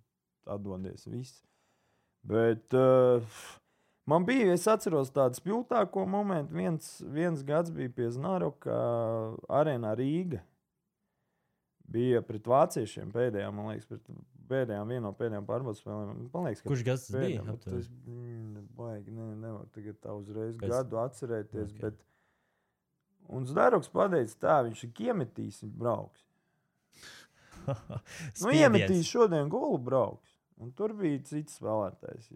atdodies 0.48 1.06
viss. 1.10 1.42
Bet 2.28 2.74
uh, 2.76 3.24
man 4.08 4.26
bija, 4.28 4.52
es 4.54 4.66
atceros 4.70 5.12
tādu 5.14 5.38
spilgtāko 5.38 6.06
momentu. 6.08 6.56
Viens, 6.58 6.90
viens 7.14 7.44
gads 7.46 7.72
bija 7.74 7.92
pie 7.94 8.10
Znaroka 8.14 8.78
arēnā 9.60 9.94
Rīga. 9.98 10.42
Bija 11.88 12.20
pret 12.20 12.44
vāciešiem 12.44 13.12
pēdējā, 13.14 13.48
man 13.54 13.70
liekas, 13.70 13.88
pret 13.88 14.10
pēdējām, 14.48 14.90
viena 14.92 15.04
no 15.06 15.12
pēdējām 15.16 15.46
pārbaudas 15.48 15.80
spēlēm. 15.82 16.24
Man 16.32 16.48
liekas, 16.48 16.62
ka 16.64 16.70
Kurš 16.72 16.84
gads 16.86 17.06
tas 17.08 17.16
bija? 17.16 17.44
bet 17.46 17.66
Tas 17.66 17.88
mm, 18.08 18.64
baigi, 18.78 19.14
ne, 19.14 19.28
nevar 19.44 19.68
tagad 19.74 19.98
tā 20.04 20.14
uzreiz 20.18 20.56
Pēc- 20.60 20.72
gadu 20.74 21.00
atcerēties. 21.04 21.72
Ok. 21.72 21.76
Okay. 21.76 21.84
Bet, 21.84 22.02
un 23.38 23.46
Znaroks 23.48 23.92
pateica 23.92 24.40
tā, 24.46 24.56
viņš 24.68 24.84
ir 24.88 25.04
iemetīs, 25.08 25.62
brauks. 25.84 26.24
Nu, 28.40 28.48
iemetīs 28.54 29.04
šodien 29.10 29.50
golu 29.52 29.76
brauks. 29.84 30.38
Un 30.58 30.72
tur 30.74 30.94
bija 30.96 31.20
cits 31.28 31.58
spēlētājs. 31.60 32.30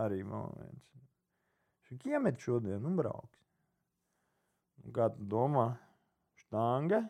Arī 0.00 0.24
viens. 0.26 0.88
Viņš 1.90 2.08
iemet 2.10 2.42
šodien 2.42 2.84
un 2.86 2.98
brauks. 2.98 3.38
Un 4.84 4.94
kā 4.96 5.08
tu 5.14 5.24
domā? 5.30 5.68
Štanga. 6.42 7.04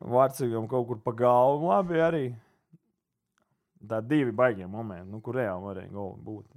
Vārtsīgam 0.00 0.66
kaut 0.68 0.88
kur 0.90 1.00
pa 1.02 1.14
galvu 1.16 1.70
labi 1.70 2.02
arī. 2.04 2.26
Tā 3.86 4.00
divi 4.02 4.32
baigie 4.34 4.66
momenti, 4.66 5.08
nu, 5.12 5.20
kur 5.22 5.38
reāli 5.38 5.62
varēja 5.62 5.92
golu 5.92 6.18
būt. 6.26 6.50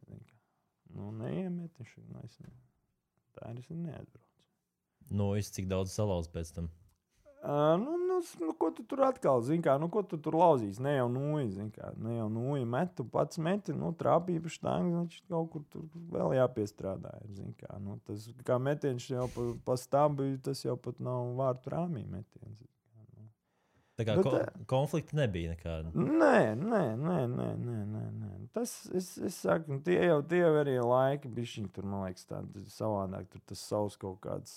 Nu, 0.95 1.11
neiemet 1.13 1.71
viņš. 1.77 1.95
Nu, 2.09 2.23
es 2.25 2.39
ne... 2.41 2.51
Tā 3.37 3.53
ir 3.53 3.61
es 3.61 3.69
neatbraucu. 3.69 4.25
Nu, 5.15 5.33
es 5.37 5.51
cik 5.53 5.69
daudz 5.69 5.93
salauz 5.93 6.27
pēc 6.31 6.51
tam. 6.55 6.69
Uh, 7.39 7.79
nu, 7.79 7.93
nu, 8.07 8.17
nu, 8.39 8.53
ko 8.59 8.67
tu 8.75 8.83
tur 8.83 9.05
atkal 9.07 9.39
zini? 9.47 9.61
Kā, 9.63 9.77
nu, 9.79 9.87
ko 9.91 10.01
tu 10.03 10.17
tur 10.19 10.35
lauzīsi? 10.35 10.81
Ne 10.83 10.97
jau 10.97 11.05
nūji, 11.13 11.45
zini, 11.53 11.69
kā, 11.71 11.93
ne 12.03 12.17
jau 12.17 12.25
nūji 12.35 12.65
met, 12.67 12.91
tu 12.97 13.05
pats 13.07 13.39
meti, 13.39 13.71
nu, 13.71 13.93
trāpīja 13.95 14.43
pa 14.43 14.51
štāngu, 14.51 14.89
viņš 14.97 15.21
kaut 15.31 15.47
kur 15.53 15.63
tur 15.71 15.85
vēl 16.11 16.35
jāpiestrādā. 16.35 17.13
ir, 17.23 17.31
zini, 17.37 17.55
Kā, 17.61 17.77
nu, 17.79 17.95
tas, 18.03 18.27
kā 18.43 18.59
metiens 18.59 19.07
jau 19.07 19.29
pa, 19.31 19.45
pa 19.69 19.77
stābu, 19.79 20.27
tas 20.43 20.65
jau 20.65 20.75
pat 20.75 20.99
nav 20.99 21.31
vārtu 21.39 21.71
rāmī 21.71 22.03
metiens. 22.11 22.65
Tā 23.99 24.05
kā 24.07 24.15
Nu, 24.15 24.23
ko, 24.23 24.37
konflikta 24.71 25.17
nebija 25.19 25.51
nekāda. 25.51 25.91
Nē, 25.91 26.55
nē, 26.55 26.83
nē, 26.95 27.17
nē, 27.27 27.47
nē, 27.59 27.79
nē, 27.83 28.03
nē. 28.21 28.29
Tas, 28.55 28.71
es, 28.95 29.09
es 29.27 29.39
saku, 29.43 29.81
tie 29.83 29.97
jau 30.07 30.21
tie 30.23 30.39
arī 30.47 30.77
laiki, 30.79 31.27
bija 31.35 31.67
tur, 31.75 31.83
man 31.83 32.05
liekas, 32.07 32.23
tādi 32.29 32.63
savādāk. 32.71 33.27
Tur 33.33 33.43
tas 33.51 33.65
savs 33.67 33.99
kaut 33.99 34.21
kāds 34.23 34.55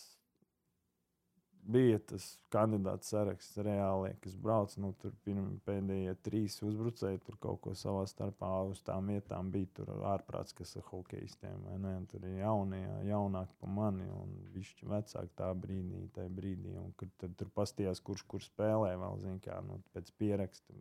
bija 1.62 1.98
tas 2.10 2.24
kandidāts 2.52 3.10
saraksts 3.12 3.58
reāli, 3.62 4.12
kas 4.22 4.34
brauc. 4.38 4.74
Nu, 4.82 4.92
tur 5.02 5.14
pirm, 5.26 5.58
pēdējie 5.66 6.14
trīs 6.26 6.58
uzbrucēji 6.66 7.22
tur 7.26 7.38
kaut 7.42 7.60
ko 7.64 7.74
savā 7.78 8.02
starpā 8.10 8.50
uz 8.70 8.82
tām 8.86 9.12
vietām 9.12 9.52
bija. 9.54 9.70
Tur 9.78 9.92
ārprāts, 10.10 10.56
kas 10.58 10.74
ar 10.80 10.86
hokeistiem. 10.90 11.68
ne, 11.84 11.94
Tur 12.10 12.26
ir 12.28 12.40
jaunie, 12.40 12.82
jaunāki 13.08 13.56
par 13.60 13.72
mani 13.78 14.08
un 14.10 14.34
viņš 14.56 14.74
vecāki 14.90 15.34
tā 15.38 15.52
brīdī, 15.54 16.02
tajā 16.16 16.32
brīdī. 16.40 16.74
Un, 16.82 16.92
kad, 16.98 17.14
tad 17.22 17.36
tur 17.38 17.52
pastījās, 17.54 18.02
kurš 18.02 18.26
kur 18.28 18.42
spēlē 18.44 18.96
vēl, 18.98 19.18
zin, 19.22 19.38
kā, 19.44 19.60
nu, 19.66 19.80
pēc 19.94 20.10
pieraksta. 20.18 20.76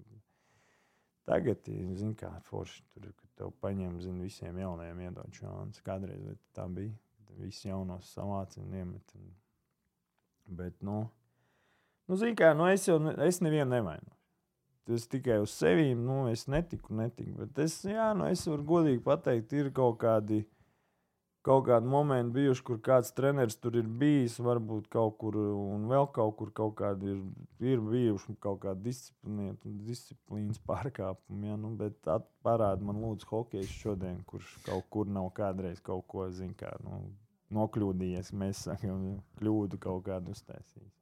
Tagad, 1.29 1.69
zin, 1.95 2.15
kā 2.17 2.31
forši 2.49 2.81
tur, 2.95 3.11
kad 3.13 3.37
tev 3.37 3.53
paņem, 3.61 4.01
zin, 4.01 4.17
visiem 4.23 4.57
jaunajiem 4.57 5.05
iedod 5.05 5.37
šāns. 5.37 5.83
Kādreiz 5.85 6.33
tā 6.57 6.65
bija. 6.67 6.97
Visi 7.37 7.69
jaunos 7.69 8.09
savāc 8.11 8.57
un 8.59 8.73
iemet. 8.75 9.13
Un... 9.15 9.29
Bet, 10.45 10.81
nu, 10.81 11.03
nu 12.07 12.15
zin, 12.19 12.35
kā, 12.35 12.53
nu 12.57 12.67
es 12.71 12.87
jau 12.87 12.99
ne- 12.99 13.15
es 13.27 13.39
nevienu 13.41 13.69
nevainu. 13.71 14.09
Tas 14.83 15.05
tikai 15.07 15.37
uz 15.39 15.51
sevi, 15.53 15.93
nu, 15.95 16.25
es 16.27 16.47
netiku, 16.49 16.93
netiku. 16.97 17.35
Bet 17.43 17.59
es, 17.63 17.77
jā, 17.85 18.11
nu, 18.17 18.25
es 18.27 18.41
varu 18.49 18.65
godīgi 18.65 19.03
pateikt, 19.05 19.53
ir 19.53 19.69
kaut 19.71 19.99
kādi, 20.01 20.41
kaut 21.45 21.67
kādi 21.69 21.87
momenti 21.87 22.33
bijuši, 22.39 22.63
kur 22.65 22.79
kāds 22.83 23.13
treneris 23.13 23.55
tur 23.61 23.77
ir 23.77 23.87
bijis, 24.01 24.39
varbūt 24.41 24.89
kaut 24.91 25.15
kur, 25.21 25.37
un 25.37 25.85
vēl 25.89 26.09
kaut 26.13 26.35
kur 26.39 26.51
kaut 26.57 26.75
kādi 26.81 27.13
ir, 27.13 27.21
ir 27.73 27.79
bijuši 27.85 28.35
kaut 28.41 28.59
kādi 28.65 28.91
disciplīnas 29.87 30.59
pārkāpumi. 30.67 31.53
Ja, 31.53 31.57
nu, 31.61 31.75
bet 31.77 32.01
parāda 32.43 32.81
man, 32.81 32.99
lūdzu, 33.05 33.29
hokejs 33.31 33.71
šodien, 33.85 34.23
kurš 34.25 34.57
kaut 34.65 34.89
kur 34.89 35.07
nav 35.07 35.29
kādreiz 35.37 35.79
kaut 35.79 36.07
ko, 36.09 36.27
zin, 36.33 36.53
kā, 36.57 36.73
nu, 36.83 37.05
nokļūdījies. 37.55 38.33
Mēs 38.37 38.65
sakām, 38.67 39.07
kļūdu 39.39 39.79
kaut 39.81 40.05
kādu 40.07 40.35
uztaisījis. 40.35 41.01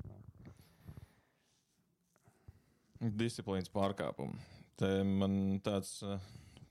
Disciplīnas 2.99 3.71
pārkāpumu. 3.71 4.35
Te 4.79 4.89
man 5.07 5.59
tāds 5.63 6.01
uh, 6.03 6.17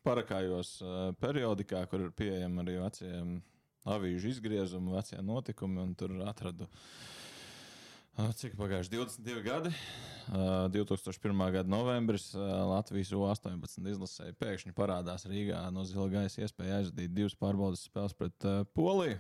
parakājos 0.05 0.75
uh, 0.85 0.97
periodikā, 1.21 1.87
kur 1.89 2.05
ir 2.05 2.11
pieejami 2.17 2.61
arī 2.61 2.75
vecie 2.83 3.13
mm, 3.15 3.39
avīžu 3.95 4.35
izgriezumi, 4.35 4.93
vecie 4.93 5.23
notikumi, 5.25 5.81
un 5.81 5.95
tur 5.97 6.13
atradu. 6.29 6.69
uh, 8.19 8.29
Cik 8.37 8.59
pagājuši 8.61 8.93
22 8.93 9.45
gadi, 9.47 9.73
uh, 9.73 10.69
2001. 10.75 11.45
gada 11.57 11.73
novembris, 11.73 12.29
Latvijas 12.37 13.15
U-18 13.17 13.89
izlasē 13.95 14.29
pēkšņi 14.37 14.77
parādās 14.77 15.25
Rīgā 15.29 15.65
no 15.73 15.89
zila 15.89 16.11
gaisa 16.13 16.45
iespēja 16.45 16.83
aizvadīt 16.83 17.17
divas 17.17 17.37
pārbaudas 17.41 17.89
spēles 17.89 18.17
pret 18.21 18.49
Poliju. 18.77 19.17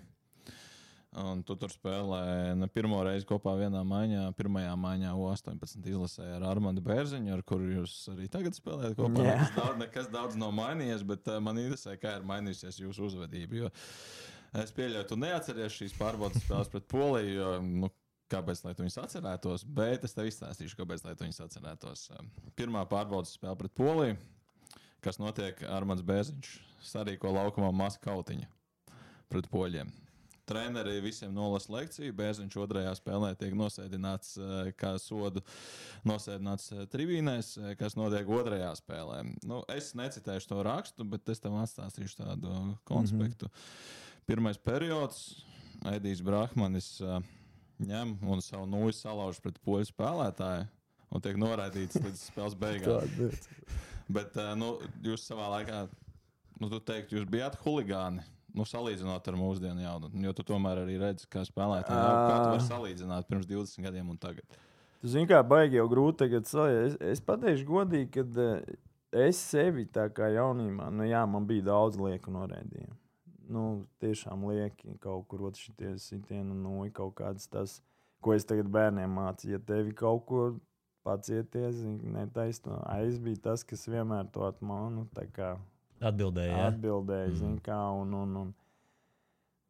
Un 1.17 1.41
tu 1.41 1.55
tur 1.57 1.73
spēlē 1.73 2.53
ne 2.59 2.67
pirmo 2.69 2.99
reizi 3.07 3.25
kopā 3.29 3.55
vienā 3.57 3.81
maiņā. 3.89 4.27
Pirmajā 4.37 4.75
maiņā 4.77 5.15
U-18 5.17 5.87
izlasē 5.89 6.27
ar 6.37 6.45
Armānu 6.51 6.83
Bērziņu, 6.85 7.33
ar 7.33 7.43
kuru 7.49 7.71
jūs 7.79 7.95
arī 8.13 8.27
tagad 8.29 8.57
spēlējat 8.59 8.99
kopā. 8.99 9.23
Jā. 9.25 9.39
Nekas 9.39 9.55
daudz, 9.57 9.79
nekas 9.81 10.11
daudz 10.13 10.37
nav 10.41 10.53
mainījies, 10.59 11.07
bet 11.09 11.31
uh, 11.33 11.39
man 11.41 11.61
interesē, 11.63 11.97
kā 12.01 12.19
ir 12.19 12.27
mainījusies 12.29 12.83
jūsu 12.83 13.07
uzvedība. 13.09 13.63
Jo 13.63 13.71
es 14.61 14.75
pieļauju, 14.77 15.07
tu 15.09 15.17
neatceries 15.23 15.79
šīs 15.81 15.97
pārbaudas 15.97 16.45
spēles 16.45 16.69
pret 16.75 16.87
Poliju. 16.93 17.33
Jo, 17.39 17.55
nu, 17.65 17.91
Kāpēc 18.29 18.61
lai 18.61 18.75
tu 18.77 18.85
viņus 18.85 18.99
atcerētos? 19.01 19.63
Bet 19.73 20.03
es 20.05 20.13
tev 20.13 20.27
izstāstīšu, 20.29 20.77
kāpēc 20.77 21.01
lai 21.07 21.15
tu 21.17 21.25
viņus 21.25 21.41
atcerētos. 21.47 22.03
Pirmā 22.61 22.83
pārbaudas 22.91 23.33
spēle 23.39 23.57
pret 23.57 23.73
Poliju, 23.73 24.19
kas 25.01 25.17
notiek 25.17 25.63
Armāns 25.65 26.05
Bērziņš, 26.05 26.51
sarīko 26.91 27.33
laukumā 27.33 27.73
masu 27.73 28.03
kautiņu 28.05 28.45
pret 29.33 29.49
poļiem. 29.49 29.95
Treneri 30.49 31.01
visiem 31.05 31.33
nolasa 31.37 31.73
lekciju. 31.75 32.15
Bērziņš 32.17 32.55
otrajā 32.63 32.95
spēlē 32.97 33.35
tiek 33.37 33.53
nosēdināts 33.59 34.37
eh, 34.41 34.71
kā 34.81 34.95
sodu, 35.03 35.43
nosēdināts 36.09 36.71
eh, 36.73 36.85
tribīnēs, 36.89 37.51
eh, 37.61 37.75
kas 37.81 37.99
notiek 37.99 38.29
otrajā 38.33 38.71
spēlē. 38.81 39.19
Nu, 39.49 39.61
es 39.75 39.93
necitēšu 39.99 40.49
to 40.55 40.63
rakstu, 40.65 41.05
bet 41.09 41.29
es 41.29 41.43
tam 41.45 41.59
atstāstīšu 41.61 42.23
tādu 42.23 42.55
konspektu. 42.89 43.51
Mm 43.51 43.53
-hmm. 43.53 44.25
Pirmais 44.29 44.59
periods- 44.59 45.45
Edijs 45.97 46.25
Brahmanis 46.25 47.03
ņem 47.79 48.17
un 48.23 48.41
savu 48.43 48.67
nūju 48.67 48.93
salauž 48.93 49.41
pret 49.41 49.61
poļu 49.65 49.93
spēlētāju. 49.93 50.67
Un 51.11 51.21
tiek 51.21 51.37
noraidīts 51.37 52.01
līdz 52.01 52.25
spēles 52.33 52.57
beigām. 52.65 53.05
Bet 54.09 54.35
nu, 54.57 54.79
jūs 55.05 55.29
savā 55.29 55.49
laikā, 55.49 55.89
nu, 56.61 56.69
tu 56.69 56.81
teikt, 56.81 57.13
jūs 57.13 57.25
bijāt 57.29 57.57
huligāni. 57.65 58.25
Nu, 58.59 58.67
salīdzinot 58.67 59.29
ar 59.31 59.37
mūsdienu 59.39 59.85
jaunatni, 59.85 60.25
jo 60.27 60.35
tu 60.35 60.45
tomēr 60.49 60.83
arī 60.83 60.97
redzi, 60.99 61.29
kā 61.31 61.45
spēlētāji 61.47 61.95
tu 61.95 62.49
vari 62.51 62.65
salīdzināt 62.67 63.29
pirms 63.31 63.47
20 63.47 63.87
gadiem 63.87 64.09
un 64.11 64.19
tagad. 64.19 64.59
Tu 64.99 65.13
zini, 65.13 65.29
kā 65.31 65.39
baigi 65.47 65.79
jau 65.79 65.87
grūti 65.93 66.25
tagad 66.25 66.49
salīdzināt. 66.51 66.97
Es, 66.99 67.19
es 67.21 67.27
pateikšu 67.29 67.69
godīgi, 67.69 68.09
ka 68.17 68.49
es 69.23 69.43
sevi 69.53 69.87
tā 69.95 70.09
kā 70.15 70.33
jaunībā, 70.35 70.89
nu 70.91 71.07
jā, 71.07 71.23
man 71.31 71.47
bija 71.47 71.69
daudz 71.71 72.01
lieku 72.03 72.35
noraidījumu. 72.35 72.99
Nu, 73.49 73.63
tiešām 74.03 74.43
lieki 74.51 74.99
kaut 75.01 75.29
kur 75.31 75.47
otrs 75.49 75.63
šitie 75.69 75.95
sitieni, 76.03 76.53
nu, 76.53 76.83
kaut 76.93 77.15
kāds 77.23 77.47
tas, 77.49 77.79
ko 78.21 78.35
es 78.35 78.45
tagad 78.49 78.69
bērniem 78.75 79.15
mācīju. 79.21 79.55
Ja 79.55 79.63
tevi 79.71 79.95
kaut 79.97 80.27
ko 80.29 80.43
pacieties, 81.07 81.81
netaisno, 82.03 82.83
es 82.99 83.17
biju 83.23 83.41
tas, 83.47 83.65
kas 83.65 83.87
vienmēr 83.89 84.29
to 84.35 84.45
atmanu, 84.51 85.07
tā 85.17 85.25
Ja? 86.53 86.67
atbildēja, 86.73 87.29
Mhm. 87.33 87.53
mm. 87.55 87.63
kā. 87.67 87.81
Un, 88.03 88.15
un, 88.15 88.37
un. 88.37 88.55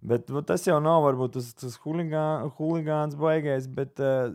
Bet 0.00 0.28
nu, 0.30 0.42
tas 0.46 0.62
jau 0.66 0.78
nav 0.80 1.02
varbūt 1.02 1.32
tas, 1.38 1.52
tas 1.58 1.78
huligā, 1.82 2.26
huligāns 2.58 3.16
baigais, 3.18 3.66
bet 3.66 3.98
uh, 3.98 4.34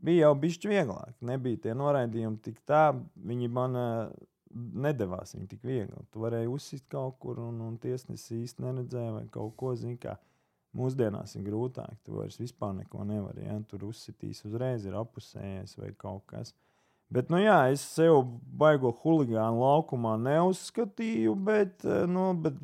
bija 0.00 0.28
jau 0.28 0.34
bišķi 0.40 0.70
vieglāk. 0.70 1.12
Nebija 1.20 1.60
tie 1.66 1.74
noraidījumi 1.76 2.40
tik 2.40 2.62
tā, 2.64 2.86
viņi 3.20 3.50
man 3.52 3.76
uh, 3.76 4.12
nedavās 4.54 5.34
viņi 5.34 5.48
tik 5.50 5.64
viegli. 5.66 6.06
Tu 6.10 6.22
varēji 6.22 6.48
uzsist 6.48 6.86
kaut 6.88 7.18
kur, 7.20 7.38
un, 7.42 7.60
un 7.60 7.76
tiesnesis 7.82 8.30
īsti 8.32 8.64
neredzēja, 8.64 9.12
vai 9.18 9.26
kaut 9.34 9.56
ko 9.60 9.74
zina. 9.76 10.16
Mūsdienās 10.74 11.36
ir 11.38 11.44
grūtāk, 11.46 12.00
tu 12.02 12.16
vairs 12.16 12.40
vispār 12.40 12.72
neko 12.74 13.04
nevari. 13.06 13.44
Ja? 13.46 13.60
Tur 13.70 13.84
uzsitīs 13.92 14.40
uzreiz, 14.48 14.86
ir 14.88 14.96
apusējies 14.98 15.76
vai 15.78 15.92
kaut 15.94 16.24
kas. 16.26 16.50
Bet, 17.14 17.28
nu, 17.30 17.38
jā, 17.38 17.58
es 17.70 17.82
sev 17.94 18.24
baigo 18.58 18.90
huligānu 19.04 19.60
laukumā 19.62 20.16
neuzskatīju, 20.18 21.34
bet, 21.46 21.84
eh, 21.86 22.08
nu, 22.10 22.32
bet 22.42 22.56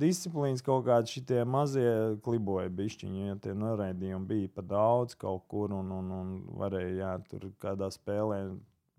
disciplīnas 0.00 0.64
kaut 0.64 0.86
kādi 0.86 1.18
šitie 1.18 1.42
mazie 1.44 1.90
kliboja 2.24 2.70
bišķiņi, 2.78 3.26
ja 3.26 3.36
tie 3.44 3.52
noraidījumi 3.58 4.30
bija 4.30 4.52
pa 4.54 4.64
daudz 4.64 5.18
kaut 5.20 5.44
kur, 5.50 5.74
un, 5.76 5.90
un, 5.98 6.10
un 6.16 6.32
varēja, 6.62 6.94
jā, 7.02 7.12
tur 7.28 7.50
kādā 7.60 7.90
spēlē 7.92 8.40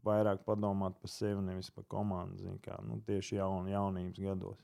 vairāk 0.06 0.44
padomāt 0.46 0.98
par 1.02 1.14
sevi, 1.14 1.42
nevis 1.46 1.72
par 1.74 1.88
komandu, 1.90 2.54
kā, 2.62 2.78
nu, 2.86 3.00
tieši 3.08 3.40
jaun, 3.40 3.70
jaunības 3.72 4.22
gados. 4.22 4.62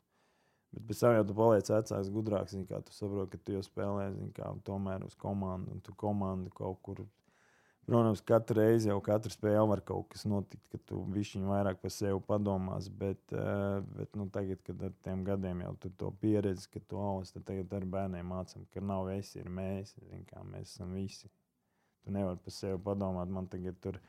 Bet 0.75 0.85
pēc 0.89 1.01
tam 1.01 1.15
jau 1.15 1.25
tu 1.25 1.35
paliec 1.37 1.69
vecāks, 1.71 2.13
gudrāks, 2.13 2.57
kā, 2.69 2.81
tu 2.85 2.93
saproti, 2.93 3.37
ka 3.37 3.45
tu 3.45 3.57
jau 3.57 3.65
spēlē, 3.65 4.09
kā, 4.37 4.51
tomēr 4.67 5.05
uz 5.07 5.15
komandu, 5.17 5.73
un 5.73 5.81
tu 5.81 5.95
komandu 5.97 6.51
kaut 6.53 6.81
kur 6.85 7.05
Protams, 7.87 8.19
katru 8.27 8.57
reizi 8.59 8.89
jau 8.89 8.97
katra 8.99 9.31
spēle 9.31 9.63
var 9.69 9.79
kaut 9.87 10.09
kas 10.11 10.25
notikt, 10.27 10.63
ka 10.73 10.79
tu 10.89 10.97
višķiņu 11.13 11.47
vairāk 11.47 11.77
par 11.79 11.93
sevi 11.95 12.19
padomās. 12.27 12.89
Bet, 12.91 13.21
eh, 13.31 13.77
bet 13.95 14.17
nu, 14.19 14.25
tagad, 14.33 14.59
kad 14.67 14.83
ar 14.83 14.91
tiem 15.07 15.21
gadiem 15.23 15.61
jau 15.63 15.71
tu 15.85 15.91
to 16.01 16.11
pieredzi, 16.19 16.67
ka 16.73 16.81
tu 16.83 16.99
augs, 16.99 17.31
tad 17.31 17.45
tagad 17.47 17.71
ar 17.79 17.85
bērniem 17.93 18.27
mācām, 18.27 18.65
ka 18.73 18.83
nav 18.83 19.07
es, 19.13 19.31
ir 19.39 19.47
mēs. 19.47 19.95
Zin, 20.09 20.27
kā, 20.27 20.43
mēs 20.43 20.75
esam 20.75 20.91
visi. 20.99 21.31
Tu 22.03 22.11
nevari 22.11 22.43
par 22.43 22.57
sevi 22.57 22.83
padomāt, 22.89 23.31
man 23.31 23.47
tagad 23.47 23.79
tur 23.79 24.01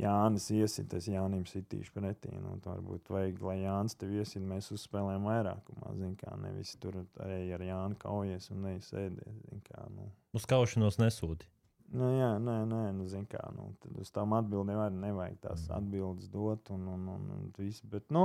Jānis 0.00 0.48
iesit, 0.50 0.96
es 0.96 1.06
Jānim 1.12 1.44
sitīšu 1.44 1.92
pretī. 1.92 2.32
Nu, 2.32 2.56
varbūt 2.64 3.12
vajag, 3.12 3.44
lai 3.44 3.60
Jānis 3.60 4.00
tev 4.00 4.16
iesit, 4.16 4.40
mēs 4.40 4.72
uzspēlējam 4.72 5.28
vairākumā. 5.28 5.92
Zin, 6.00 6.16
kā, 6.16 6.32
nevis 6.40 6.72
tur 6.80 7.02
arī 7.20 7.42
ar 7.52 7.68
Jānu 7.68 8.00
kaujies 8.00 8.48
un 8.56 8.70
neizsēdies. 8.70 9.42
Kā, 9.68 9.84
nu. 9.92 10.08
Uz 10.32 10.48
kaušanos 10.48 10.96
nesūti. 11.04 11.52
Nu, 11.92 12.08
jā, 12.16 12.32
nē, 12.42 12.56
nē, 12.70 12.82
nu, 12.96 13.06
zin 13.10 13.26
kā, 13.30 13.42
nu, 13.54 13.68
tad 13.82 14.00
uz 14.02 14.10
tām 14.14 14.34
atbildēm 14.34 14.80
arī 14.86 14.98
nevajag 15.02 15.36
tās 15.44 15.68
atbildes 15.74 16.30
dot. 16.32 16.70
Un, 16.74 16.88
un, 16.90 17.04
un, 17.12 17.26
un 17.36 17.44
visu, 17.58 17.86
bet, 17.90 18.06
nu, 18.14 18.24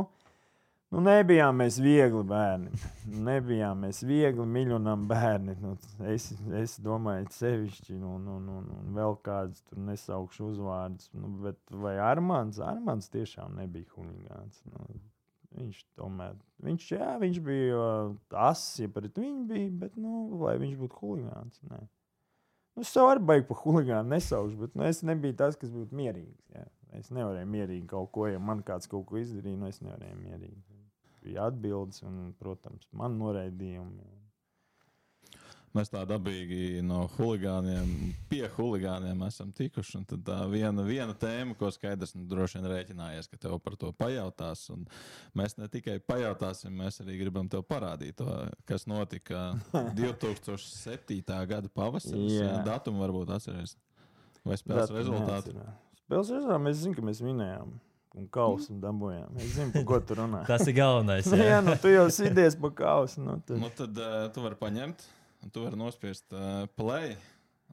nu, 0.89 1.03
nebijām 1.05 1.59
mēs 1.61 1.77
viegli 1.83 2.23
bērni. 2.31 2.71
Nebijām 3.29 3.83
mēs 3.85 4.01
viegli 4.07 4.47
miljonam 4.49 5.05
bērni. 5.11 5.57
Nu, 5.61 5.75
es, 6.09 6.31
es 6.61 6.79
domāju, 6.81 7.27
sevišķi, 7.35 7.99
nu, 7.99 8.15
nu, 8.23 8.39
nu, 8.45 8.63
nu, 8.65 8.79
vēl 8.97 9.19
kāds 9.25 9.61
tur 9.67 9.83
nesaukšu 9.91 10.49
uzvārdus. 10.53 11.11
Nu, 11.13 11.35
bet 11.45 11.61
vai 11.85 11.99
Armāns? 12.09 12.61
Armāns 12.63 13.11
tiešām 13.13 13.59
nebija 13.59 13.91
huligāns. 13.97 14.63
Nu, 14.71 14.87
viņš 15.59 15.85
tomēr, 15.99 16.41
viņš, 16.65 16.89
jā, 16.95 17.13
viņš 17.21 17.39
bija 17.45 17.85
asis, 18.47 18.83
ja 18.85 18.91
pret 18.93 19.17
viņu 19.17 19.45
bija, 19.49 19.71
bet, 19.85 19.95
nu, 19.97 20.25
vai 20.41 20.57
viņš 20.61 20.75
būtu 20.81 21.01
huligāns? 21.03 21.61
Nē. 21.69 21.85
Nu, 22.79 22.85
es 22.87 22.95
jau 22.95 23.09
arī 23.11 23.19
baigi 23.27 23.43
par 23.49 23.57
huligānu 23.59 24.13
nesaucu, 24.13 24.53
bet 24.61 24.75
nu, 24.79 24.85
es 24.87 25.01
nebiju 25.03 25.35
tas, 25.41 25.57
kas 25.59 25.71
būtu 25.73 25.97
mierīgs. 25.99 26.45
Jā. 26.55 26.61
Es 26.95 27.09
nevarēju 27.11 27.49
mierīgi 27.51 27.89
kaut 27.91 28.07
ko, 28.15 28.23
ja 28.31 28.39
man 28.39 28.61
kāds 28.63 28.87
kaut 28.87 29.03
ko 29.09 29.17
izdarīja, 29.19 29.59
nu 29.59 29.67
es 29.67 29.81
nevarēju 29.83 30.15
mierīgi. 30.21 30.77
Bija 31.25 31.49
atbildes, 31.51 31.99
un, 32.07 32.29
protams, 32.39 32.87
man 32.95 33.17
noraidījumi. 33.19 34.07
Mēs 35.77 35.91
tā 35.93 36.01
dabīgi 36.09 36.79
no 36.81 37.03
huligāniem 37.17 37.89
pie 38.31 38.41
huligāniem 38.55 39.19
esam 39.27 39.51
tikuši. 39.53 39.99
un 39.99 40.05
Tad 40.09 40.23
tā 40.25 40.37
viena, 40.49 40.81
viena 40.87 41.13
tēma, 41.13 41.53
ko 41.59 41.69
skaidrs, 41.71 42.15
nu, 42.17 42.23
droši 42.31 42.57
vien 42.57 42.69
rēķinājies, 42.71 43.29
ka 43.29 43.37
tev 43.43 43.59
par 43.61 43.75
to 43.77 43.91
pajautās. 43.93 44.63
un 44.73 44.87
Mēs 45.37 45.57
ne 45.61 45.67
tikai 45.69 45.99
pajautāsim, 46.01 46.73
mēs 46.73 46.97
arī 47.03 47.19
gribam 47.21 47.49
tev 47.51 47.61
parādīt, 47.69 48.17
to, 48.17 48.25
kas 48.65 48.87
notika 48.89 49.51
2007. 49.99 51.21
gada 51.47 51.69
pavasarī. 51.69 52.25
Jā. 52.39 52.63
Datumu 52.65 53.03
varbūt 53.05 53.35
atceries. 53.37 53.75
Vai 54.47 54.57
spēles 54.57 54.89
neatcerās. 54.89 55.77
Spēles 55.99 56.33
rezultāti 56.33 56.63
mēs 56.65 56.81
zinām, 56.81 56.97
ka 56.97 57.05
mēs 57.11 57.21
vinējām. 57.21 57.77
un 58.17 58.25
kausu 58.33 58.73
dabūjām. 58.81 59.35
Es 59.37 59.51
zinu, 59.53 59.69
par 59.75 59.83
ko 59.85 59.99
tu 60.01 60.15
runā. 60.17 60.41
Tas 60.49 60.65
ir 60.67 60.73
galvenais. 60.79 61.27
Jā, 61.37 61.45
Jā. 61.51 61.59
nu 61.61 61.75
tu 61.79 61.91
jau 61.93 62.07
sidies 62.11 62.55
pa 62.57 62.71
kausu. 62.73 63.21
Nu, 63.21 63.35
tad... 63.45 63.59
Nu, 63.61 63.69
tad 63.77 63.99
uh, 64.01 64.23
tu 64.33 64.41
vari 64.41 64.57
paņemt, 64.59 65.03
un 65.43 65.49
tu 65.53 65.63
vari 65.65 65.79
nospiest 65.79 66.33
uh, 66.33 66.65
play 66.75 67.15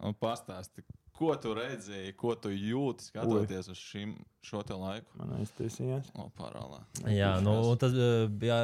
un 0.05 0.14
pastāstīt, 0.21 0.85
ko 1.17 1.33
tu 1.41 1.55
redzēji, 1.57 2.12
ko 2.21 2.35
tu 2.37 2.51
jūti, 2.53 3.07
skatoties 3.09 3.71
uz 3.73 3.79
šim, 3.81 4.12
šo 4.45 4.61
te 4.69 4.77
laiku. 4.77 5.09
Man 5.17 5.33
aiztaisījās. 5.41 6.11
O, 6.21 6.29
parālā. 6.37 6.83
Jā, 7.09 7.39
nu, 7.41 7.55
un 7.73 7.79
tas 7.81 7.93
jā, 7.97 8.59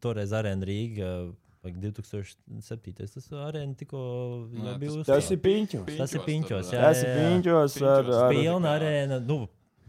toreiz 0.00 0.32
arēna 0.32 0.64
Rīga. 0.68 1.10
vai 1.62 1.70
2007. 1.78 2.94
Tas 2.98 3.28
arēna 3.30 3.76
tikko 3.78 4.00
bija 4.50 4.78
tas- 5.04 5.06
Tas 5.06 5.30
ir 5.30 5.38
piņķis. 5.44 5.96
Tas 6.00 6.14
ir 6.16 6.20
piņķos, 6.26 6.70
tur, 6.70 6.74
jā. 6.74 6.80
Tas 6.88 7.02
ir 7.04 7.10
piņķos 7.18 7.76
ar, 7.86 8.02
Piņķos. 8.04 8.22
ar 8.22 8.32
Pilna 8.34 8.72
arēna, 8.78 9.20
nu, 9.28 9.36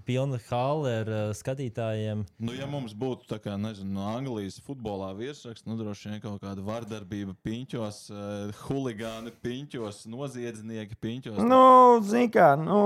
pilna 0.06 0.40
hale 0.50 0.94
ar 1.02 1.12
uh, 1.12 1.22
skatītājiem. 1.38 2.24
Nu, 2.44 2.54
ja 2.58 2.68
mums 2.70 2.96
būtu 2.98 3.28
tā 3.30 3.40
kā, 3.44 3.58
nezinu, 3.60 3.92
no 3.98 4.08
Anglijas 4.12 4.60
futbolā 4.64 5.12
virsraksts, 5.18 5.68
nu, 5.70 5.78
droši 5.80 6.12
vien 6.12 6.24
kaut 6.24 6.44
kāda 6.44 6.64
vardarbība 6.66 7.36
piņķos, 7.46 8.00
uh, 8.14 8.64
huligāni 8.68 9.34
piņķos, 9.44 10.06
noziedznieki 10.14 11.00
piņķos. 11.04 11.44
Nu, 11.48 11.64
zini 12.08 12.32
kā, 12.34 12.54
nu. 12.60 12.86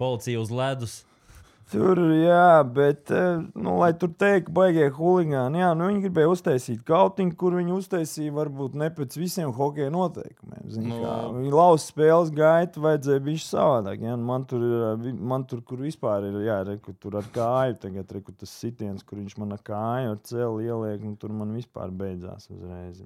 Policija 0.00 0.40
uz 0.40 0.52
ledus. 0.54 1.00
Tur, 1.70 1.98
jā, 2.18 2.64
bet, 2.66 3.12
eh, 3.14 3.44
nu, 3.54 3.76
lai 3.78 3.92
tur 3.94 4.10
teiktu, 4.18 4.50
baigie 4.56 4.88
huligāni, 4.90 5.60
jā, 5.62 5.68
nu, 5.78 5.86
viņi 5.86 6.02
gribēja 6.02 6.32
uztaisīt 6.32 6.82
kautiņu, 6.88 7.36
kur 7.38 7.54
viņi 7.54 7.76
uztaisīja 7.76 8.34
varbūt 8.34 8.74
ne 8.80 8.88
pēc 8.96 9.14
visiem 9.20 9.52
hokeja 9.54 9.92
noteikumiem. 9.94 10.66
Nu. 10.82 10.98
Nu, 10.98 11.38
viņi 11.38 11.54
lauza 11.54 11.84
spēles 11.86 12.34
gaitu, 12.34 12.82
vajadzēja 12.82 13.22
būt 13.28 13.44
savādāk. 13.46 14.02
Jā, 14.02 14.16
un 14.18 14.26
man 14.26 14.48
tur, 14.50 14.66
ir, 14.66 14.84
eh, 14.90 15.14
man 15.14 15.46
tur, 15.46 15.62
kur 15.62 15.78
vispār 15.78 16.26
ir, 16.26 16.42
jā, 16.48 16.58
re, 16.66 16.76
kur 16.82 16.98
tur 16.98 17.20
ar 17.22 17.30
kāju, 17.38 17.78
tagad 17.86 18.12
re, 18.16 18.20
kur 18.26 18.34
tas 18.34 18.50
sitiens, 18.50 19.06
kur 19.06 19.22
viņš 19.22 19.38
man 19.38 19.54
ar 19.54 19.62
kāju 19.62 20.14
ar 20.16 20.22
celi 20.26 20.66
ieliek, 20.66 21.06
un 21.06 21.16
tur 21.16 21.30
man 21.30 21.54
vispār 21.54 21.94
beidzās 21.94 22.50
uzreiz. 22.50 23.04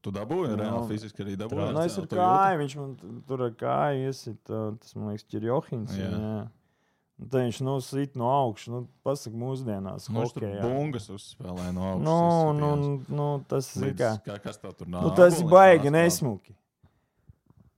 Tu 0.00 0.12
dabūji, 0.14 0.54
Nu, 0.54 0.62
reāli 0.62 0.88
fiziski 0.94 1.24
arī 1.24 1.36
dabūji. 1.36 1.72
Nu, 1.74 1.82
es 1.82 1.98
ar 1.98 2.06
kāju, 2.06 2.58
viņš 2.62 2.76
man 2.78 2.92
tur 3.26 3.42
ar 3.48 3.56
kāju 3.58 4.06
iesit, 4.08 4.38
tas 4.46 4.94
man 4.96 5.10
liekas, 5.12 5.26
Čirjohins. 5.28 5.96
Jā. 5.98 6.08
Jā. 6.08 6.20
Jā. 6.22 6.46
Un 7.18 7.26
Tad 7.26 7.40
viņš 7.42 7.56
nu 7.66 7.72
sit 7.82 8.14
no 8.14 8.28
augšas, 8.30 8.70
nu, 8.70 8.84
pasaka, 9.02 9.34
mūsdienās. 9.34 10.06
Nu, 10.14 10.22
hokejā. 10.22 10.60
bungas 10.62 11.08
uzspēlēja 11.10 11.72
no 11.74 11.88
augšas. 11.88 12.04
Nu, 12.06 12.18
izsitiens. 12.20 12.60
nu, 13.10 13.16
nu, 13.18 13.26
tas 13.50 13.70
ir 13.76 13.96
kā. 13.98 14.12
kā, 14.22 14.36
kas 14.44 14.60
tev 14.62 14.76
tur 14.78 14.86
nāk? 14.86 15.02
Nu, 15.02 15.10
tas 15.18 15.40
ir 15.42 15.50
baigi 15.50 15.90
nesmuki. 15.90 16.54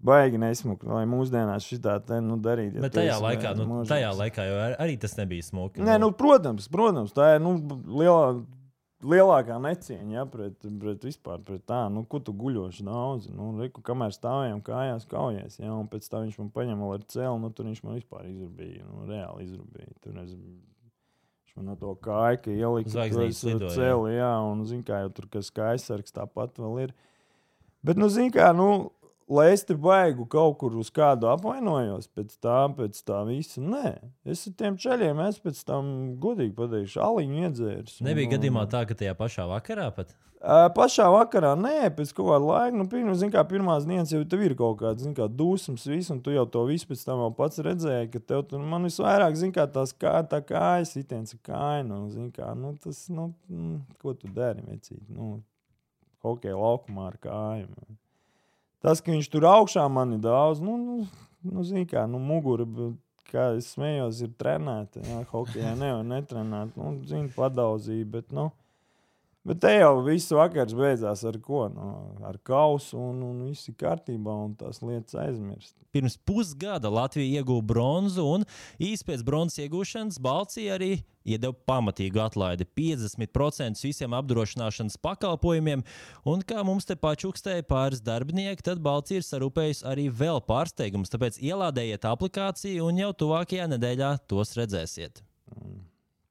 Baigi 0.01 0.39
nesmuki, 0.41 0.87
lai 0.89 1.07
mūsdienās 1.09 1.65
šitā 1.69 1.99
te 2.05 2.21
nu, 2.25 2.37
darītu. 2.41 2.79
ja 2.79 2.85
Bet 2.85 2.95
tajā 2.97 3.17
esi 3.17 3.25
laikā, 3.25 3.51
nu, 3.57 3.67
mūžīgs. 3.69 3.91
tajā 3.91 4.13
laikā 4.17 4.47
jau 4.49 4.61
ar, 4.67 4.77
arī 4.81 4.95
tas 5.01 5.17
nebija 5.19 5.45
smuki. 5.45 5.83
Nē, 5.85 5.99
nu, 6.01 6.09
protams, 6.17 6.69
protams, 6.73 7.13
tā 7.17 7.35
ir 7.37 7.43
nu, 7.45 7.57
lielā, 8.01 8.31
lielākā 9.05 9.57
necieņa 9.63 10.15
ja, 10.15 10.25
pret, 10.29 10.67
pret 10.81 11.05
vispār 11.07 11.41
pret 11.45 11.63
tā, 11.69 11.85
nu, 11.93 12.03
ko 12.09 12.21
tu 12.25 12.35
guļoši 12.37 12.85
daudz. 12.87 13.29
Nu, 13.33 13.51
reku, 13.61 13.83
kamēr 13.85 14.15
stāvējām 14.15 14.61
kājās, 14.67 15.07
kaujies, 15.11 15.59
ja, 15.61 15.73
un 15.75 15.89
pēc 15.91 16.09
tam 16.11 16.27
viņš 16.27 16.41
man 16.43 16.51
paņēma 16.57 16.91
ar 16.97 17.07
cēlu, 17.13 17.39
nu, 17.43 17.53
tur 17.55 17.71
viņš 17.71 17.83
man 17.87 17.97
vispār 17.99 18.29
izrubīja, 18.29 18.85
nu, 18.89 19.07
reāli 19.09 19.47
izrubīja. 19.49 19.97
Tur 20.05 20.21
es, 20.25 20.35
viņš 20.37 21.57
man 21.59 21.71
no 21.73 21.77
to 21.81 21.95
kāju, 22.05 22.43
ka 22.45 22.55
ielika 22.55 22.95
Zvaigznītes 22.97 23.43
to 23.43 23.53
lidoja, 23.53 23.71
jā. 23.71 23.77
cēli, 23.79 24.15
jā, 24.19 24.33
un, 24.51 24.65
zin 24.69 24.85
kā, 24.87 25.03
jau 25.07 25.13
tur, 25.17 25.31
kas 25.33 25.53
skaisargs 25.53 26.17
tāpat 26.17 26.61
vēl 26.61 26.81
ir. 26.87 26.97
Bet, 27.87 28.01
nu, 28.01 28.11
zin 28.13 28.29
kā, 28.35 28.51
nu, 28.57 28.91
lai 29.31 29.51
es 29.55 29.63
te 29.67 29.77
baigu 29.79 30.27
kaut 30.31 30.59
kur 30.61 30.75
uz 30.81 30.91
kādu 30.95 31.29
apvainojos 31.31 32.11
pēc 32.11 32.35
tā, 32.43 32.63
pēc 32.77 32.99
tā 33.07 33.21
visa. 33.29 33.63
Nē, 33.63 33.95
es 34.27 34.47
ar 34.51 34.57
tiem 34.59 34.79
ceļiem, 34.81 35.23
es 35.29 35.39
pēc 35.43 35.63
tam 35.69 35.93
godīgi 36.23 36.57
pateikšu, 36.59 37.03
aliņu 37.07 37.45
iedzēru. 37.47 38.01
Nebija 38.07 38.35
gadījumā 38.37 38.67
tā, 38.73 38.83
ka 38.89 38.99
tajā 38.99 39.15
pašā 39.19 39.47
vakarā 39.51 39.93
pat. 39.95 40.17
Ā, 40.41 40.71
Pašā 40.73 41.05
vakarā, 41.13 41.51
nē, 41.61 41.91
pēc 41.93 42.15
kaut 42.17 42.31
kāda 42.31 42.47
laika, 42.47 42.77
nu, 42.81 42.87
pirmā, 42.89 43.13
zin, 43.21 43.29
kā, 43.33 43.43
pirmās 43.45 43.85
dienas 43.85 44.09
jau 44.15 44.23
ir 44.25 44.55
kaut 44.57 44.79
kāda 44.81 45.13
kā, 45.13 45.27
dusmas, 45.29 45.85
viss, 45.85 46.09
un 46.09 46.23
tu 46.25 46.33
jau 46.33 46.47
to 46.49 46.63
visu 46.65 46.89
pēc 46.89 47.03
tam 47.05 47.21
pats 47.37 47.61
redzēji, 47.61 48.09
ka 48.15 48.23
tev 48.25 48.47
tur 48.49 48.65
man 48.65 48.89
visvairāk, 48.89 49.37
zin, 49.37 49.53
kā 49.53 49.69
tās 49.69 49.93
kā, 49.93 50.15
tā 50.25 50.41
kājas, 50.41 50.95
sitiens 50.97 51.37
ar 51.37 51.43
kāju, 51.45 51.85
nu, 51.91 51.99
zin, 52.09 52.31
kā, 52.33 52.55
nu, 52.57 52.73
tas, 52.81 53.03
nu, 53.13 53.35
mm, 53.53 53.77
ko 54.01 54.17
tu 54.17 54.33
dari, 54.33 54.65
vecīt, 54.65 55.03
nu, 55.13 55.43
hokeja 56.25 56.57
laukumā 56.57 57.11
ar 57.13 57.21
kājām. 57.21 57.77
Tas, 58.81 59.03
ka 59.05 59.13
viņš 59.13 59.29
tur 59.33 59.45
augšā 59.49 59.85
man 59.93 60.17
ir 60.17 60.23
daudz, 60.25 60.63
nu, 60.65 60.77
nu, 60.81 61.27
nu 61.45 61.65
zin, 61.69 61.85
kā, 61.89 62.07
nu, 62.09 62.21
mugura, 62.23 62.65
kā 63.29 63.51
es 63.59 63.75
smējos, 63.75 64.23
ir 64.25 64.33
trenēta, 64.41 65.03
jā, 65.05 65.21
hokejā 65.31 65.75
nevar 65.77 66.07
netrenēt, 66.09 66.73
nu, 66.81 66.95
zin, 67.09 67.29
padauzīja, 67.37 68.09
bet, 68.17 68.31
nu, 68.37 68.49
Bet 69.41 69.63
te 69.63 69.71
jau 69.73 70.03
viss 70.05 70.29
vakars 70.37 70.75
beidzās 70.77 71.23
ar 71.25 71.39
ko? 71.41 71.63
Nu, 71.73 71.87
ar 72.29 72.37
kausu, 72.45 72.99
un, 73.01 73.23
un 73.25 73.39
viss 73.47 73.71
ir 73.71 73.77
kārtībā, 73.81 74.35
un 74.37 74.53
tās 74.61 74.83
lietas 74.85 75.17
aizmirst. 75.17 75.73
Pirms 75.97 76.19
pusgada 76.29 76.91
Latvija 76.93 77.41
ieguva 77.41 77.65
bronzu, 77.73 78.27
un 78.37 78.45
īsi 78.77 79.07
pēc 79.09 79.25
bronzas 79.25 79.63
iegūšanas 79.65 80.21
Balcija 80.21 80.77
arī 80.77 80.91
iedeva 81.25 81.57
pamatīgu 81.73 82.21
atlaidi- 82.21 82.67
50% 82.77 83.81
visiem 83.81 84.13
apdrošināšanas 84.21 85.01
pakalpojumiem. 85.01 85.85
Un 86.29 86.43
kā 86.43 86.61
mums 86.63 86.85
te 86.85 86.95
pačukstēja 86.95 87.65
pāris 87.65 88.05
darbinieki, 88.05 88.61
tad 88.63 88.83
Balcija 88.85 89.23
ir 89.23 89.29
sarūpējusi 89.31 89.89
arī 89.89 90.11
vēl 90.13 90.45
pārsteigumus. 90.45 91.09
Tāpēc 91.09 91.41
ielādējiet 91.41 92.05
aplikāciju, 92.05 92.93
un 92.93 92.97
jau 92.99 93.13
tuvākajā 93.25 93.73
nedēļā 93.73 94.19
tos 94.29 94.53
redzēsiet. 94.55 95.25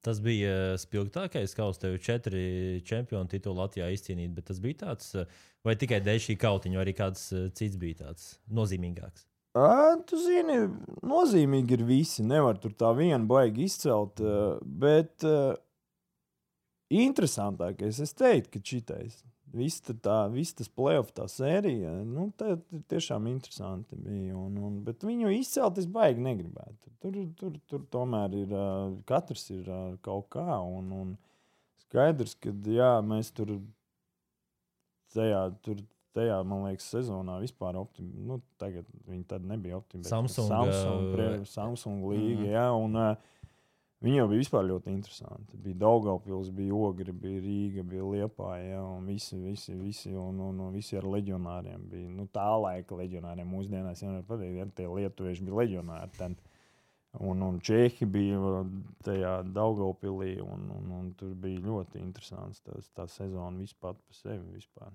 Tas 0.10 0.18
bija 0.26 0.74
spilgtākais 0.82 1.52
kausa. 1.54 1.84
Tev 1.84 2.00
četri 2.02 2.82
čempionu 2.82 3.30
tituli 3.30 3.60
Latvijā 3.62 3.92
izcīnīti, 3.94 4.34
bet 4.34 4.48
tas 4.50 4.58
bija 4.64 4.80
tāds, 4.88 5.12
eh, 5.14 5.28
vai 5.62 5.76
tikai 5.78 6.00
dēļ 6.02 6.22
šī 6.24 6.36
kautiņa, 6.42 6.80
vai 6.80 6.86
arī 6.88 6.96
kāds 6.98 7.28
eh, 7.30 7.44
cits 7.54 7.78
bija 7.78 8.00
tāds 8.00 8.32
nozīmīgāks. 8.50 9.28
Ā, 9.60 10.00
Tu 10.10 10.18
zini, 10.24 10.58
nozīmīgi 11.06 11.78
ir 11.78 11.84
visi. 11.86 12.26
Nevar 12.26 12.58
tur 12.58 12.74
tā 12.74 12.90
viena 12.98 13.22
baigi 13.30 13.68
izcelt. 13.70 14.22
Bet 14.62 15.26
interesantākais, 16.90 18.02
es 18.02 18.14
teiktu, 18.18 18.56
ka 18.56 18.66
šitais. 18.66 19.22
Viss 19.54 19.82
tā, 19.82 20.18
viss 20.30 20.54
tas 20.54 20.68
playoff, 20.70 21.10
tā 21.18 21.24
sērija, 21.32 21.90
nu, 22.06 22.28
tā 22.38 22.54
tiešām 22.92 23.26
interesanti 23.32 23.96
bija. 23.98 24.36
Un, 24.38 24.58
un, 24.62 24.76
bet 24.86 25.02
viņu 25.08 25.32
izcelt 25.40 25.80
es 25.82 25.88
baigi 25.90 26.22
negribētu. 26.22 26.92
Tur, 27.02 27.18
tur, 27.40 27.56
tur 27.72 27.86
tomēr 27.90 28.36
ir 28.44 28.54
katrs 29.10 29.48
ir 29.56 29.72
kaut 30.06 30.28
kā. 30.36 30.46
Un, 30.62 30.92
un 30.94 31.16
skaidrs, 31.88 32.36
ka 32.38 32.54
jā, 32.70 32.92
mēs 33.02 33.32
tur 33.34 33.56
tajā, 35.16 35.42
tur, 35.66 35.82
tajā, 36.18 36.38
man 36.46 36.68
liekas, 36.68 36.90
sezonā 36.94 37.40
vispār 37.42 37.78
optimistiski. 37.80 38.28
Nu, 38.30 38.40
tagad 38.62 38.86
viņi 39.10 39.26
tad 39.30 39.46
nebija 39.50 39.80
optimistiski. 39.80 40.14
Samsung, 40.14 40.50
Samsung, 40.54 41.10
pre, 41.16 41.28
Samsung 41.50 42.06
līga, 42.12 42.44
Mhm. 42.44 42.52
jā. 42.54 42.68
Un, 42.86 42.94
ā, 42.94 43.10
Viņi 44.00 44.16
jau 44.16 44.28
bija 44.32 44.40
vispār 44.40 44.64
ļoti 44.64 44.94
interesanti. 44.96 45.58
Bija 45.60 45.82
Daugaupils, 45.82 46.54
bija 46.56 46.76
Ogri, 46.76 47.12
bija 47.12 47.42
Rīga, 47.44 47.84
bija 47.84 48.06
Liepāja, 48.08 48.70
ja, 48.78 48.84
un 48.88 49.10
visi, 49.12 49.36
visi, 49.44 49.76
visi, 49.76 50.14
un, 50.16 50.40
un, 50.46 50.62
un 50.64 50.72
visi 50.72 50.96
ar 50.96 51.04
leģionāriem. 51.04 51.84
Bija, 51.92 52.12
nu, 52.16 52.30
tā 52.32 52.46
laika 52.64 52.96
leģionāriem 52.96 53.52
mūsdienās 53.52 54.06
jau 54.06 54.14
nepatīk, 54.14 54.56
ja 54.56 54.70
tie 54.78 54.88
lietuvieši 54.88 55.44
bija 55.50 55.60
leģionāri. 55.64 56.16
Ten. 56.16 56.40
Un, 57.26 57.42
un 57.42 57.60
Čehi 57.66 58.06
bija 58.06 58.64
tajā 59.04 59.36
Daugaupilī, 59.52 60.36
un, 60.46 60.68
un, 60.78 60.90
un 60.96 61.14
tur 61.20 61.36
bija 61.36 61.66
ļoti 61.66 62.00
interesants 62.00 62.62
tas, 62.64 62.88
tā 62.96 63.08
sezona 63.10 63.58
vispār 63.60 63.98
par 63.98 64.16
sevi. 64.16 64.46
Vispār. 64.56 64.94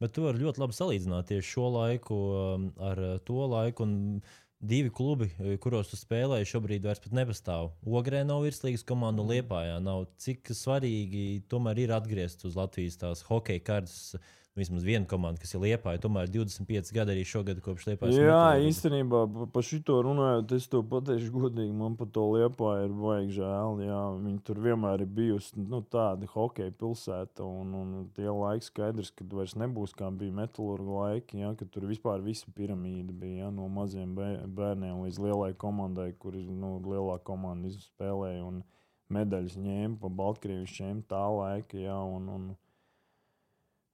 Bet 0.00 0.14
tu 0.14 0.24
vari 0.24 0.40
ļoti 0.40 0.62
labi 0.62 0.76
salīdzināt 0.78 1.28
tieši 1.28 1.50
šo 1.52 1.68
laiku 1.74 2.18
um, 2.32 2.68
ar 2.80 3.02
to 3.28 3.44
laiku. 3.50 3.84
Un 3.84 4.22
divi 4.60 4.90
klubi, 4.90 5.30
eh, 5.38 5.56
kuros 5.62 5.90
tu 5.92 5.96
spēlēji, 5.98 6.48
šobrīd 6.50 6.86
vairs 6.86 7.04
nepastāv. 7.14 7.70
Ogrē 7.86 8.24
nav 8.26 8.42
virslīgas 8.46 8.84
komandu, 8.86 9.22
un 9.22 9.30
Liepājā 9.32 9.78
nav. 9.82 10.06
Cik 10.18 10.50
svarīgi 10.50 11.42
tomēr 11.48 11.84
ir 11.84 11.94
atgriezties 11.94 12.50
uz 12.50 12.58
Latvijas 12.58 12.98
tās 12.98 13.22
hokeja 13.22 13.62
kartes. 13.64 14.16
Vismaz 14.58 14.82
viena 14.82 15.06
komanda, 15.06 15.38
kas 15.38 15.52
ir 15.54 15.60
Liepāja, 15.62 16.00
tomēr 16.02 16.26
25 16.34 16.88
gadi 16.96 17.12
arī 17.14 17.22
šogad 17.24 17.60
kopš 17.62 17.84
Liepājas. 17.92 18.16
Jā, 18.18 18.26
metodoloģijas. 18.26 18.68
īstenībā 18.72 19.20
pa- 19.34 19.46
par 19.54 19.62
šito 19.62 19.98
runājot, 20.02 20.52
es 20.56 20.66
to 20.72 20.80
pateikšu 20.82 21.30
godīgi. 21.30 21.72
Man 21.78 21.94
par 21.96 22.08
to 22.10 22.24
liepā 22.34 22.72
ir 22.84 22.90
baigi 22.98 23.36
žēl. 23.38 23.78
Jā, 23.86 24.00
viņi 24.24 24.42
tur 24.44 24.56
vienmēr 24.56 25.00
ir 25.00 25.06
bijusi 25.06 25.56
nu, 25.68 25.80
tāda 25.82 26.26
hokeja 26.26 26.72
pilsēta. 26.72 27.46
Un, 27.46 27.74
un 27.74 28.08
tie 28.14 28.26
laiki 28.26 28.66
skaidrs, 28.68 29.12
ka 29.14 29.24
vairs 29.30 29.54
nebūs 29.54 29.94
kā 29.94 30.10
bija 30.10 30.32
metālurga 30.42 30.98
laiki. 31.04 31.38
Jā, 31.44 31.54
kad 31.56 31.70
tur 31.70 31.82
vispār 31.86 32.20
visa 32.20 32.46
piramīda 32.50 33.12
bija 33.14 33.44
jā, 33.46 33.52
no 33.54 33.68
maziem 33.68 34.16
bē- 34.16 34.46
bērniem 34.46 35.04
līdz 35.06 35.18
lielai 35.22 35.52
komandai, 35.54 36.12
kur 36.18 36.32
nu, 36.32 36.80
lielā 36.82 37.20
komanda 37.22 37.68
izspēlēja 37.70 38.42
un 38.44 38.64
medaļas 39.10 39.54
ņēma 39.56 40.00
pa 40.00 40.08
Baltkrievijas 40.08 40.74
čempionu 40.74 41.04
tā 41.08 41.22
laika. 41.38 41.78
Jā, 41.78 41.96
un, 42.16 42.28
un, 42.28 42.56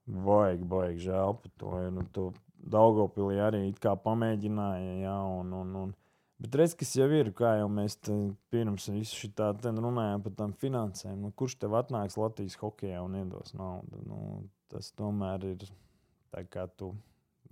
Baigi, 0.07 0.63
baigi 0.69 1.05
žēl 1.07 1.37
par 1.41 1.51
to. 1.57 1.71
Ja, 1.81 1.89
nu, 1.89 2.03
to 2.13 2.31
Daugopilī 2.65 3.37
arī 3.45 3.67
it 3.69 3.79
kā 3.81 3.95
pamēģināja. 4.01 4.93
Jā, 5.03 5.15
un, 5.39 5.53
un, 5.53 5.75
un, 5.83 5.93
Bet 6.35 6.55
redz, 6.59 6.73
kas 6.75 6.89
jau 6.97 7.05
ir, 7.15 7.29
kā 7.31 7.53
jau 7.61 7.67
mēs 7.71 7.93
te 8.03 8.11
pirms 8.51 8.89
visu 8.91 9.15
šī 9.21 9.29
tā 9.37 9.53
runājām 9.63 10.21
par 10.25 10.33
tām 10.35 10.51
finansēm. 10.59 11.15
Nu, 11.23 11.29
kurš 11.31 11.55
tev 11.61 11.77
atnāks 11.79 12.17
Latvijas 12.19 12.57
hokeja 12.59 13.03
un 13.05 13.15
iedos 13.21 13.53
naudu? 13.55 14.01
Nu, 14.03 14.17
tas 14.67 14.89
tomēr 14.99 15.45
ir 15.53 15.63
tā 16.35 16.43
kā 16.43 16.65
tu. 16.75 16.89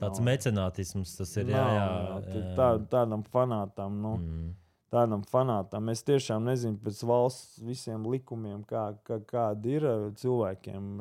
Tāds 0.02 0.20
nav- 0.20 0.28
mecenātisms 0.28 1.16
tas 1.16 1.32
ir. 1.38 1.46
Jā, 1.54 1.64
jā, 1.78 1.88
jā. 2.28 2.44
Tā, 2.58 2.68
tādam 2.92 3.24
fanātam. 3.24 4.02
Nu, 4.04 4.18
Mm. 4.18 4.52
tādam 4.92 5.24
fanātam. 5.32 5.90
Es 5.90 6.04
tiešām 6.04 6.44
nezinu 6.44 6.78
pēc 6.78 7.04
valsts 7.08 7.64
visiem 7.64 8.04
likumiem, 8.04 8.66
kā, 8.66 8.98
kā, 9.06 9.22
kāda 9.24 9.66
ir 9.66 9.82
cilvēkiem. 10.20 11.00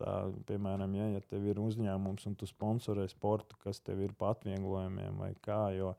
Tā, 0.00 0.12
piemēram, 0.48 0.94
ja, 0.96 1.10
ja 1.12 1.20
tev 1.28 1.44
ir 1.50 1.58
uzņēmums 1.60 2.24
un 2.30 2.36
tu 2.40 2.46
sponsorē 2.48 3.04
sportu, 3.12 3.58
kas 3.60 3.82
tev 3.84 4.00
ir 4.00 4.14
pa 4.16 4.32
atvieglojumiem 4.32 5.18
vai 5.20 5.34
kā. 5.44 5.58
Jo, 5.76 5.90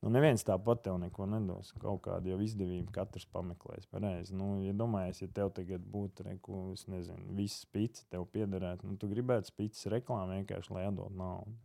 nu, 0.00 0.12
neviens 0.14 0.46
tāpat 0.48 0.80
tev 0.86 0.96
neko 1.02 1.26
nedos. 1.28 1.74
Kaut 1.82 2.00
kāda 2.06 2.32
jau 2.32 2.38
izdevība 2.40 2.94
katrs 2.94 3.28
pameklēs. 3.28 3.88
Pareizi. 3.92 4.32
Nu, 4.36 4.54
ja 4.64 4.72
domājies, 4.76 5.20
ja 5.20 5.28
tev 5.40 5.52
tagad 5.58 5.84
būtu, 5.84 6.24
reku, 6.30 6.62
es 6.72 6.86
nezinu, 6.88 7.34
viss 7.36 7.66
spīts 7.66 8.08
tev 8.08 8.24
piederētu, 8.32 8.88
nu, 8.88 8.96
tu 9.00 9.10
gribētu 9.12 9.52
spīts 9.52 9.90
reklāmu 9.92 10.38
vienkārši, 10.38 10.72
lai 10.78 10.86
atdot 10.88 11.12
naudu. 11.12 11.58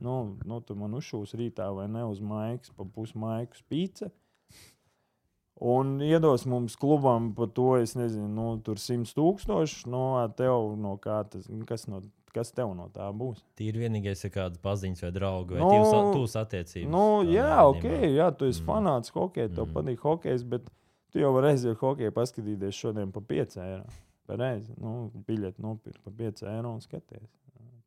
Nu, 0.00 0.16
nu, 0.48 0.62
tu 0.64 0.74
man 0.80 0.96
uzšūs 0.96 1.36
rītā 1.36 1.68
vai 1.76 1.90
ne 1.92 2.06
uz 2.08 2.24
maigas, 2.24 2.72
pa 2.72 2.88
pusmaigu 2.88 3.58
spīdzi. 3.58 4.08
Un 5.62 6.00
iedos 6.02 6.42
mums 6.50 6.74
klubam 6.76 7.28
par 7.36 7.46
to, 7.54 7.76
es 7.78 7.92
nezinu, 7.94 8.26
nu, 8.34 8.46
tur 8.66 8.80
100 8.82 9.12
tūkstoši. 9.14 9.84
No 9.92 10.00
tev, 10.34 10.72
no 10.80 10.96
kā 10.98 11.20
tas, 11.30 11.46
kas, 11.68 11.84
no, 11.86 12.00
kas 12.34 12.50
tev 12.50 12.72
no 12.74 12.88
tā 12.90 13.06
būs? 13.14 13.44
Tīri 13.60 13.84
vienīgais 13.84 14.24
ir 14.26 14.32
kāds 14.34 14.58
paziņas 14.58 15.04
vai 15.06 15.10
draugs 15.14 15.54
vai 15.54 15.60
Nu, 15.62 16.10
tuvs 16.16 16.34
attiecības. 16.40 16.90
Nu, 16.90 17.04
jā, 17.30 17.46
gadījumā. 17.46 17.68
ok, 17.68 18.08
jā, 18.16 18.30
tu 18.36 18.48
esi 18.50 18.62
Mm. 18.62 18.66
fanāts 18.72 19.12
hokeja, 19.14 19.48
tev 19.54 19.68
Mm. 19.68 19.74
patīk 19.76 19.98
hokejs, 20.02 20.42
bet 20.48 20.66
tu 21.12 21.20
jau 21.20 21.32
vari 21.32 21.52
aiziet 21.54 21.78
hokeju 21.78 22.10
paskatīties 22.10 22.74
šodien 22.82 23.12
par 23.12 23.22
5 23.22 23.56
eiro. 23.62 23.84
Pareizi, 24.26 24.72
nu, 24.80 25.10
biļeti 25.28 25.60
nopirkt 25.62 26.02
par 26.02 26.12
5 26.12 26.42
eiro 26.42 26.72
un 26.74 26.80
skaties. 26.80 27.28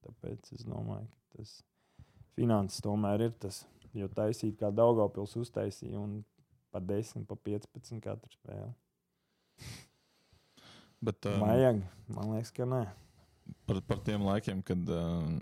Tāpēc 0.05 0.53
es 0.53 0.63
domāju, 0.63 1.07
ka 1.09 1.37
tas 1.39 1.63
finanses 2.37 2.79
tomēr 2.81 3.19
ir 3.21 3.31
tas, 3.31 3.65
jo 3.93 4.07
taisīt 4.07 4.55
kā 4.59 4.71
Daugavpils 4.71 5.35
uztaisīja 5.35 5.97
un 5.99 6.23
pa 6.75 6.83
10, 6.83 7.23
pa 7.29 7.37
15 7.39 8.03
katru 8.03 8.35
spēli. 8.35 8.73
Bet, 11.05 11.27
um, 11.29 11.43
Vajag, 11.45 11.83
man 12.11 12.33
liekas, 12.33 12.51
ka 12.55 12.67
nē. 12.67 12.83
par, 13.67 13.79
par 13.87 14.01
tiem 14.03 14.25
laikiem, 14.25 14.63
kad 14.65 14.89
um, 14.91 15.37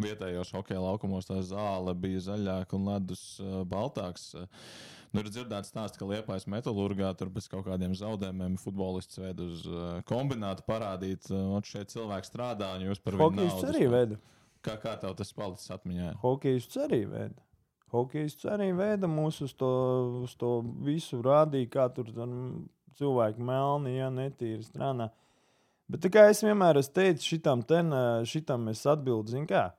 vietējos 0.00 0.52
hokeja 0.52 0.80
laukumos 0.82 1.28
tā 1.28 1.38
zāle 1.46 1.94
bija 1.96 2.24
zaļāka 2.28 2.76
un 2.76 2.88
ledus 2.90 3.22
uh, 3.40 3.60
baltāks. 3.68 4.30
Uh, 4.36 4.48
nu, 5.14 5.22
ir 5.22 5.30
dzirdēts 5.32 5.72
stāsts, 5.72 6.00
ka 6.00 6.08
Liepais 6.10 6.48
metālurgā 6.50 7.12
tur 7.18 7.32
pēc 7.32 7.48
kaut 7.52 7.64
kādiem 7.70 7.96
zaudējumiem 7.96 8.58
futbolists 8.60 9.20
ved 9.22 9.40
uz 9.46 9.64
uh, 9.70 10.00
kombinātu 10.10 10.66
parādīt, 10.68 11.30
uh, 11.32 11.54
un 11.56 11.66
šeit 11.66 11.94
cilvēki 11.94 12.32
strādā, 12.32 12.74
un 12.76 12.90
jūs 12.90 13.00
par 13.04 13.16
viņu 13.20 13.38
naudu 13.40 13.70
arī 13.72 13.88
veda. 13.94 14.20
Kā, 14.60 14.74
kā 14.76 14.92
tev 15.00 15.14
tas 15.16 15.32
palicis 15.32 15.72
atmiņā? 15.72 16.18
Hokejists 16.20 16.82
arī 16.82 17.06
veda. 17.08 17.49
Hokejists 17.90 18.46
arī 18.46 18.70
veda 18.76 19.08
mūs 19.10 19.40
uz 19.42 19.54
to, 19.58 19.70
uz 20.22 20.36
to 20.38 20.60
visu, 20.86 21.18
rādīja, 21.26 21.70
kā 21.72 21.88
tur 21.94 22.12
cilvēki 23.00 23.42
melni, 23.42 23.96
ja 23.96 24.10
netīri 24.14 24.62
strādā. 24.62 25.10
Bet 25.90 26.06
kā 26.14 26.28
es 26.30 26.44
vienmēr 26.46 26.78
esmu 26.78 26.94
teicis, 27.00 27.26
šitam, 27.26 27.64
ten, 27.66 27.90
šitam 28.28 28.68
es 28.70 28.84
atbildu, 28.86 29.34
zinu, 29.34 29.48
kā. 29.50 29.70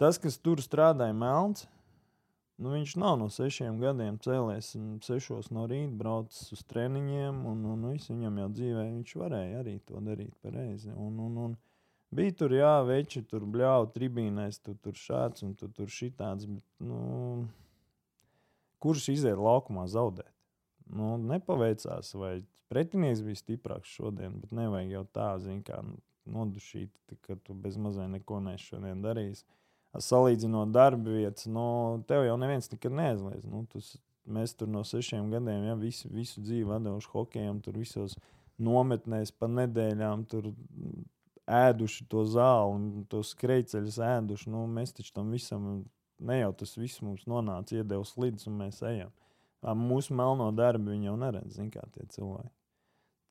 Tas, 0.00 0.18
kas 0.20 0.36
tur 0.42 0.60
strādāja 0.60 1.14
melns, 1.16 1.64
nu, 2.58 2.74
viņš 2.74 2.96
nav 3.00 3.16
no 3.22 3.30
sešiem 3.32 3.78
gadiem 3.80 4.18
cēlies 4.20 4.74
un 4.76 4.98
sešos 5.04 5.48
no 5.54 5.64
rīta 5.70 5.94
braucis 5.96 6.52
uz 6.52 6.64
treniņiem, 6.68 7.40
un, 7.48 7.62
un 7.72 7.86
viss 7.92 8.12
viņam 8.12 8.42
jau 8.42 8.50
dzīvē 8.58 8.84
viņš 8.90 9.14
varēja 9.22 9.62
arī 9.62 9.78
to 9.86 10.02
darīt 10.04 10.34
pareizi. 10.44 10.92
Un, 10.92 11.16
un, 11.24 11.38
un, 11.46 11.56
Bija 12.14 12.34
tur, 12.38 12.52
jā, 12.54 12.72
veči 12.86 13.24
tur 13.26 13.42
bļauj, 13.50 13.88
tribīnēs, 13.96 14.60
tu 14.62 14.76
tur 14.84 14.94
šāds 14.94 15.42
un 15.46 15.54
tu 15.58 15.66
tur 15.74 15.90
šitāds. 15.90 16.46
Bet, 16.46 16.62
nu, 16.86 17.48
kurš 18.84 19.08
iziet 19.16 19.40
laukumā 19.40 19.86
zaudēt? 19.90 20.30
Nu, 20.94 21.14
nepaveicās, 21.18 22.12
vai 22.20 22.36
pretinieks 22.70 23.22
bija 23.24 23.40
stiprāks 23.40 23.90
šodien, 23.96 24.36
bet 24.42 24.52
nevajag 24.54 24.92
jau 24.98 25.04
tā, 25.16 25.28
zin, 25.42 25.62
kā 25.66 25.80
nodušīt, 26.30 26.92
ka 27.26 27.36
tu 27.44 27.56
bez 27.56 27.76
mazai 27.80 28.06
neko 28.12 28.38
neesi 28.44 28.70
šodien 28.72 29.02
darījis. 29.04 29.42
Salīdzinot 29.94 30.72
darba 30.74 31.12
vietas, 31.14 31.46
nu, 31.46 31.64
tev 32.08 32.24
jau 32.26 32.36
neviens 32.40 32.70
nekad 32.72 32.94
neaizliedz. 32.98 33.44
Nu, 33.46 33.62
tu, 33.70 33.78
s- 33.84 33.98
mēs 34.26 34.54
tur 34.58 34.70
no 34.70 34.82
sešiem 34.86 35.28
gadiem 35.30 35.68
ja, 35.68 35.74
visu, 35.78 36.08
visu 36.10 36.42
dzīvi 36.42 36.66
vadījuši 36.66 37.12
hokejam, 37.12 37.60
tur 37.62 37.78
visos 37.78 38.16
nometnēs 38.58 39.30
pa 39.38 39.46
nedēļām. 39.50 40.24
Tur, 40.30 40.50
ēduši 41.50 42.06
to 42.10 42.24
zāli 42.28 42.74
un 42.76 43.04
tos 43.10 43.34
skrejceļus 43.34 44.00
ēduši. 44.08 44.50
Nu, 44.52 44.64
mēs 44.70 44.94
taču 44.96 45.12
tam 45.16 45.32
visam, 45.34 45.84
ne 46.18 46.40
jau 46.40 46.52
tas 46.64 46.76
viss 46.78 47.02
mums 47.04 47.26
nonāca, 47.30 47.76
iedevis 47.78 48.16
līdzi, 48.20 48.48
un 48.50 48.60
mēs 48.64 48.82
ejam. 48.86 49.12
Ā, 49.64 49.72
Mūsu 49.78 50.16
melno 50.16 50.50
darbu 50.52 50.92
viņi 50.92 51.10
jau 51.10 51.16
neredz, 51.20 51.56
zin, 51.58 51.70
kā 51.72 51.84
tie 51.94 52.06
cilvēki. 52.16 52.52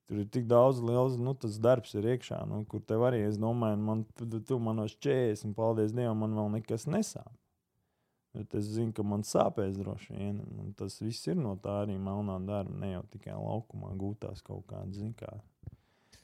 Tur 0.09 0.20
ir 0.20 0.28
tik 0.34 0.49
daudz 0.49 0.82
liels, 0.84 1.16
nu, 1.16 1.32
tas 1.39 1.55
darbs 1.64 1.93
ir 1.95 2.05
iekšā, 2.16 2.41
nu, 2.49 2.64
kur 2.70 2.82
tev 2.84 3.05
arī, 3.07 3.22
es 3.30 3.38
domāju, 3.39 3.80
man, 3.80 4.03
tu, 4.20 4.28
tu 4.43 4.59
manos 4.59 4.97
40, 4.99 5.53
paldies 5.55 5.95
Dievam, 5.95 6.26
man 6.26 6.36
vēl 6.38 6.51
nekas 6.57 6.89
nesāp. 6.91 7.32
Bet 8.34 8.55
es 8.57 8.66
zinu, 8.74 8.91
ka 8.97 9.05
man 9.05 9.22
sāpēs 9.22 9.78
droši 9.78 10.16
vien. 10.18 10.39
un 10.41 10.74
Tas 10.78 10.97
viss 11.03 11.30
ir 11.30 11.38
no 11.38 11.53
tā 11.61 11.84
arī 11.84 11.99
melnā 12.01 12.39
darba, 12.47 12.74
ne 12.82 12.95
jau 12.95 13.03
tikai 13.14 13.38
laukumā 13.38 13.93
gūtās 14.01 14.41
kaut 14.41 14.66
kādas, 14.72 14.97
zin, 14.97 15.14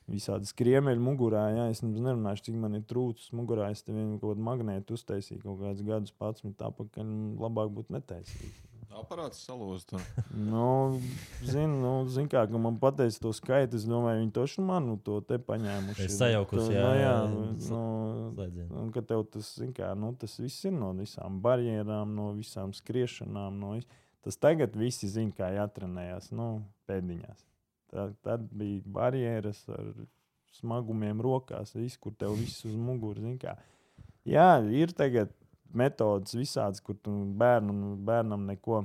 kā 0.09 0.15
visādi 0.15 0.49
skriemeļi 0.49 1.01
mugurā. 1.03 1.49
Jā, 1.53 1.67
es 1.73 1.83
nemaz 1.83 2.01
nerunāšu, 2.01 2.49
cik 2.49 2.57
man 2.59 2.75
ir 2.79 2.85
trūcis 2.89 3.31
mugurā. 3.35 3.69
Es 3.71 3.83
tev 3.83 3.95
vienu 3.95 4.17
kaut 4.19 4.33
kādu 4.33 4.45
magnētu 4.47 4.97
uztaisīju 4.97 5.43
kaut 5.43 5.61
kādus 5.61 5.85
gadus 5.85 6.11
pats, 6.17 6.41
bet 6.41 6.57
tāpat, 6.57 6.89
ka 6.95 7.05
nu, 7.05 7.35
labāk 7.39 7.71
būtu 7.75 7.93
netaisīt. 7.93 8.65
Aparāts 8.89 9.43
salūst. 9.45 9.93
Nu, 10.33 10.97
zinu, 11.45 11.75
nu, 11.77 11.91
zin 12.09 12.25
kā, 12.27 12.41
ka 12.49 12.59
man 12.59 12.79
pateica 12.81 13.21
to 13.21 13.31
skaitu. 13.37 13.77
Es 13.77 13.85
domāju, 13.85 14.23
viņi 14.23 14.33
toši 14.33 14.65
manu 14.65 14.97
to 15.05 15.19
te 15.21 15.37
paņēmuši. 15.37 16.07
Es 16.07 16.17
sajaukus, 16.17 16.71
jā, 16.73 16.81
nu, 16.81 16.95
jā, 16.97 17.03
jā, 17.03 17.13
nu, 17.29 18.33
slēdzienu. 18.33 18.69
un 18.81 18.89
ka 18.95 19.05
tev 19.05 19.23
tas, 19.29 19.53
zin 19.61 19.75
kā, 19.77 19.93
nu, 19.93 20.09
tas 20.19 20.33
viss 20.41 20.65
ir 20.65 20.73
no 20.75 20.89
visām 20.97 21.37
barjerām, 21.45 22.17
no 22.17 22.31
visām 22.39 22.73
skriešanām. 22.75 23.61
No 23.61 23.77
vis... 23.77 23.87
Tas 24.25 24.35
tagad 24.35 24.73
visi 24.75 25.07
zina, 25.07 25.31
kā 25.31 25.47
jātrenējas 25.55 26.33
nu, 26.35 26.49
pēdiņās. 26.89 27.48
Tā, 27.89 28.05
tad 28.25 28.45
bija 28.53 28.83
barjeras 28.85 29.63
ar 29.73 29.93
smagumiem 30.59 31.21
rokās, 31.23 31.73
viss, 31.77 31.97
kur 31.97 32.13
tev 32.17 32.35
viss 32.37 32.65
uz 32.67 32.75
muguras. 32.77 33.39
Jā, 34.27 34.49
ir 34.69 34.93
tagad 34.97 35.33
metodas 35.73 36.35
visādas, 36.37 36.81
kur 36.83 36.97
tu 36.97 37.13
bērnu, 37.39 37.95
bērnam 38.05 38.45
neko, 38.49 38.83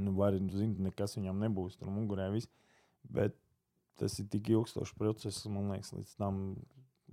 nu, 0.00 0.14
vari 0.16 0.40
zināt, 0.52 0.80
nekas 0.88 1.16
viņam 1.18 1.44
nebūs 1.46 1.76
tur 1.80 1.92
mugurē. 1.92 2.30
Viss. 2.34 2.50
Bet 3.06 3.36
tas 4.00 4.18
ir 4.20 4.28
tik 4.32 4.50
ilgstošs 4.52 4.96
process, 4.98 5.44
man 5.50 5.70
liekas, 5.72 5.92
līdz 5.94 6.16
tam, 6.20 6.42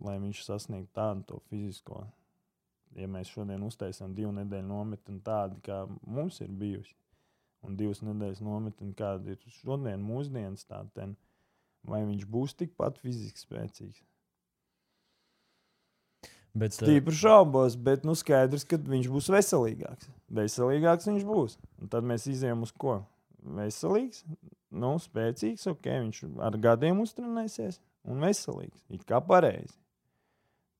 lai 0.03 0.17
viņš 0.23 0.43
sasniegtu 0.47 0.91
tādu 0.97 1.39
fizisko. 1.51 2.03
Ja 2.97 3.07
mēs 3.09 3.31
šodien 3.33 3.63
uztaisām 3.65 4.13
divu 4.13 4.31
nedēļu 4.35 4.67
nometni 4.69 5.19
tādu, 5.25 5.57
kā 5.65 5.83
mums 6.05 6.39
ir 6.45 6.51
bijusi, 6.53 6.93
un 7.63 7.77
divas 7.79 8.03
nedēļas 8.05 8.41
nometni, 8.43 8.93
kāda 8.97 9.35
ir 9.35 9.53
šodien, 9.59 10.01
mūsdienas 10.03 10.67
tā, 10.67 10.83
vai 11.87 12.01
viņš 12.07 12.25
būs 12.29 12.57
tikpat 12.59 12.99
fiziski 13.03 13.43
spēcīgs? 13.43 14.03
Bet, 16.53 16.75
uh, 16.77 16.85
Tīpaši 16.85 17.17
šaubos, 17.17 17.75
bet 17.81 18.03
nu 18.05 18.13
skaidrs, 18.17 18.65
ka 18.69 18.77
viņš 18.77 19.07
būs 19.09 19.29
veselīgāks. 19.33 20.09
Veselīgāks 20.37 21.09
viņš 21.09 21.23
būs. 21.25 21.57
Un 21.81 21.89
tad 21.89 22.05
mēs 22.05 22.27
izējām 22.29 22.61
uz 22.67 22.73
ko? 22.77 22.99
Veselīgs, 23.57 24.21
nu, 24.71 24.93
spēcīgs, 25.01 25.65
ok, 25.71 25.89
viņš 26.05 26.21
ar 26.45 26.57
gadiem 26.61 27.01
uztrenēsies 27.03 27.81
un 28.07 28.21
veselīgs. 28.23 28.85
It 28.93 29.07
kā 29.09 29.19
pareizi. 29.25 29.73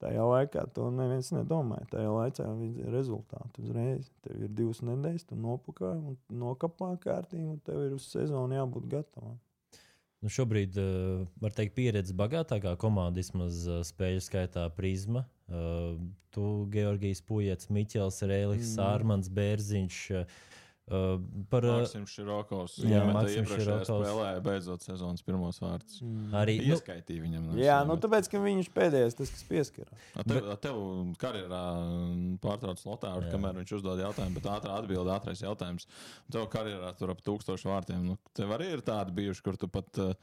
Tajā 0.04 0.24
laikā 0.28 0.66
to 0.76 0.90
neviens 0.92 1.32
nedomāja. 1.32 1.88
Tajā 1.94 2.12
laikā 2.12 2.50
bija 2.60 2.92
rezultāti 2.92 3.64
uzreiz. 3.64 4.10
Tev 4.26 4.44
ir 4.44 4.52
divas 4.52 4.82
nedēļas, 4.84 5.30
tu 5.30 5.38
nopakaļ 5.40 6.04
un 6.12 6.18
nokapā 6.44 6.92
kārtīgi, 7.06 7.46
un 7.56 7.62
tev 7.64 7.86
ir 7.86 7.96
uz 7.96 8.10
sezonu 8.12 8.58
jābūt 8.58 8.90
gatavam. 8.92 9.38
Nu 10.24 10.32
šobrīd, 10.32 10.78
uh, 10.80 11.24
var 11.44 11.56
teikt, 11.56 11.74
pieredze 11.76 12.16
bagātākā 12.16 12.78
komanda, 12.80 13.20
vismaz 13.20 13.66
uh, 13.68 13.82
spēļu 13.84 14.22
skaitā 14.24 14.70
Prisma. 14.76 15.26
Uh, 15.52 15.98
tu, 16.32 16.46
Georgijs 16.72 17.20
Pujets, 17.28 17.68
Miķels, 17.68 18.22
Rēlis, 18.28 18.76
Mm. 18.78 18.84
Armāns 18.88 19.32
Bērziņš. 19.32 19.98
Uh, 20.16 20.38
Uh, 20.92 21.16
par, 21.50 21.64
Maksims 21.64 22.12
Širokovs. 22.12 22.74
Jā, 22.84 22.90
Jā, 23.00 23.04
Maksims 23.16 23.48
iepriekšējā 23.48 23.64
Širokovs. 23.88 24.04
spēlē 24.04 24.32
beidzot 24.44 24.84
sezonas 24.84 25.22
pirmos 25.24 25.60
vārdus. 25.64 26.02
arī 26.36 26.58
nu, 26.60 26.74
Ieskaitīja 26.76 27.24
viņam. 27.24 27.46
no 27.48 27.54
Jā, 27.56 27.78
nu 27.88 27.96
bet- 27.96 28.04
tāpēc, 28.04 28.28
ka 28.30 28.38
viņš 28.44 28.70
pēdējais, 28.76 29.16
tas, 29.16 29.32
kas 29.32 29.44
pieskarās. 29.48 30.04
A 30.20 30.24
Tev, 30.28 30.50
a 30.52 30.56
tev 30.60 30.76
karjerā 31.24 31.62
pārtrauc 32.44 32.84
Lotāru, 32.84 33.32
kamēr 33.32 33.56
viņš 33.64 33.76
uzdod 33.80 34.00
jautājumu, 34.04 34.36
bet 34.36 34.44
ātrā 34.44 34.76
atbilde, 34.84 35.08
ātrais 35.16 35.40
jautājums. 35.42 35.88
Tev 36.30 36.50
karjerā 36.52 36.92
tur 37.00 37.12
ap 37.16 37.22
tūkstošu 37.24 37.72
vārtiem. 37.72 38.04
Nu, 38.04 38.18
tev 38.36 38.52
arī 38.52 38.74
ir 38.76 38.82
tādi 38.82 39.16
bijuši, 39.16 39.42
kur 39.42 39.56
tu 39.56 39.68
pat 39.72 39.88
uh, 40.04 40.14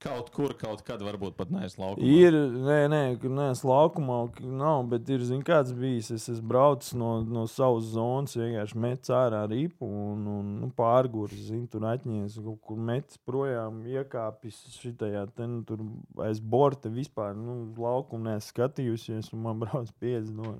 kaut 0.00 0.30
kur, 0.32 0.54
kaut 0.58 0.80
kad 0.86 1.02
varbūt 1.04 1.36
pat 1.36 1.50
neesi 1.52 1.78
laukumā. 1.80 2.08
Ir, 2.08 2.36
nē, 2.64 2.78
nē, 2.92 3.00
neesmu 3.20 3.70
laukumā, 3.70 4.18
nav, 4.40 4.82
bet 4.92 5.08
ir, 5.12 5.24
zin, 5.28 5.42
kāds 5.46 5.74
bijis. 5.76 6.10
Es 6.14 6.28
esmu 6.32 6.48
braucis 6.54 6.94
no, 6.98 7.10
no 7.26 7.44
savas 7.50 7.90
zonas, 7.92 8.36
vienkārši 8.40 8.80
metis 8.80 9.12
ārā 9.14 9.42
ripu 9.50 9.88
un, 9.88 10.24
un 10.38 10.52
nu, 10.62 10.70
pārgūris, 10.76 11.46
zin, 11.50 11.66
tur 11.70 11.84
atņēmis, 11.90 12.38
kaut 12.46 12.62
kur 12.70 12.80
metis 12.90 13.20
projām, 13.28 13.82
iekāpis 13.88 14.62
šitajā, 14.78 15.26
te, 15.36 15.48
nu, 15.50 15.62
tur 15.68 15.84
aiz 16.24 16.40
borta 16.40 16.92
vispār, 16.92 17.36
nu, 17.36 17.60
laukumu 17.80 18.30
neesmu 18.30 18.48
skatījusies, 18.54 19.34
un 19.36 19.44
man 19.48 19.60
brauc 19.64 19.92
pieci 20.00 20.32
no. 20.36 20.56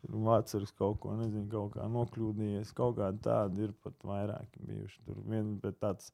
Vācis 0.00 0.70
kaut 0.78 0.96
ko, 1.02 1.12
nezinu, 1.18 1.44
kaut 1.52 1.74
kā 1.74 1.84
nokļūdījies. 1.92 2.70
Kaut 2.72 2.96
kāda 2.96 3.20
tāda 3.20 3.66
ir 3.66 3.74
pat 3.84 3.98
vairāki 4.08 4.62
bijuši. 4.64 4.96
Tur 5.04 5.18
vien, 5.28 5.50
bet 5.60 5.76
tāds 5.84 6.08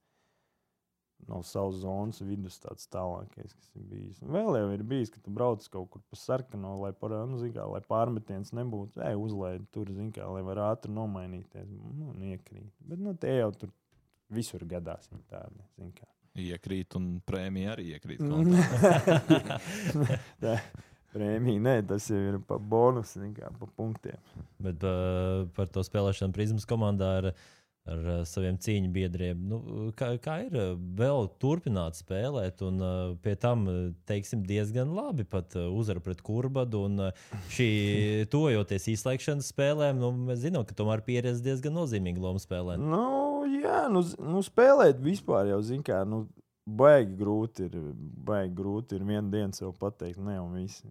no 1.28 1.40
savas 1.46 1.80
zonas 1.82 2.20
vidus 2.22 2.58
tāds 2.62 2.86
tālākais, 2.92 3.54
kas 3.54 3.70
ir 3.74 3.86
bijis. 3.90 4.20
Un 4.22 4.34
vēl 4.36 4.58
jau 4.60 4.68
ir 4.74 4.82
bijis, 4.86 5.10
ka 5.14 5.22
tu 5.24 5.32
brauc 5.34 5.64
kaut 5.72 5.88
kur 5.92 6.02
pa 6.10 6.16
sarkano, 6.20 6.76
lai, 6.82 6.92
par, 6.96 7.10
nu, 7.30 7.40
kā, 7.54 7.66
lai 7.72 7.82
pārmetiens 7.86 8.52
nebūtu. 8.56 9.02
Ej, 9.06 9.16
uzlaid 9.20 9.66
tur, 9.74 9.90
zin 9.96 10.12
kā, 10.14 10.24
lai 10.30 10.42
var 10.46 10.58
ātri 10.70 10.94
nomainīties. 10.94 11.68
Nu, 11.70 12.12
un 12.12 12.18
iekrīt. 12.32 12.70
Bet 12.86 13.02
nu, 13.02 13.16
tie 13.20 13.38
jau 13.40 13.50
tur 13.64 13.72
visur 14.32 14.62
gadās 14.68 15.10
viņi 15.12 15.24
tādi. 15.32 15.58
Iekrīt, 16.46 16.88
un 16.98 17.16
prēmija 17.24 17.74
arī 17.74 17.84
iekrīt. 17.96 18.20
Tā 20.44 20.58
Prēmija, 21.16 21.60
nē, 21.64 21.76
tas 21.88 22.10
jau 22.10 22.18
ir 22.18 22.36
pa 22.44 22.58
bonusu, 22.60 23.22
zin 23.22 23.30
kā, 23.36 23.48
pa 23.56 23.68
punktiem. 23.78 24.18
Bet 24.60 24.82
uh, 24.84 25.46
par 25.56 25.70
to 25.72 25.84
spēlēšanu 25.86 26.36
prizmas 26.36 26.68
komandā 26.68 27.08
ar, 27.22 27.28
ar 27.90 28.02
uh, 28.02 28.20
saviem 28.28 28.58
cīņu 28.62 28.90
biedriem. 28.94 29.42
Nu, 29.50 29.60
kā, 29.98 30.12
kā 30.22 30.38
ir 30.46 30.56
uh, 30.58 30.72
vēl 30.98 31.28
turpināt 31.42 31.98
spēlēt, 31.98 32.62
un 32.66 32.82
uh, 32.82 32.94
pie 33.22 33.36
tam 33.40 33.66
teiksim, 34.08 34.44
diezgan 34.46 34.94
labi 34.96 35.26
pat 35.28 35.56
uzvaru 35.56 36.02
pret 36.04 36.22
kurbadu. 36.26 36.86
Un 36.88 37.06
šī 37.54 37.68
tojoties 38.34 38.90
izslēgšanas 38.96 39.52
spēlēm, 39.54 40.00
nu, 40.02 40.12
mēs 40.30 40.42
zinām, 40.46 40.66
ka 40.68 40.76
tomēr 40.78 41.04
pieredze 41.06 41.44
diezgan 41.44 41.76
nozīmīga 41.78 42.22
loma 42.22 42.42
spēlē. 42.42 42.78
Nu, 42.80 43.44
jā, 43.62 43.86
nu, 43.92 44.02
nu 44.22 44.42
spēlēt 44.46 45.00
vispār 45.02 45.52
jau, 45.52 45.62
zin 45.64 45.84
kā, 45.86 46.02
nu, 46.08 46.24
baigi 46.66 47.16
grūti 47.18 47.68
ir. 47.68 47.80
Baigi 48.26 48.54
grūti 48.58 48.98
ir 48.98 49.06
vienu 49.06 49.30
dienu 49.32 49.56
sev 49.56 49.74
pateikt, 49.80 50.20
ne 50.22 50.38
jau 50.38 50.48
visi. 50.54 50.88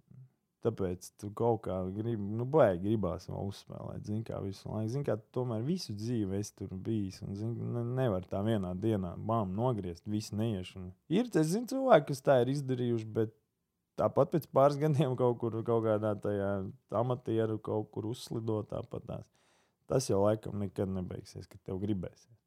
Tāpēc 0.66 1.12
tu 1.20 1.28
kaut 1.36 1.60
kā 1.66 1.76
gribi, 1.94 2.24
nu, 2.38 2.42
baigi 2.50 2.88
gribās 2.88 3.28
vēl 3.30 3.50
uzspēlēt. 3.52 4.02
Zini, 4.08 4.24
kā 4.26 4.40
visu 4.42 4.66
laiku. 4.66 4.90
Zini, 4.96 5.06
kā 5.06 5.14
tomēr 5.36 5.62
visu 5.62 5.94
dzīvi 5.94 6.40
esi 6.40 6.54
tur 6.58 6.72
bijis. 6.88 7.20
Un, 7.22 7.36
zini, 7.38 7.68
ne, 7.76 7.84
nevar 8.00 8.26
tā 8.26 8.40
vienā 8.42 8.72
dienā 8.82 9.12
bām 9.28 9.52
nogriezt, 9.54 10.02
visu 10.10 10.38
neiešanu. 10.40 10.90
Ir, 11.12 11.30
es 11.30 11.52
zinu, 11.52 11.70
cilvēki, 11.70 12.08
kas 12.10 12.24
tā 12.26 12.40
ir 12.42 12.50
izdarījuši, 12.56 13.06
bet 13.18 13.34
tāpat 14.00 14.34
pēc 14.34 14.48
pāris 14.58 14.80
gadiem 14.82 15.14
kaut 15.20 15.38
kur, 15.42 15.60
kaut 15.68 15.86
kādā 15.86 16.16
tajā 16.24 16.50
amatieru 17.02 17.60
kaut 17.62 17.92
kur 17.94 18.10
uzslidot 18.10 18.72
tāpat 18.74 19.06
tās. 19.12 19.30
Tas 19.86 20.10
jau 20.10 20.24
laikam 20.24 20.58
nekad 20.58 20.90
nebeigsies, 20.90 21.46
kad 21.46 21.62
tev 21.62 21.78
gribēsies. 21.84 22.45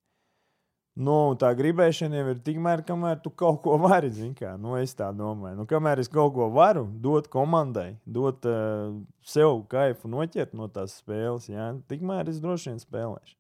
Nu, 1.00 1.16
tā 1.40 1.52
gribēšana 1.56 2.18
jau 2.18 2.32
ir 2.34 2.40
tikmēr, 2.44 2.82
kamēr 2.88 3.20
tu 3.24 3.32
kaut 3.32 3.62
ko 3.64 3.78
vari. 3.80 4.10
nu, 4.58 4.76
es 4.76 4.96
tā 4.96 5.12
domāju, 5.16 5.56
nu, 5.62 5.66
kamēr 5.66 6.00
es 6.00 6.10
kaut 6.12 6.34
ko 6.36 6.50
varu 6.50 6.88
dot 6.92 7.30
komandai, 7.32 7.98
dot 8.06 8.46
uh, 8.46 8.98
sev 9.24 9.64
kaifu, 9.70 10.10
noķert 10.10 10.54
no 10.54 10.68
tās 10.68 11.00
spēles, 11.00 11.48
jā, 11.48 11.76
tikmēr 11.88 12.28
es 12.30 12.42
droši 12.44 12.72
vien 12.72 12.80
spēlēšu. 12.80 13.40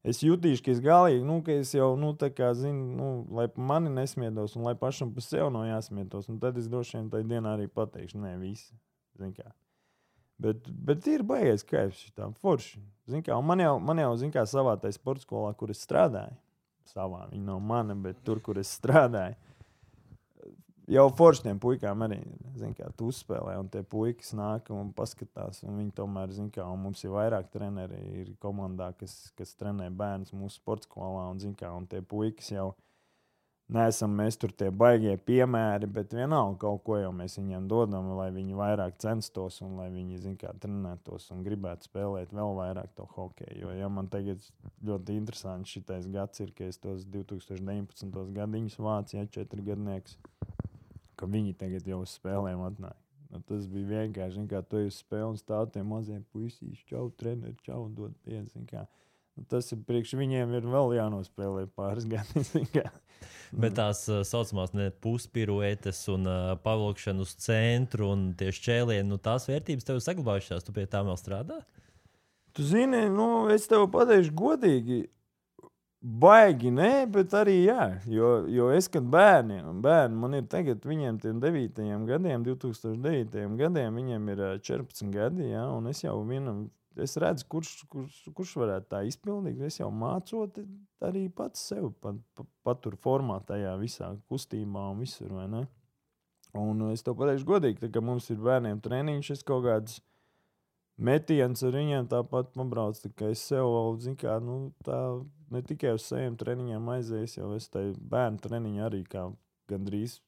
Es 0.00 0.22
jutīšu, 0.24 0.64
ka 0.64 0.72
es 0.72 0.78
galīgi, 0.80 1.24
nu, 1.28 1.42
ka 1.44 1.52
es 1.60 1.74
jau, 1.76 1.92
nu, 2.00 2.14
tā 2.16 2.30
kā 2.32 2.54
zinu, 2.56 2.86
nu, 2.96 3.08
lai 3.36 3.50
mani 3.60 3.92
nesmietos, 3.92 4.56
un 4.56 4.64
lai 4.64 4.72
pašam 4.74 5.12
par 5.12 5.26
sevi 5.26 5.50
nav 5.52 5.66
jāsmietos. 5.68 6.30
Un 6.32 6.38
tad 6.40 6.56
es 6.56 6.70
droši 6.72 6.96
vien 6.96 7.10
tajā 7.12 7.26
dienā 7.28 7.52
arī 7.58 7.68
pateikšu, 7.68 8.22
nē, 8.22 8.38
visi. 8.40 8.72
Bet, 10.40 10.70
bet 10.72 11.04
ir 11.12 11.20
baigais 11.28 11.66
kaifs 11.68 12.00
šitām 12.06 12.32
forši. 12.40 12.80
Kā, 13.26 13.36
man 13.44 13.60
jau, 13.60 13.74
man 13.84 14.00
jau 14.00 14.14
kā, 14.32 14.46
savā 14.48 14.78
tajā 14.80 14.96
sporta 14.96 15.26
skolā, 15.26 15.52
kur 15.52 15.74
es 15.74 15.82
strādāju, 15.84 16.32
savā, 16.90 17.26
viņa 17.30 17.46
nav 17.46 17.62
mana, 17.64 17.96
bet 17.96 18.20
tur, 18.26 18.42
kur 18.44 18.60
es 18.60 18.72
strādāju, 18.78 19.38
jau 20.90 21.06
foršiem 21.16 21.58
puikām 21.62 22.04
arī, 22.06 22.18
zin 22.58 22.74
kā, 22.76 22.88
tu 22.98 23.10
uzspēlē, 23.10 23.56
un 23.60 23.68
tie 23.72 23.82
puikas 23.86 24.32
nāk 24.36 24.70
un 24.74 24.92
paskatās, 24.96 25.62
un 25.66 25.78
viņi 25.78 25.94
tomēr, 25.96 26.32
zin 26.34 26.50
kā, 26.54 26.66
mums 26.78 27.04
ir 27.04 27.14
vairāk 27.14 27.50
treneri, 27.52 28.00
ir 28.22 28.32
komandā, 28.42 28.90
kas, 28.98 29.16
kas 29.38 29.54
trenē 29.58 29.90
bērnus 29.94 30.34
mūsu 30.36 30.58
sporta 30.58 30.88
skolā, 30.88 31.28
un, 31.30 31.40
zin 31.42 31.54
kā, 31.58 31.70
un 31.76 31.86
tie 31.90 32.02
puikas 32.02 32.50
jau, 32.52 32.72
neesam 33.74 34.12
mēs 34.18 34.38
tur 34.40 34.52
tie 34.56 34.68
baigie 34.74 35.12
piemēri, 35.26 35.88
bet 35.90 36.14
vienalga 36.16 36.58
kaut 36.64 36.82
ko 36.86 36.98
jau 37.00 37.10
mēs 37.14 37.36
viņiem 37.38 37.68
dodam, 37.70 38.10
lai 38.18 38.28
viņi 38.34 38.58
vairāk 38.58 38.96
censtos 39.02 39.60
un 39.64 39.76
lai 39.78 39.88
viņi, 39.94 40.20
zin 40.24 40.36
kā, 40.40 40.52
trenētos 40.62 41.30
un 41.34 41.44
gribētu 41.46 41.90
spēlēt 41.90 42.34
vēl 42.36 42.54
vairāk 42.58 42.94
to 42.98 43.06
hokeju. 43.14 43.58
Jo, 43.62 43.74
ja 43.76 43.90
man 43.92 44.10
tagad 44.12 44.44
ļoti 44.86 45.18
interesanti 45.20 45.76
šitais 45.76 46.08
gads 46.10 46.42
ir, 46.44 46.54
ka 46.56 46.70
es 46.70 46.80
tos 46.82 47.04
2019. 47.06 48.24
gadiņus 48.38 48.80
vācu, 48.80 49.18
ja 49.18 49.28
četri 49.38 49.66
gadnieks, 49.70 50.18
ka 51.20 51.28
viņi 51.30 51.54
tagad 51.60 51.86
jau 51.86 52.02
uz 52.04 52.16
spēlēm 52.18 52.64
atnāk. 52.70 52.98
Nu, 53.30 53.38
tas 53.46 53.66
bija 53.70 54.00
vienkārši, 54.02 54.42
kā, 54.50 54.62
tu 54.66 54.80
esi 54.82 55.04
spēlē 55.04 55.28
un 55.30 55.36
stāv 55.38 55.68
tie 55.70 55.84
mazie 55.86 56.18
puisīši, 56.34 56.88
čau, 56.90 57.04
treneri, 57.14 57.54
čau, 57.62 57.84
un 57.86 57.94
dod 57.94 58.16
pieci. 58.26 58.64
Tas 59.48 59.70
ir 59.72 59.80
priekš 59.86 60.16
viņiem, 60.20 60.52
ir 60.58 60.66
vēl 60.68 60.96
jānospēlē 60.98 61.68
pāris 61.76 62.08
gadi. 62.12 62.44
Bet 63.50 63.74
tās 63.78 64.04
tā 64.06 64.20
saucamās 64.26 64.74
puspiruetes 65.02 66.04
un 66.12 66.28
uh, 66.28 66.56
pavilkšana 66.62 67.24
uz 67.24 67.34
centru 67.42 68.12
un 68.14 68.28
tie 68.38 68.52
šķēlieni, 68.54 69.08
nu, 69.10 69.18
tās 69.18 69.48
vērtības 69.50 69.86
tev 69.86 69.98
ir 69.98 70.04
saglabājušās. 70.04 70.66
Tu 70.66 70.74
pie 70.76 70.86
tām 70.90 71.10
vēl 71.10 71.18
strādā? 71.18 71.58
Tu 72.54 72.66
zini, 72.66 73.06
nu, 73.10 73.48
es 73.50 73.66
tev 73.70 73.88
pateikšu 73.94 74.36
godīgi. 74.38 75.00
Baigi, 76.00 76.70
nē, 76.72 77.04
bet 77.12 77.34
arī 77.36 77.58
jā. 77.66 77.82
Jo, 78.08 78.30
jo 78.48 78.70
es, 78.72 78.86
kad 78.88 79.04
bērniem, 79.12 79.82
bērni 79.84 80.16
man 80.16 80.36
ir 80.38 80.46
tagad, 80.48 80.80
viņiem 80.88 81.18
tiem 81.20 81.42
9 81.42 82.06
gadiem, 82.08 82.46
2009 82.46 83.58
gadiem, 83.60 83.98
viņiem 84.00 84.30
ir 84.32 84.40
ā, 84.46 84.54
14 84.64 85.12
gadi, 85.12 85.50
jā, 85.50 85.66
un 85.68 85.90
es 85.90 86.00
jau 86.00 86.14
vienam, 86.24 86.62
es 86.98 87.16
redzu, 87.20 87.46
kurš, 87.50 87.72
kurš, 87.90 88.20
kurš 88.36 88.54
varētu 88.62 88.90
tā 88.90 89.02
izpildīt. 89.08 89.60
Es 89.66 89.80
jau 89.80 89.90
mācot 89.94 90.60
arī 91.06 91.28
pats 91.34 91.62
sev 91.70 91.92
pat, 92.02 92.18
pat, 92.36 92.48
patur 92.66 92.96
formā 93.00 93.40
tajā 93.46 93.76
visā 93.80 94.12
kustībā 94.30 94.90
un 94.92 95.04
visur? 95.04 95.34
Un 96.60 96.86
es 96.90 97.04
tev 97.06 97.18
pateikšu 97.20 97.46
godīgi, 97.46 97.82
tā, 97.84 97.90
ka 97.94 98.02
mums 98.02 98.30
ir 98.32 98.40
bērniem 98.42 98.80
treniņš, 98.82 99.34
es 99.36 99.44
kaut 99.46 99.64
kādus 99.68 100.00
metiens 100.98 101.62
ar 101.62 101.76
viņiem 101.78 102.08
tāpat 102.10 102.50
pabrauc. 102.56 102.98
Tā 102.98 103.30
es 103.30 103.44
sev 103.52 103.70
zinu, 104.02 104.18
kā, 104.18 104.40
nu, 104.42 104.72
tā 104.86 104.98
ne 105.50 105.62
tikai 105.66 105.94
uz 105.98 106.08
saviem 106.10 106.34
treniņiem 106.40 106.90
aizēju, 106.96 107.30
jau 107.38 107.52
es 107.54 107.70
tai 107.70 107.90
bērnu 107.94 108.42
treniņu 108.42 108.84
arī 108.88 109.04
kā 109.06 109.28
gandrīz 109.70 110.18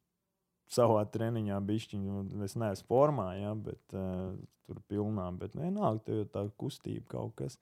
savā 0.72 1.02
treniņā 1.12 1.58
bišķiņu. 1.68 2.24
Es 2.46 2.56
neesmu 2.58 2.88
formā, 2.88 3.28
ja, 3.38 3.52
bet 3.68 3.96
uh, 3.96 4.32
tur 4.68 4.80
pilnā, 4.88 5.28
bet 5.38 5.56
vienalga, 5.58 6.04
tev 6.08 6.24
tā 6.32 6.46
kustība 6.60 7.06
kaut 7.12 7.36
kas. 7.42 7.58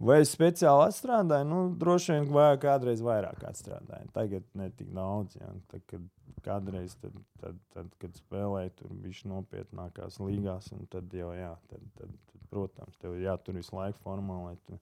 Vai 0.00 0.22
es 0.22 0.30
speciāli 0.32 0.86
atstrādāju? 0.88 1.44
Nu, 1.44 1.58
droši 1.76 2.14
vien 2.14 2.30
vai 2.32 2.54
kādreiz 2.60 3.02
vairāk 3.04 3.42
atstrādāju. 3.50 4.08
Tagad 4.14 4.46
ne 4.56 4.70
tik 4.72 4.88
daudz. 4.96 5.36
Ja. 5.36 5.50
Tad, 5.68 5.84
kad 5.90 6.06
kādreiz, 6.44 6.94
tad, 7.02 7.18
tad, 7.42 7.58
tad, 7.74 7.90
kad 8.00 8.16
spēlēju, 8.16 8.72
tur 8.78 8.94
bija 9.02 9.28
nopietnākās 9.34 10.16
līgās, 10.22 10.70
un 10.72 10.88
tad 10.88 11.12
jau, 11.12 11.34
jā, 11.36 11.52
tad, 11.68 11.84
tad, 11.98 12.14
tad, 12.32 12.46
protams, 12.48 12.96
tev 13.02 13.18
jātur 13.20 13.60
visu 13.60 13.76
laiku 13.76 14.00
formā, 14.06 14.38
lai 14.48 14.56
tu 14.64 14.80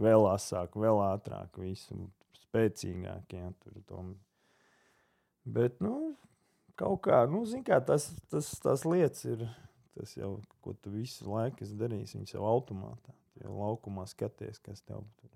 vēl 0.00 0.28
asāk, 0.30 0.78
vēl 0.78 1.02
ātrāk, 1.08 1.58
visu 1.60 1.98
spēcīgāk. 2.44 3.36
Ja, 3.36 3.50
tur, 3.64 3.82
tom. 3.90 4.14
Bet, 5.44 5.80
nu, 5.82 6.14
kaut 6.80 7.02
kā, 7.06 7.24
nu, 7.30 7.42
zin 7.48 7.64
kā, 7.66 7.80
tas, 7.84 8.08
tas, 8.32 8.48
tas 8.62 8.86
lietas 8.88 9.26
ir, 9.28 9.44
tas 9.96 10.14
jau, 10.16 10.38
ko 10.64 10.74
tu 10.76 10.92
visu 10.94 11.28
laiku 11.28 11.64
esi 11.66 11.76
darījis, 11.80 12.16
viņas 12.16 12.34
jau 12.36 12.46
automātā. 12.48 13.14
Tu 13.34 13.44
jau 13.44 13.58
laukumā 13.58 14.06
skaties, 14.10 14.58
kas 14.64 14.82
tev 14.82 15.04
tur. 15.20 15.32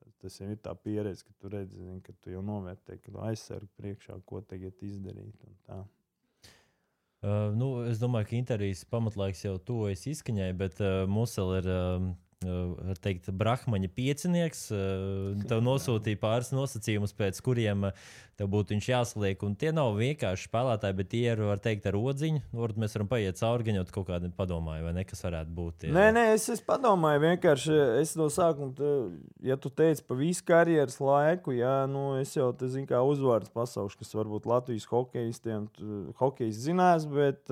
Tas, 0.00 0.16
tas 0.24 0.40
jau 0.40 0.50
ir 0.50 0.58
tā 0.62 0.74
pieredze, 0.76 1.24
ka 1.26 1.36
tu 1.38 1.52
redzi, 1.52 1.78
zin, 1.78 2.02
ka 2.04 2.14
tu 2.20 2.34
jau 2.34 2.42
novērtē, 2.44 2.98
ka 3.00 3.14
tu 3.14 3.22
aizsargi 3.24 3.70
priekšā, 3.80 4.18
ko 4.26 4.42
tagad 4.42 4.84
izdarīt. 4.86 5.46
Uh, 5.70 7.50
nu, 7.56 7.70
es 7.84 8.00
domāju, 8.00 8.30
ka 8.30 8.38
intervijas 8.38 8.82
pamatlaiks 8.88 9.44
jau 9.44 9.58
tuvojas 9.60 10.06
izskaņai, 10.08 10.50
bet 10.56 10.80
uh, 10.80 11.04
mums 11.10 11.36
vēl 11.36 11.56
ir 11.58 11.70
uh, 11.70 12.10
var 12.40 12.96
teikt, 13.04 13.26
brahmaņa 13.36 13.90
piecinieks. 13.92 14.62
Uh, 14.72 15.42
tev 15.48 15.60
nosūtīja 15.60 16.16
pāris 16.22 16.48
nosacījumus, 16.56 17.12
pēc 17.12 17.40
kuriem 17.44 17.84
uh, 17.90 18.06
tev 18.40 18.48
būtu 18.54 18.78
jāsliek. 18.80 19.42
Un 19.44 19.58
tie 19.60 19.74
nav 19.76 19.98
vienkārši 19.98 20.48
spēlētāji, 20.48 20.96
bet 20.96 21.10
tie 21.12 21.20
ir, 21.34 21.42
var 21.50 21.60
teikt, 21.60 21.84
ar 21.90 21.98
odziņu. 22.00 22.40
Nu, 22.46 22.62
varbūt 22.62 22.80
mēs 22.80 22.96
varam 22.96 23.10
paiet 23.10 23.40
cauri, 23.42 23.66
gan 23.68 23.80
jau 23.82 23.84
kaut 23.92 24.08
kādi 24.08 24.32
padomāju, 24.38 24.86
vai 24.88 24.94
ne, 24.96 25.04
kas 25.04 25.20
varētu 25.26 25.54
būt. 25.58 25.76
Tie. 25.84 25.92
Nē, 25.92 26.06
nē, 26.16 26.24
es, 26.38 26.48
es 26.56 26.64
padomāju, 26.64 27.26
vienkārši 27.26 27.76
es 28.00 28.16
no 28.16 28.30
sākuma, 28.32 28.72
te, 28.80 28.96
ja 29.44 29.60
tu 29.60 29.68
teici 29.68 30.08
pa 30.08 30.16
visu 30.16 30.48
karjeras 30.48 30.96
laiku, 31.04 31.52
jā, 31.60 31.76
nu, 31.92 32.14
es 32.22 32.32
jau 32.38 32.48
te 32.56 32.72
zinu, 32.72 32.88
kā 32.88 33.04
uzvārds 33.04 33.52
pasaušu, 33.52 34.00
kas 34.00 34.16
varbūt 34.16 34.48
Latvijas 34.48 34.88
hokeistiem, 34.88 35.68
hokejs 36.16 36.64
zinās, 36.64 37.04
bet, 37.04 37.44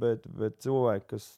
bet, 0.00 0.24
bet 0.32 0.62
cilvēki, 0.64 1.10
kas 1.12 1.34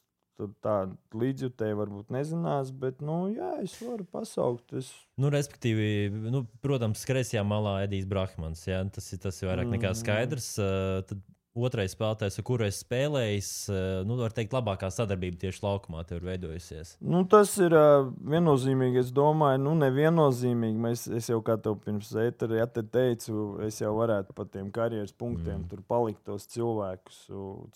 tā 0.63 0.75
līdzjutēji 1.17 1.77
varbūt 1.79 2.11
nezinās, 2.13 2.69
bet, 2.71 3.01
nu, 3.05 3.25
jā, 3.33 3.55
es 3.63 3.73
varu 3.81 4.05
pasaukt. 4.11 4.75
Es... 4.77 4.91
Nu, 5.19 5.31
respektīvi, 5.33 6.11
nu, 6.33 6.43
protams, 6.63 7.05
kreisajā 7.09 7.43
malā 7.47 7.79
Edijs 7.87 8.07
Brahmans. 8.09 8.65
Jā, 8.69 8.83
tas, 8.93 9.09
ir, 9.13 9.21
tas 9.23 9.41
ir 9.41 9.51
vairāk 9.51 9.71
nekā 9.73 9.91
mm. 9.93 9.99
skaidrs. 10.03 10.51
Uh, 10.61 11.01
tad 11.09 11.23
otrais 11.57 11.93
spēlētājs, 11.95 12.37
ar 12.39 12.45
kuru 12.47 12.65
es 12.67 12.81
spēlēju, 12.83 13.41
eh, 13.73 13.85
nu, 14.07 14.17
var 14.19 14.33
teikt, 14.35 14.55
labākā 14.55 14.89
sadarbība 14.93 15.39
tieši 15.41 15.63
laukumā 15.63 16.03
ir 16.15 16.25
veidojusies. 16.27 16.95
Nu, 17.01 17.23
tas 17.29 17.53
ir 17.61 17.73
uh, 17.75 18.09
viennozīmīgi. 18.33 19.01
Es 19.01 19.11
domāju, 19.15 19.61
nu, 19.65 19.75
neviennozīmīgi. 19.81 20.81
Mēs, 20.87 21.05
es 21.19 21.29
jau 21.31 21.39
kā 21.45 21.57
tev 21.61 21.79
pirms 21.83 22.11
eterā 22.21 22.61
ja 22.61 22.67
te 22.71 22.83
teicu, 22.83 23.59
es 23.65 23.81
jau 23.81 23.93
varētu 23.97 24.35
pa 24.37 24.47
tiem 24.49 24.71
karjeras 24.73 25.13
punktiem 25.17 25.63
mm. 25.63 25.69
tur 25.71 25.83
palikt 25.87 26.23
tos 26.27 26.47
cilvēkus. 26.53 27.23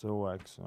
cilvēkus 0.02 0.58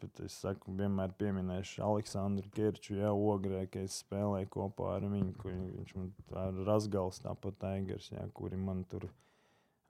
Bet 0.00 0.22
es 0.24 0.36
saku, 0.42 0.74
vienmēr 0.76 1.14
pieminēšu 1.18 1.82
Aleksandru 1.86 2.50
Kirču, 2.54 2.96
jau 3.00 3.14
ogrē, 3.32 3.66
ka 3.70 3.82
es 3.84 4.00
spēlēju 4.04 4.50
kopā 4.52 4.96
ar 4.96 5.08
viņu. 5.10 5.34
Viņš 5.44 5.96
man 5.96 6.12
ir 6.12 6.62
Rasgals, 6.68 7.22
tāpat 7.24 7.58
Tigers, 7.60 8.10
jā, 8.14 8.24
kuri 8.34 8.58
man 8.60 8.84
tur 8.90 9.08
ir 9.08 9.12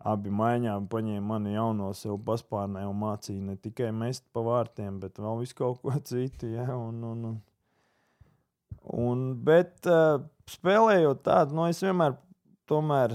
Abi 0.01 0.31
maiņām 0.33 0.87
paņēma 0.89 1.27
mani 1.29 1.51
jauno 1.53 1.91
sev 1.93 2.15
paspārnē 2.25 2.87
un 2.89 2.97
mācīja 3.03 3.43
ne 3.51 3.57
tikai 3.61 3.91
mest 3.93 4.25
pa 4.33 4.41
vārtiem, 4.47 4.97
bet 5.03 5.21
vēl 5.21 5.43
visu 5.43 5.59
kaut 5.59 5.83
ko 5.83 5.93
citu. 6.09 6.49
Ja? 6.55 6.71
Un, 6.73 7.03
un, 7.05 7.27
un, 7.31 7.35
un, 8.97 9.27
bet 9.45 9.85
uh, 9.91 10.23
spēlējot 10.49 11.21
tādu, 11.27 11.59
nu, 11.59 11.67
es 11.69 11.83
vienmēr, 11.85 12.17
tomēr, 12.71 13.13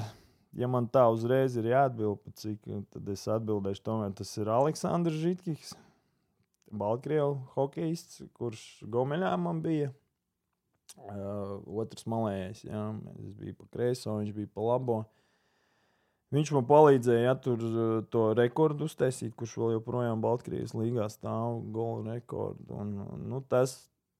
ja 0.53 0.69
man 0.69 0.85
tā 0.93 1.07
uzreiz 1.09 1.57
ir 1.57 1.71
jāatbild, 1.71 2.21
cik 2.37 2.69
tad 2.93 3.09
es 3.15 3.25
atbildēšu, 3.33 3.81
tomēr 3.89 4.13
tas 4.21 4.35
ir 4.37 4.53
Aleksandrs 4.53 5.17
Žitkis, 5.23 5.73
Baltkrievu 6.69 7.39
hokejists, 7.57 8.21
kurš 8.37 8.61
Gomeļā 8.93 9.33
man 9.41 9.65
bija. 9.65 9.89
Uh, 10.95 11.57
otrs 11.81 12.05
malējais, 12.07 12.61
jā, 12.69 12.87
es 13.25 13.33
biju 13.35 13.57
pa 13.57 13.65
kreiso, 13.73 14.19
viņš 14.21 14.35
bija 14.37 14.53
pa 14.53 14.63
labo. 14.69 15.01
Uh, 15.01 15.24
Viņš 16.33 16.51
man 16.55 16.65
palīdzēja 16.65 17.27
ja, 17.27 17.33
tur, 17.37 17.61
eh, 17.61 17.97
to 18.11 18.29
rekordu 18.37 18.89
uztaisīt, 18.89 19.35
kurš 19.37 19.57
vēl 19.61 19.75
joprojām 19.75 20.23
Baltkrievijas 20.23 20.73
līgā 20.73 21.09
stāv 21.13 21.61
golu 21.75 22.07
rekordu. 22.09 22.65
Un, 22.81 22.95
nu, 23.29 23.41
tas, 23.49 23.75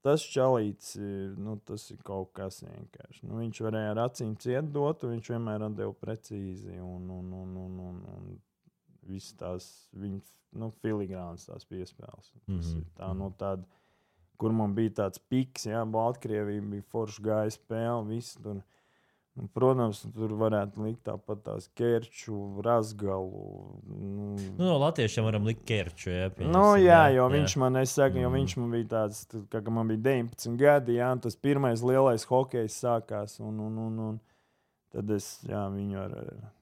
tas 0.05 0.21
čalīts, 0.21 0.93
nu, 1.41 1.57
tas 1.65 1.89
ir 1.91 1.97
kaut 2.05 2.31
kas 2.37 2.61
vienkārši. 2.61 3.25
Nu, 3.25 3.39
viņš 3.41 3.61
varēja 3.65 3.95
ar 3.95 4.03
acīm 4.05 4.35
ciet 4.37 4.69
dot, 4.75 5.07
viņš 5.07 5.31
vienmēr 5.33 5.65
atdeva 5.65 5.95
precīzi. 5.97 6.77
Un, 6.77 7.09
un, 7.09 7.33
un, 7.41 7.57
un, 7.65 7.79
un, 7.89 8.03
un 8.13 8.35
viss 9.09 9.33
tās 9.39 9.67
viņa 9.97 10.21
nu, 10.61 10.69
filigrānas 10.83 11.49
tās 11.49 11.67
piespēles. 11.67 12.31
Mm 12.45 12.59
-hmm. 12.59 12.85
tā, 12.99 13.09
no 13.13 13.29
mhm. 13.29 13.37
tāda, 13.39 13.65
kur 14.37 14.53
man 14.53 14.75
bija 14.75 14.93
tāds 15.01 15.19
piks, 15.29 15.65
ja 15.65 15.85
Baltkrievija 15.85 16.61
bija 16.61 16.87
forša 16.91 17.21
gāja 17.21 17.57
spēle, 17.57 18.07
viss 18.07 18.37
tur. 18.41 18.63
Un, 19.35 19.49
protams, 19.51 19.99
tur 20.15 20.31
varētu 20.39 20.85
likt 20.85 21.01
tāpat 21.09 21.41
tās 21.43 21.65
ķērču, 21.75 22.35
razgalu. 22.63 23.41
Nu, 23.83 24.27
nu, 24.37 24.61
no 24.61 24.77
latviešiem 24.79 25.27
varam 25.27 25.47
likt 25.49 25.65
ķērču. 25.67 26.13
Jā, 26.13 26.29
nu, 26.47 26.61
jā, 26.79 27.01
jo 27.11 27.25
jā. 27.25 27.31
viņš 27.33 27.55
man, 27.59 27.81
saku, 27.91 28.21
jo 28.23 28.29
mm. 28.29 28.37
viņš 28.39 28.55
man 28.61 28.77
bija 28.77 28.87
tāds, 28.93 29.25
kā 29.51 29.63
man 29.75 29.91
bija 29.91 30.05
19 30.07 30.55
gadi, 30.61 30.95
jā, 31.01 31.09
un 31.17 31.23
tas 31.25 31.35
pirmais 31.35 31.83
lielais 31.83 32.23
hokejs 32.29 32.79
sākās. 32.85 33.35
Un, 33.43 33.59
un, 33.67 33.83
un, 33.89 33.99
un, 34.11 34.23
Tad 34.95 35.09
es 35.11 35.25
jā, 35.43 35.59
viņu 35.73 35.97
ar. 35.99 36.11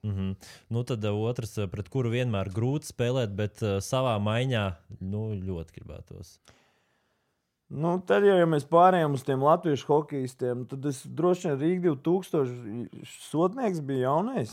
Mm 0.02 0.14
-hmm. 0.14 0.30
Nu, 0.74 0.82
tad 0.82 1.04
uh, 1.06 1.20
otrs, 1.30 1.52
pret 1.70 1.88
kuru 1.88 2.10
vienmēr 2.10 2.50
grūti 2.50 2.90
spēlēt, 2.90 3.30
bet 3.30 3.62
uh, 3.62 3.78
savā 3.78 4.16
maiņā 4.18 4.64
nu, 4.98 5.28
ļoti 5.38 5.76
gribētos. 5.76 6.40
Uh, 6.40 6.63
Nu, 7.74 7.96
tad, 8.06 8.22
jau, 8.22 8.36
ja 8.38 8.46
mēs 8.46 8.66
pārējām 8.70 9.16
uz 9.16 9.24
tiem 9.26 9.42
latviešu 9.42 9.88
hokeistiem, 9.88 10.60
tad 10.70 10.84
es 10.86 11.00
droši 11.18 11.48
vien 11.48 11.56
Rīgā 11.58 11.94
2000 12.06 13.08
sodnieks 13.26 13.80
bija 13.82 14.12
jaunais. 14.12 14.52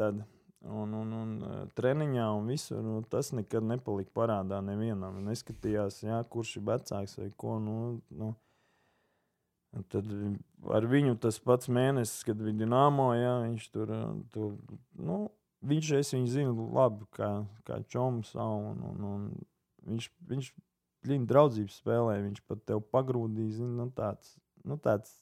Tad. 0.00 0.22
Un, 0.64 0.94
un, 0.96 1.10
un 1.12 1.34
e, 1.44 1.58
treniņā 1.76 2.30
un 2.38 2.48
visur. 2.48 2.80
Nu, 2.80 3.02
tas 3.12 3.34
nekad 3.36 3.66
nepalika 3.68 4.14
parādā 4.16 4.62
nevienam. 4.64 5.20
Neskatījās, 5.26 6.00
jā, 6.06 6.22
kurš 6.32 6.54
ir 6.56 6.64
vecāks 6.70 7.18
vai 7.20 7.28
ko. 7.36 7.58
Nu, 7.60 7.76
nu. 8.16 8.32
Tad 9.92 10.08
ar 10.72 10.88
viņu 10.88 11.18
tas 11.20 11.36
pats 11.44 11.68
mēnesis, 11.68 12.22
kad 12.24 12.40
bija 12.40 12.62
Dienāmo, 12.62 13.10
jā, 13.18 13.34
viņš 13.44 13.70
tur, 13.74 13.92
e, 13.92 14.02
tur 14.32 14.54
nu, 14.96 15.18
viņš, 15.68 15.96
es 16.00 16.16
viņu 16.16 16.32
zinu 16.32 16.68
labi, 16.72 17.04
kā, 17.12 17.34
kā 17.68 17.82
čoms. 17.92 18.32
Un, 18.40 18.80
un, 18.88 19.08
un 19.10 19.32
viņš, 19.90 20.08
viņš 20.32 20.54
Viņa 21.04 21.28
draudzības 21.30 21.76
spēlē 21.82 22.16
viņš 22.24 22.40
pat 22.48 22.64
tev 22.70 22.80
pagrūdīs. 22.94 23.60
Nu, 23.60 23.90
tāds, 23.96 24.34
nu, 24.64 24.78
tāds 24.80 25.18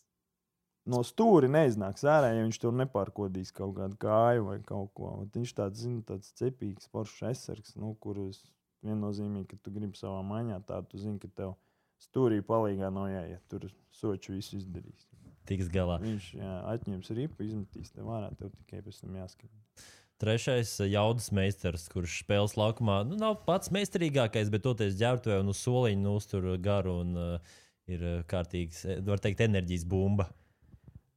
no 0.88 1.02
stūra 1.06 1.50
neiznāks 1.50 2.06
ārā, 2.06 2.32
ja 2.36 2.44
viņš 2.44 2.60
tur 2.62 2.74
nepārkodīs 2.78 3.52
kaut 3.54 3.76
kādu 3.78 3.98
kāju 4.02 4.48
vai 4.48 4.58
kaut 4.66 4.92
ko. 4.98 5.12
Un 5.22 5.30
viņš 5.34 5.54
tāds, 5.58 5.84
zina, 5.84 6.02
tāds 6.06 6.32
cepīgs, 6.38 6.90
foršs 6.92 7.26
aizsargs, 7.30 7.76
nu, 7.78 7.94
kurus 8.02 8.44
viennozīmīgi, 8.86 9.48
ka 9.52 9.60
tu 9.62 9.74
gribi 9.74 9.98
savā 9.98 10.22
maiņā 10.26 10.58
tādu, 10.66 10.92
tu 10.92 11.02
zini, 11.02 11.20
ka 11.22 11.30
tev 11.38 11.56
stūrī 12.02 12.42
palīgā 12.46 12.90
nav 12.94 13.10
jāiet. 13.12 13.42
Tur 13.50 13.68
soču 13.94 14.36
visu 14.36 14.58
izdarīs. 14.58 15.06
Tiks 15.46 15.70
galā. 15.74 15.98
Viņš 16.02 16.28
jā, 16.38 16.52
atņems 16.70 17.10
ripu, 17.18 17.42
izmetīs 17.46 17.90
tev 17.94 18.10
ārā, 18.14 18.30
tev 18.38 18.52
tikai 18.54 18.82
pēc 18.84 19.00
tam 19.02 19.18
jāskatās. 19.18 19.88
Trešais 20.22 20.76
eh, 20.80 20.92
jaudas 20.92 21.32
meistars, 21.34 21.88
kurš 21.90 22.20
spēles 22.22 22.54
laukumā 22.54 23.00
nu, 23.08 23.16
nav 23.18 23.40
pats 23.46 23.72
meistarīgākais, 23.74 24.52
bet 24.54 24.62
toties 24.62 24.94
ģērbtuvē 25.00 25.40
un 25.42 25.50
uz 25.50 25.62
soliņa 25.64 26.02
nu, 26.04 26.14
uztur 26.20 26.46
garu 26.62 27.00
un 27.02 27.16
uh, 27.18 27.58
ir 27.90 28.04
eh, 28.06 28.20
kārtīgs, 28.30 28.84
var 29.08 29.22
teikt, 29.24 29.42
enerģijas 29.48 29.82
bumba. 29.90 30.28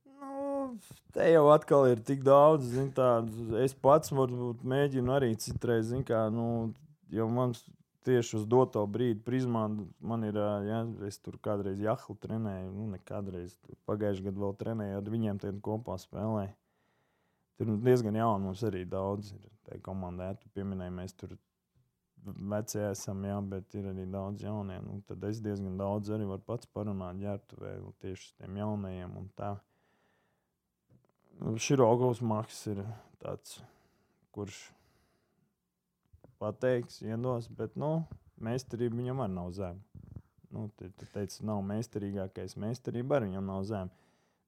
Nu, 0.10 0.72
te 1.14 1.30
jau 1.30 1.46
atkal 1.54 1.92
ir 1.92 2.02
tik 2.08 2.26
daudz, 2.26 2.72
zin, 2.74 2.90
tādu. 2.98 3.54
Es 3.62 3.78
pats 3.78 4.10
varbūt 4.16 4.66
mēģinu 4.66 5.14
arī 5.20 5.36
citreiz, 5.38 5.92
zin, 5.92 6.02
kā, 6.08 6.26
nu, 6.34 6.74
jo 7.14 7.30
man 7.30 7.54
tieši 8.06 8.40
uz 8.42 8.50
doto 8.50 8.82
brīdi 8.90 9.22
prizmā 9.26 9.68
man 10.02 10.26
ir, 10.26 10.38
ja, 10.66 10.82
es 11.06 11.22
tur 11.22 11.38
kādreiz 11.46 11.78
jahlu 11.82 12.18
trenēju, 12.26 12.74
nu, 12.74 12.90
ne 12.94 13.06
kādreiz, 13.06 13.54
pagājušajā 13.90 14.32
gadā 14.32 14.48
vēl 14.48 14.62
trenēju, 14.66 15.02
ar 15.02 15.18
viņiem 15.18 15.42
kopā 15.66 16.02
spēlēju. 16.02 16.54
Tur 17.56 17.76
diezgan 17.84 18.18
jauni 18.20 18.50
mums 18.50 18.64
arī 18.68 18.84
daudz 18.90 19.34
ir. 19.36 19.52
Tā 19.66 19.80
komandā, 19.82 20.36
tu 20.38 20.50
pieminēji, 20.54 20.94
mēs 20.94 21.16
tur 21.18 21.32
veci 22.26 22.82
esam, 22.86 23.24
jā, 23.26 23.38
bet 23.50 23.74
ir 23.78 23.88
arī 23.90 24.06
daudz 24.12 24.44
jaunie. 24.46 24.78
Nu, 24.86 25.00
tad 25.10 25.24
es 25.30 25.40
diezgan 25.42 25.78
daudz 25.80 26.12
arī 26.14 26.28
varu 26.30 26.44
pats 26.46 26.70
parunāt 26.74 27.18
ģērbtuvē 27.22 27.72
tieši 28.04 28.28
ar 28.28 28.44
tiem 28.44 28.60
jaunajiem. 28.62 29.18
Nu, 31.40 31.56
Širogovs 31.60 32.22
Maks 32.22 32.62
ir 32.72 32.84
tāds, 33.22 33.58
kurš 34.36 34.62
pateiks, 36.42 37.02
iedos, 37.06 37.50
bet 37.50 37.76
nu, 37.80 38.06
meistarība 38.38 39.00
viņam 39.02 39.26
arī 39.26 39.36
nav 39.36 39.52
zema. 39.58 39.82
Nu, 40.54 40.70
tu, 40.78 40.88
tu 40.96 41.08
teici, 41.12 41.42
nav 41.48 41.62
meistarīgākais, 41.68 42.56
meistarība 42.62 43.18
arī 43.18 43.34
viņam 43.34 43.50
nav 43.50 43.66
zema. 43.68 44.05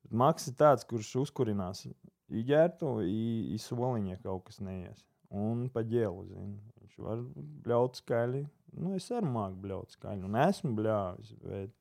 Maks 0.09 0.47
ir 0.47 0.55
tāds, 0.59 0.85
kurš 0.87 1.15
uzkurinās 1.25 1.85
Iģērtu, 2.27 2.89
i 3.07 3.55
soliņa 3.63 4.17
kaut 4.23 4.49
kas 4.49 4.59
neies. 4.59 5.03
Un 5.31 5.67
pa 5.71 5.83
ģēlu, 5.87 6.25
zinu. 6.27 6.57
Viņš 6.81 6.97
var 7.03 7.21
bļaut 7.65 7.99
skaļi. 7.99 8.45
Nu, 8.77 8.93
es 8.95 9.07
arī 9.15 9.29
māku 9.31 9.59
bļaut 9.63 9.95
skaļi. 9.95 10.25
Un 10.27 10.35
esmu 10.39 10.73
bļāvis, 10.77 11.33
bet, 11.43 11.73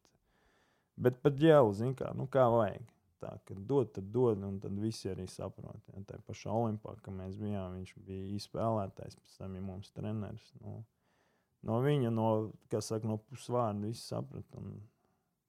bet 1.02 1.18
pa 1.22 1.32
ģēlu, 1.34 1.74
zinu, 1.78 1.96
kā, 1.98 2.12
nu, 2.18 2.28
kā 2.30 2.46
vajag. 2.52 2.92
Tā, 3.22 3.30
kad 3.48 3.60
dod, 3.68 3.90
tad 3.96 4.10
dod, 4.12 4.42
un 4.44 4.58
tad 4.60 4.76
visi 4.78 5.08
arī 5.10 5.24
saprot. 5.30 5.80
Ja, 5.88 6.02
tā 6.06 6.18
pašā 6.26 6.52
Olimpā, 6.52 6.94
kad 7.02 7.14
mēs 7.16 7.38
bijām, 7.40 7.78
viņš 7.78 7.94
bija 8.06 8.34
izspēlētājs, 8.36 9.16
pēc 9.16 9.38
tam 9.40 9.56
bija 9.56 9.64
mums 9.64 9.94
treneris. 9.96 10.50
Nu, 10.60 10.82
no 11.66 11.78
viņa, 11.82 12.12
no, 12.12 12.28
saka, 12.76 13.08
no 13.08 13.16
pusvārda, 13.30 13.88
viss 13.88 14.10
saprata. 14.12 14.62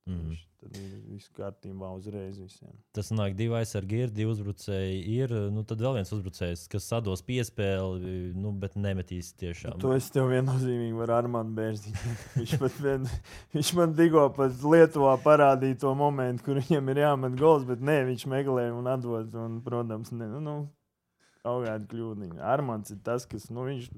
Mhm. 0.07 0.29
Viņš 0.31 0.47
Tad 0.57 0.73
ir 0.73 0.93
viss 1.05 1.29
kārtībā 1.37 1.89
uzreiz 1.93 2.39
visiem. 2.41 2.71
Tas 2.97 3.11
nāk 3.13 3.35
divi 3.37 3.53
aizsargi, 3.59 3.99
ir 4.03 4.13
divi 4.13 4.31
uzbrucēji. 4.31 5.03
Ir 5.13 5.33
nu, 5.53 5.61
tad 5.69 5.83
vēl 5.85 5.99
viens 5.99 6.09
uzbrucējs, 6.15 6.63
kas 6.71 6.87
sados 6.89 7.21
piespēli, 7.27 8.15
nu, 8.33 8.55
bet 8.57 8.73
nemetīs 8.73 9.29
tiešām. 9.37 9.77
To 9.83 9.91
es 9.93 10.07
tev 10.13 10.31
viennozīmīgi 10.31 10.97
varu 10.97 11.13
ar 11.13 11.29
mani 11.35 11.53
bērziņu. 11.59 12.15
viņš, 12.39 12.79
vien, 12.81 13.05
viņš 13.53 13.71
man 13.77 13.93
tikko 13.99 14.23
pat 14.37 14.65
Lietuvā 14.73 15.13
parādīja 15.21 15.77
to 15.85 15.93
momentu, 15.99 16.47
kur 16.49 16.57
viņam 16.63 16.89
ir 16.89 17.03
jāmet 17.03 17.37
gols, 17.37 17.67
bet 17.69 17.83
nē, 17.85 17.99
viņš 18.09 18.25
meklē 18.33 18.71
un 18.73 18.89
atdod. 18.95 19.37
Un, 19.37 19.61
protams, 19.61 20.09
ne, 20.17 20.31
nu, 20.33 20.41
nu, 20.41 20.57
kaut 21.45 21.67
kāda 21.67 21.85
kļūdiņa. 21.93 22.41
Armāns 22.57 22.97
ir 22.97 23.03
tas, 23.05 23.29
kas 23.29 23.51
nu, 23.53 23.69
viņš 23.69 23.93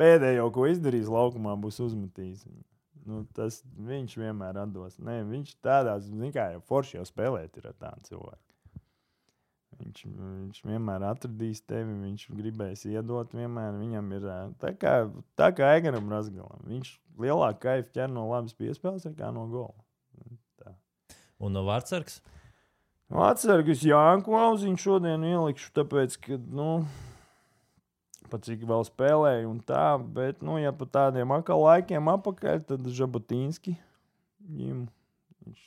pēdējo, 0.00 0.48
ko 0.56 0.64
izdarījis 0.72 1.12
laukumā, 1.12 1.60
būs 1.60 1.84
uzmetījis. 1.84 2.48
Nu, 3.06 3.22
tas 3.36 3.60
viņš 3.86 4.18
vienmēr 4.18 4.58
atdos. 4.64 4.98
Nē, 5.02 5.20
viņš 5.28 5.54
tādā 5.64 5.98
ziņā, 6.02 6.30
kā 6.34 6.50
jau 6.54 6.62
forši 6.68 6.98
jau 6.98 7.06
spēlēt, 7.08 7.58
ir 7.60 7.70
ar 7.70 7.76
tādu 7.78 8.10
cilvēku. 8.10 8.42
Viņš, 9.78 10.04
viņš 10.08 10.62
vienmēr 10.66 11.04
atradīs 11.06 11.60
tevi, 11.62 11.92
viņš 12.02 12.24
gribēs 12.34 12.82
iedot. 12.90 13.34
Vienmēr. 13.36 13.76
Viņam 13.78 14.08
ir 14.16 14.26
ā, 14.26 14.38
tā 14.58 14.72
kā, 14.74 14.94
tā 15.38 15.52
kā 15.54 15.70
Egeram 15.78 16.10
Rasgalam. 16.10 16.64
Viņš 16.66 16.90
lielāku 17.22 17.62
kaifu 17.62 17.92
ķer 17.94 18.10
no 18.10 18.26
labas 18.30 18.56
piespēles 18.58 19.06
nekā 19.06 19.30
no 19.34 19.46
gola. 19.52 19.76
Tā. 20.58 20.74
Un 21.38 21.54
no 21.54 21.62
Vārtsargs? 21.68 22.18
Atsargus 23.08 23.86
Jānu 23.86 24.26
Klausiņu 24.26 24.82
šodien 24.82 25.22
ielikšu, 25.24 25.70
tāpēc, 25.78 26.18
ka, 26.26 26.36
nu, 26.52 26.82
pat 28.30 28.46
cik 28.46 28.64
vēl 28.68 28.84
spēlēju 28.86 29.50
un 29.50 29.58
tā, 29.66 29.98
bet, 29.98 30.42
nu, 30.44 30.58
ja 30.60 30.72
pa 30.76 30.86
tādiem 30.98 31.32
akal 31.36 31.64
laikiem 31.64 32.10
apakaļ, 32.12 32.62
tad 32.68 32.88
Žabotīnski 32.98 33.74
viņam, 34.48 34.86
viņš, 35.44 35.62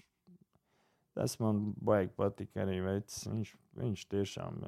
tas 1.17 1.37
man 1.43 1.61
baigi 1.83 2.13
patika 2.17 2.65
arī 2.65 2.79
veids, 2.85 3.23
viņš, 3.29 3.53
viņš 3.81 4.05
tiešām 4.13 4.59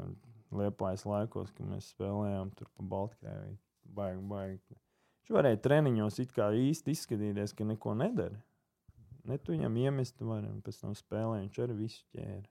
liepājas 0.53 1.05
laikos, 1.09 1.51
kad 1.55 1.67
mēs 1.69 1.91
spēlējām 1.95 2.53
tur 2.57 2.69
pa 2.77 2.87
Baltkrieviju, 2.93 3.59
baigi, 3.97 4.25
baigi. 4.29 4.81
Viņš 5.23 5.37
varēja 5.37 5.61
treniņos 5.63 6.19
it 6.19 6.33
kā 6.35 6.49
īsti 6.51 6.93
izskatīties, 6.93 7.55
ka 7.55 7.67
neko 7.67 7.95
nedara. 7.97 8.41
Ne 9.23 9.37
tu 9.39 9.53
viņam 9.53 9.77
iemest, 9.79 10.19
var, 10.19 10.43
un 10.43 10.59
pēc 10.65 10.81
tam 10.81 10.95
spēlē 10.97 11.39
viņš 11.45 11.61
arī 11.63 11.77
visu 11.79 12.03
ķēra. 12.11 12.43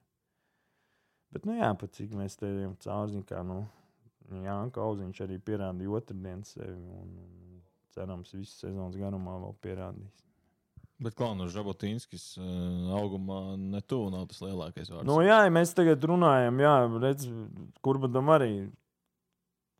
Bet, 1.33 1.45
nu 1.49 1.55
jā, 1.57 1.69
pat 1.77 1.93
cik 1.97 2.11
mēs 2.17 2.37
te 2.37 2.49
zin 2.49 3.23
kā, 3.29 3.43
nu, 3.45 3.63
Jānis 4.31 4.73
Kauziņš 4.75 5.23
arī 5.25 5.39
pierādīja 5.43 5.97
otrdienas 5.99 6.53
sevi. 6.55 6.77
Un, 6.99 7.15
un 7.23 7.63
cerams, 7.93 8.33
visas 8.33 8.61
sezonas 8.63 8.97
garumā 8.99 9.37
vēl 9.41 9.57
pierādīs. 9.63 10.23
Bet 11.03 11.17
Klaunus 11.17 11.51
Žabotīnskis 11.51 12.37
uh, 12.39 12.93
augumā 12.95 13.57
ne 13.59 13.81
tuvu 13.81 14.11
nav 14.13 14.27
tas 14.29 14.39
lielākais 14.43 14.91
vārds. 14.93 15.07
Nu, 15.09 15.17
jā, 15.25 15.41
ja 15.43 15.51
mēs 15.51 15.73
tagad 15.75 16.05
runājam, 16.07 16.61
jā, 16.63 16.73
redz, 17.03 17.27
kur 17.83 17.99
badam 17.99 18.31
arī 18.31 18.53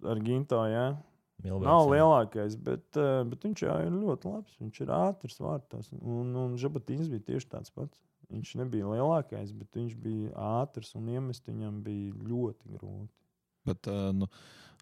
ar 0.04 0.20
Ginto, 0.24 0.60
jā. 0.68 0.88
Milbergs, 1.44 1.68
Nav 1.68 1.90
lielākais, 1.92 2.56
bet, 2.56 2.86
eh, 2.96 3.24
bet 3.28 3.44
viņš 3.44 3.64
jau 3.66 3.76
ir 3.84 3.92
ļoti 3.92 4.30
labs. 4.32 4.54
Viņš 4.62 4.78
ir 4.86 4.92
ātrs 4.96 5.42
vārtos. 5.44 5.90
Un, 6.00 6.30
un 6.40 6.54
Žabatīns 6.60 7.10
bija 7.12 7.26
tieši 7.34 7.50
tāds 7.52 7.74
pats. 7.74 8.00
Viņš 8.32 8.54
nebija 8.62 8.88
lielākais, 8.94 9.52
bet 9.58 9.76
viņš 9.76 9.98
bija 10.00 10.32
ātrs 10.62 10.94
un 10.96 11.10
iemest 11.12 11.50
viņam 11.50 11.82
bija 11.84 12.14
ļoti 12.30 12.78
grūti. 12.78 13.23
Bet, 13.68 13.90
uh, 13.92 14.12
nu, 14.16 14.30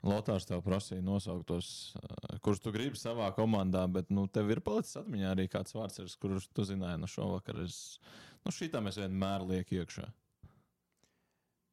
Lotārs 0.01 0.47
tev 0.49 0.63
prasīja 0.65 1.03
nosaukt 1.05 1.45
tos, 1.51 1.67
uh, 1.99 2.39
kurus 2.41 2.63
tu 2.63 2.73
gribi 2.73 2.97
savā 2.97 3.27
komandā, 3.37 3.83
bet 3.91 4.09
nu, 4.09 4.25
tev 4.25 4.49
ir 4.49 4.63
palicis 4.65 4.97
atmiņā 5.03 5.35
arī 5.35 5.45
kāds 5.51 5.77
vārds, 5.77 6.17
kurus 6.21 6.49
tu 6.49 6.65
zināji 6.65 7.03
no 7.03 7.09
šovakar. 7.11 7.61
Es, 7.67 7.99
nu, 8.41 8.53
šī 8.55 8.71
tam 8.73 8.89
es 8.89 8.97
vienmēr 8.97 9.45
lieku 9.45 9.77
iekšā. 9.81 10.09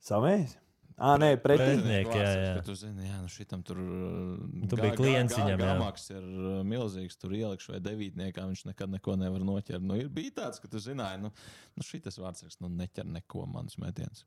Savējs? 0.09 0.59
Ah, 0.99 1.15
nē. 1.21 1.37
Pretinieki, 1.39 2.17
jā, 2.19 2.31
jā. 2.35 2.55
Ka 2.59 2.65
tu 2.67 2.75
zini, 2.79 3.07
jā, 3.07 3.21
nu 3.23 3.31
šitam 3.31 3.61
tur. 3.67 3.79
Tu 3.79 4.79
biji 4.81 4.97
klients 4.99 5.37
viņam, 5.39 5.53
jā. 5.55 5.59
Gamaks 5.63 6.09
ir 6.11 6.25
milzīgs, 6.67 7.19
tur 7.23 7.37
ielikšu 7.39 7.77
vai 7.77 7.81
devītniekā, 7.85 8.47
viņš 8.51 8.65
nekad 8.73 8.91
neko 8.97 9.15
nevar 9.21 9.45
noķert. 9.47 9.85
Nu, 9.85 9.95
ir 10.01 10.11
bija 10.11 10.35
tāds, 10.41 10.59
ka 10.63 10.71
tu 10.71 10.83
zināji, 10.83 11.23
nu, 11.23 11.31
nu 11.79 11.87
šitas 11.87 12.19
vārds 12.19 12.59
nu, 12.65 12.73
neķer 12.81 13.07
neko 13.15 13.47
manus 13.47 13.79
metienus. 13.79 14.25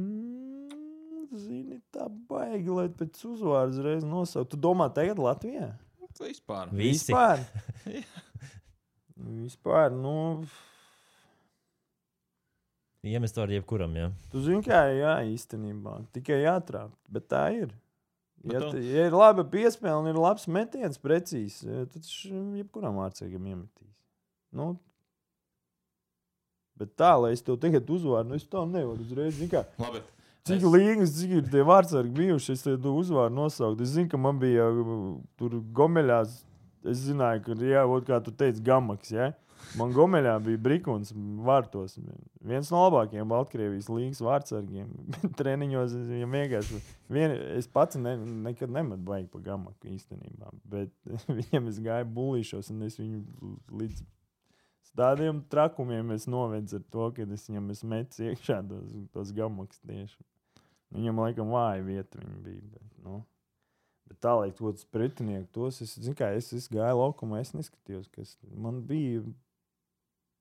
Mm, 0.00 1.28
zini, 1.40 1.78
tā 1.94 2.06
baigi, 2.30 2.70
lai 2.74 2.88
pēc 2.92 3.20
uzvārds 3.30 3.78
reiz 3.84 4.04
nosaukt. 4.06 4.50
Tu 4.54 4.58
domā, 4.60 4.90
tagad 4.94 5.18
Latvijā? 5.22 5.70
Vispār. 6.20 6.68
Visi. 6.76 7.12
Vispār. 7.12 7.38
Vispār, 9.44 9.92
nu, 9.92 10.14
Iemest 13.08 13.36
var 13.40 13.48
jebkuram, 13.48 13.94
jā. 13.96 14.08
tu 14.32 14.42
zini, 14.44 14.60
kā 14.64 14.82
jā, 14.92 15.14
īstenībā. 15.32 15.94
Tikai 16.12 16.42
jātrāp, 16.42 16.90
bet 17.08 17.24
tā 17.32 17.46
ir. 17.56 17.70
Ja, 18.44 18.58
Bet 18.58 18.60
tu- 18.66 18.70
tu... 18.74 18.82
ja 18.84 19.06
ir 19.08 19.14
laba 19.16 19.44
piespēle 19.48 19.96
un 20.02 20.08
ir 20.10 20.16
labs 20.20 20.44
metiens, 20.48 20.98
precīzs, 21.00 21.62
eh, 21.68 21.86
tad 21.92 22.04
šim 22.08 22.54
jebkuram 22.60 22.96
vārdsargam 23.00 23.44
iemetīs. 23.48 23.94
Nu, 24.56 24.74
bet 26.80 26.96
tā, 26.98 27.12
lai 27.20 27.34
es 27.36 27.44
tev 27.46 27.58
tagad 27.62 27.88
uzvārdu, 27.92 28.32
nu 28.32 28.40
es 28.40 28.48
tā 28.48 28.64
nevaru 28.66 29.04
uzreiz. 29.04 29.38
Labi. 29.80 30.02
Cik 30.48 30.56
Es- 30.56 30.70
līnijas, 30.72 31.12
cik 31.18 31.34
ir 31.36 31.50
tie 31.52 31.64
vārdsargi 31.68 32.14
bijuši, 32.16 32.56
es 32.56 32.64
tev 32.64 32.88
uzvārdu 32.88 33.36
nosaukt. 33.36 33.82
Es 33.84 33.92
zinu, 33.92 34.08
ka 34.08 34.16
man 34.20 34.40
bija 34.40 34.70
uh, 34.72 35.18
tur 35.38 35.60
gomeļās. 35.76 36.40
Es 36.88 37.02
zināju, 37.04 37.42
ka, 37.44 37.54
jā, 37.60 37.84
ot, 37.84 38.06
kā 38.08 38.22
tu 38.24 38.32
teici, 38.32 38.62
gamaks. 38.64 39.12
Ja? 39.12 39.34
Man 39.78 39.92
gomeļā 39.92 40.32
bija 40.42 40.58
brīvs 40.64 41.10
vārtos. 41.44 41.98
Viens 42.40 42.70
no 42.72 42.80
labākajiem 42.86 43.28
Baltkrievijas 43.28 43.90
līnijas 43.92 44.22
vārdsargiem. 44.24 44.88
Treniņos 45.38 45.92
viņam 46.08 46.36
vienkārši. 46.38 46.80
Vien, 47.12 47.34
es 47.58 47.68
pats 47.70 48.00
ne, 48.00 48.16
nekad 48.48 48.72
nemetu 48.72 49.04
baigi 49.06 49.28
pa 49.30 49.42
gamaku 49.50 49.92
īstenībā. 49.92 50.50
Bet 50.72 50.94
viņam 51.40 51.68
es 51.70 51.82
gāju 51.84 52.08
bulīšos 52.16 52.72
un 52.74 52.88
es 52.88 52.96
viņu 53.00 53.20
līdz 53.82 54.02
tādiem 54.98 55.42
trakumiem 55.52 56.14
es 56.16 56.26
novedzu 56.30 56.80
ar 56.80 56.86
to, 56.94 57.10
ka 57.16 57.26
es 57.26 57.46
viņam 57.48 57.70
es 57.74 57.82
metu 57.86 58.24
iekšā 58.30 58.60
tos, 58.68 58.94
tos 59.14 59.34
gamakus 59.36 59.82
tieši. 59.86 60.18
Viņam 60.94 61.20
laikam 61.22 61.52
vāja 61.54 61.84
vieta 61.86 62.18
viņa 62.18 62.40
bija. 62.44 62.64
Bet, 62.74 62.88
nu, 63.04 63.20
bet 64.10 64.18
tā, 64.24 64.34
lai 64.40 64.50
to 64.56 64.72
pretinieku 64.90 65.46
tos, 65.54 65.78
es, 65.84 65.94
kā, 66.18 66.32
es, 66.34 66.50
es 66.56 66.66
gāju 66.72 66.98
laukumā, 66.98 67.42
es 67.44 67.54
neskatījos, 67.54 68.10
kas 68.14 68.34
man 68.50 68.82
bija 68.88 69.22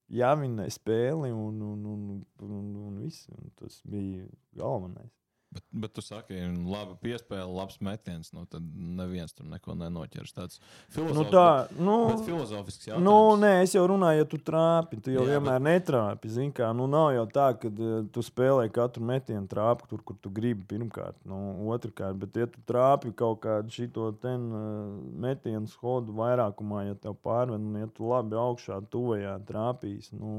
jāvinē 0.10 0.66
spēli 0.74 1.30
un, 1.36 1.62
un, 1.62 1.86
un, 1.86 2.04
un, 2.47 2.76
un 2.89 3.00
viss. 3.04 3.30
Un 3.36 3.54
tas 3.60 3.80
bija 3.86 4.26
galvenais. 4.58 5.14
Bet, 5.50 5.64
bet 5.82 5.93
tu 5.97 6.02
saki, 6.06 6.38
labi 6.70 6.93
piespēle, 7.02 7.47
labs 7.50 7.80
metiens. 7.82 8.28
Nu, 8.36 8.43
tad 8.45 8.62
neviens 9.00 9.34
tur 9.34 9.47
neko 9.50 9.74
nenoķers. 9.80 10.34
Tāds 10.36 10.60
Nu, 10.93 11.24
tā, 11.26 11.66
nu, 11.74 11.95
bet 12.12 12.22
filozofisks 12.28 12.86
jautājums. 12.86 13.06
Nu, 13.08 13.16
nē, 13.41 13.64
es 13.64 13.74
jau 13.74 13.88
runāju, 13.89 14.22
ja 14.22 14.28
tu 14.30 14.38
trāpi, 14.45 15.00
tu 15.02 15.14
jau 15.16 15.24
Jā, 15.26 15.32
vienmēr 15.34 15.58
bet... 15.58 15.66
netrāpi. 15.66 16.30
Zini, 16.36 16.54
kā, 16.54 16.70
nu, 16.78 16.86
nav 16.91 17.08
jau 17.16 17.24
tā, 17.34 17.47
ka 17.58 17.72
uh, 17.72 17.95
tu 18.14 18.22
spēlē 18.26 18.68
katru 18.76 19.08
metienu 19.10 19.50
trāpi 19.50 19.89
tur, 19.89 20.04
kur 20.06 20.20
tu 20.22 20.30
gribi. 20.34 20.68
Pirmkārt, 20.70 21.18
nu, 21.26 21.39
otrkārt, 21.74 22.22
bet, 22.22 22.38
ja 22.38 22.45
tu 22.54 22.62
trāpi 22.70 23.16
kaut 23.18 23.41
kādu 23.47 23.74
šito 23.74 24.12
ten, 24.22 24.45
uh, 24.54 24.93
metienu 25.26 25.66
schodu 25.74 26.14
vairākumā, 26.22 26.86
ja 26.91 27.00
tev 27.08 27.18
pārved, 27.26 27.58
un 27.58 27.82
ja 27.82 27.89
tu 27.89 28.06
labi 28.14 28.38
augšā, 28.38 28.84
tuvajā 28.93 29.34
trāpīs, 29.50 30.14
nu, 30.14 30.38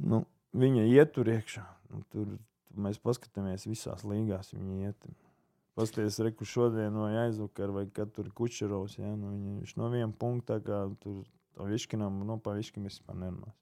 nu, 0.00 0.24
viņa 0.60 0.84
ietur 0.90 1.30
iekšā. 1.32 1.64
Nu, 1.92 2.02
tur 2.12 2.36
mēs 2.78 3.00
paskatāmies 3.02 3.66
visās 3.68 4.04
līgās, 4.06 4.52
viņa 4.54 4.88
iet. 4.88 5.08
Pastāties, 5.78 6.18
reku 6.26 6.46
šodien 6.48 6.96
vai 6.98 7.12
aizvakar, 7.24 7.70
vai 7.74 7.84
kad 7.94 8.10
tur 8.14 8.26
ir 8.26 8.34
kučerovs. 8.34 8.98
Ja? 8.98 9.12
Nu, 9.14 9.30
viņa, 9.36 9.54
viņš 9.60 9.76
no 9.78 9.90
viena 9.92 10.10
punkta, 10.10 10.58
kā 10.64 10.82
tur 11.02 11.22
višķinām, 11.58 12.22
no 12.26 12.38
pa 12.42 12.56
višķim 12.58 12.88
vispār 12.88 13.18
nerunās. 13.22 13.56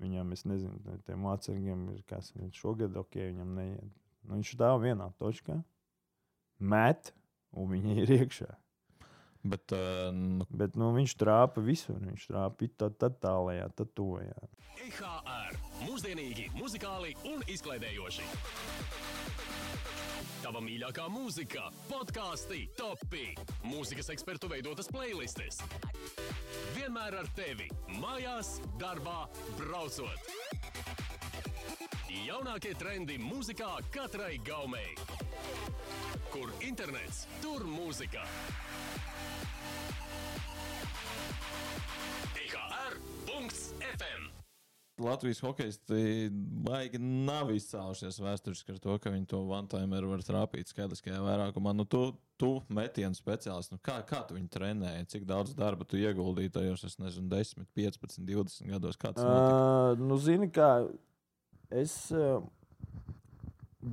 Viņam, 0.00 0.32
es 0.36 0.44
nezinu, 0.44 0.96
tiem 1.06 1.22
mācekļiem 1.24 1.86
ir 1.94 2.02
kas, 2.08 2.34
viņš 2.36 2.58
šogad 2.60 2.96
ok, 3.00 3.16
viņam 3.30 3.54
neiet. 3.56 3.92
Nu, 4.26 4.36
viņš 4.36 4.52
stāv 4.56 4.82
vienā 4.82 5.06
točkā, 5.20 5.56
met, 6.60 7.14
un 7.56 7.70
viņi 7.72 8.00
ir 8.02 8.12
iekšā. 8.18 8.50
Bet, 9.46 9.72
uh, 9.72 10.10
nu, 10.12 10.46
Bet 10.50 10.76
nu, 10.76 10.90
viņš 10.96 11.14
trāpa 11.20 11.62
visur. 11.62 12.00
Viņš 12.02 12.26
trāpa 12.32 12.68
tad, 12.76 12.96
tad 12.98 13.20
tālajā, 13.22 13.68
tad 13.78 13.92
tuvajā. 13.94 14.48
IHR 14.86 15.60
Mūsdienīgi, 15.86 16.48
muzikāli 16.58 17.12
un 17.30 17.44
izklaidējoši. 17.46 18.24
Tava 20.42 20.60
mīļākā 20.62 21.04
mūzika, 21.10 21.68
podkāsti, 21.86 22.64
topi, 22.78 23.28
mūzikas 23.66 24.10
ekspertu 24.14 24.50
veidotas 24.50 24.90
playlists. 24.90 25.62
Vienmēr 26.74 27.20
ar 27.20 27.30
tevi, 27.38 27.68
mājās, 28.02 28.56
darbā, 28.80 29.28
braucot. 29.60 30.30
Jaunākie 32.26 32.74
trendi 32.78 33.20
mūzikā 33.22 33.76
katrai 33.94 34.40
gaumei. 34.46 34.96
Kur 36.34 36.50
internets, 36.66 37.26
tur 37.42 37.62
mūzika. 37.70 38.26
Latvijas 44.98 45.42
hokeisti 45.44 46.30
baigi 46.64 46.98
nav 47.00 47.50
izcēlušies 47.52 48.16
vēsturiski 48.24 48.72
ar 48.72 48.78
to, 48.80 48.94
ka 49.02 49.12
viņi 49.12 49.28
to 49.28 49.42
one-timeru 49.44 50.08
var 50.14 50.22
trāpīt 50.24 50.72
skaitliskajā 50.72 51.18
vairākumā. 51.20 51.74
Nu, 51.76 51.84
tu, 51.84 52.14
tu 52.40 52.54
metienu 52.72 53.16
speciālists, 53.16 53.74
nu, 53.74 53.80
kā, 53.84 53.98
kā 54.08 54.22
tu 54.24 54.38
viņu 54.38 54.48
trenēji, 54.56 55.08
cik 55.12 55.26
daudz 55.28 55.52
darba 55.58 55.84
tu 55.84 56.00
ieguldīji 56.00 56.54
tajos, 56.56 56.86
es 56.88 56.96
nezinu, 57.02 57.28
10, 57.32 57.68
15, 57.76 58.24
20 58.24 58.72
gados? 58.72 58.96
Kā 58.96 59.12
tas 59.12 59.26
notika? 59.26 59.58
Uh, 59.60 60.06
nu, 60.08 60.16
zini, 60.22 60.48
kā 60.54 60.70
es 61.84 61.98
uh, 62.16 62.40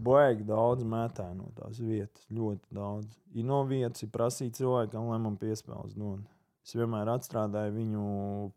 baigi 0.08 0.48
daudz 0.48 0.88
mētāju 0.88 1.36
no 1.42 1.52
tās 1.58 1.84
vietas. 1.84 2.24
Ļoti 2.32 2.80
daudz. 2.80 3.20
Ir 3.36 3.50
no 3.50 3.60
vietas, 3.68 4.06
ir 4.06 4.14
prasīt 4.14 4.56
cilvēkam, 4.62 5.12
lai 5.12 5.20
man 5.26 5.36
piespēles 5.42 5.98
dod. 6.00 6.24
Es 6.64 6.72
vienmēr 6.80 7.10
atstrādāju 7.12 7.74
viņu 7.76 8.04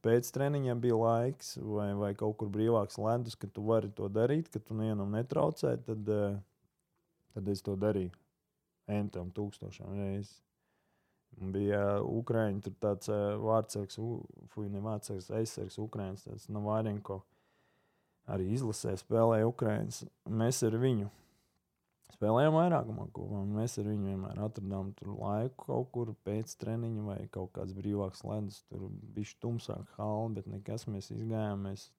pēc 0.06 0.28
treniņiem, 0.34 0.78
bija 0.82 0.98
laiks, 1.00 1.56
vai, 1.58 1.88
vai 1.98 2.12
kaut 2.14 2.36
kur 2.38 2.50
brīvāks 2.54 3.00
ledus, 3.02 3.34
ka 3.34 3.50
tu 3.50 3.64
vari 3.66 3.90
to 3.98 4.06
darīt, 4.06 4.50
ka 4.52 4.62
tu 4.62 4.76
nevienam 4.78 5.10
netraucē. 5.10 5.74
Tad, 5.88 6.12
uh, 6.14 6.36
tad 7.34 7.50
es 7.50 7.64
to 7.66 7.74
darīju 7.74 8.14
entam 8.86 9.32
tūkstošiem 9.34 9.98
reizes. 9.98 10.36
Bija 11.36 11.98
Ukrāņi, 12.06 12.62
tur 12.64 12.76
tāds 12.80 13.10
uh, 13.10 13.34
vārdsargs, 13.42 13.98
fuck, 14.54 14.70
ne 14.70 14.80
vārdsargs, 14.86 15.32
aizsargs, 15.40 15.80
Ukrāņs, 15.82 16.28
tas 16.30 16.46
Navārinko. 16.54 17.18
Arī 18.30 18.52
izlasē 18.54 18.94
spēlēja 19.02 19.50
Ukrāņus. 19.50 20.04
Mēs 20.30 20.62
ar 20.66 20.78
viņu 20.82 21.10
spēlējām 22.14 22.54
vairākumā 22.54 23.08
kopā. 23.16 23.42
Mēs 23.56 23.76
ar 23.80 23.90
viņu 23.90 24.12
vienmēr 24.12 24.40
atradām 24.46 24.94
laiku 25.10 25.66
kaut 25.66 25.90
kur 25.94 26.14
pēc 26.26 26.54
treniņa 26.60 27.04
vai 27.06 27.18
kaut 27.34 27.52
kāds 27.58 27.74
brīvāks 27.76 28.24
ledus. 28.28 28.62
Tur 28.70 28.88
bija 29.16 29.38
tumsāk 29.42 29.90
hali, 29.98 30.34
bet 30.38 30.50
nekas 30.50 30.86
mēs 30.90 31.10
izgājām. 31.14 31.66
Mēs 31.68 31.90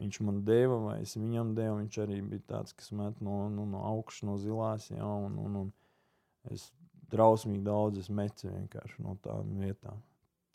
Viņš 0.00 0.20
man 0.24 0.40
deva, 0.44 0.78
vai 0.86 0.94
es 1.02 1.16
viņam 1.18 1.52
devu. 1.56 1.80
Viņš 1.82 1.98
arī 2.04 2.20
bija 2.24 2.44
tāds, 2.54 2.72
kas 2.76 2.92
met 2.96 3.18
no, 3.24 3.44
nu, 3.52 3.66
no 3.68 3.82
augšas, 3.90 4.24
no 4.28 4.38
zilās. 4.40 4.88
Jā, 4.90 5.04
un, 5.04 5.36
un, 5.38 5.58
un 5.60 6.54
es 6.54 6.70
drausmīgi 7.12 7.64
daudz 7.66 8.08
metu 8.08 8.48
vienkārši 8.48 9.04
no 9.04 9.18
tām 9.24 9.52
vietām. 9.60 10.00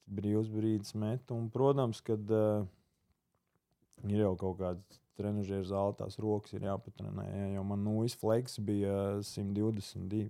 Brīvs 0.07 0.49
brīdis 0.49 0.95
metu. 0.97 1.37
Un, 1.37 1.51
protams, 1.53 2.01
kad 2.01 2.33
uh, 2.33 2.65
ir 4.07 4.23
jau 4.23 4.33
kaut 4.39 4.57
kāds 4.61 5.01
trenižera 5.17 5.65
zāle, 5.67 5.95
tās 5.99 6.19
rokas 6.21 6.55
ir 6.55 6.67
jāpatrenē. 6.67 7.27
Jā, 7.27 7.47
jo 7.57 7.63
man 7.67 7.83
nūjas 7.85 8.17
fleks 8.21 8.59
bija 8.63 8.97
122. 9.25 10.27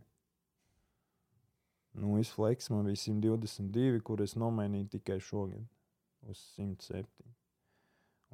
Nūjas 1.97 2.31
fleks 2.35 2.69
man 2.73 2.85
bija 2.89 3.01
122, 3.07 4.03
kur 4.05 4.21
es 4.25 4.38
nomainīju 4.38 4.93
tikai 4.97 5.17
šogad 5.23 5.65
uz 6.27 6.43
107. 6.57 7.05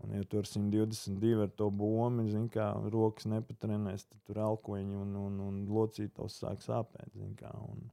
Un, 0.01 0.13
ja 0.17 0.23
tur 0.25 0.47
122 0.49 1.43
ar 1.45 1.51
to 1.53 1.69
bumbu, 1.69 2.25
zin, 2.31 2.47
kā 2.51 2.71
rokas 2.91 3.27
nepatrenēs, 3.29 4.07
tad 4.09 4.21
tur 4.27 4.39
elkoņi 4.47 4.97
un, 5.03 5.11
un, 5.19 5.35
un 5.47 5.59
locītos 5.69 6.39
sāk 6.41 6.63
sāpēt. 6.65 7.13
Kā, 7.37 7.51
un, 7.69 7.85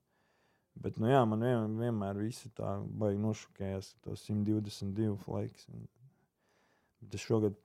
bet, 0.80 0.96
nu, 0.98 1.10
jā, 1.12 1.20
man 1.28 1.44
vien, 1.44 1.76
vienmēr 1.82 2.22
viss 2.24 2.48
tā 2.56 2.78
baigi 3.02 3.20
nošokējās, 3.20 3.92
to 4.06 4.16
122 4.16 5.18
fleks. 5.26 5.68
Bet 7.00 7.18
es 7.20 7.26
šogad, 7.26 7.58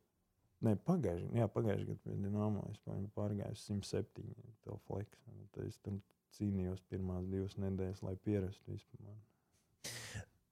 ne 0.66 0.76
pagājušajā 0.88 1.32
gadā, 1.32 1.48
pagājušajā 1.56 1.88
gadā 1.88 2.02
pie 2.04 2.18
Dienāmo 2.24 2.66
es 2.72 2.82
pārgāju 3.16 3.62
107 3.62 4.28
to 4.66 4.78
fleks. 4.88 5.24
Tad 5.56 5.66
es 5.70 5.80
tur 5.86 6.00
cīnījos 6.36 6.84
pirmās 6.92 7.26
divas 7.32 7.56
nedēļas, 7.62 8.04
lai 8.06 8.16
pierastu 8.26 8.76
vispār. 8.76 9.18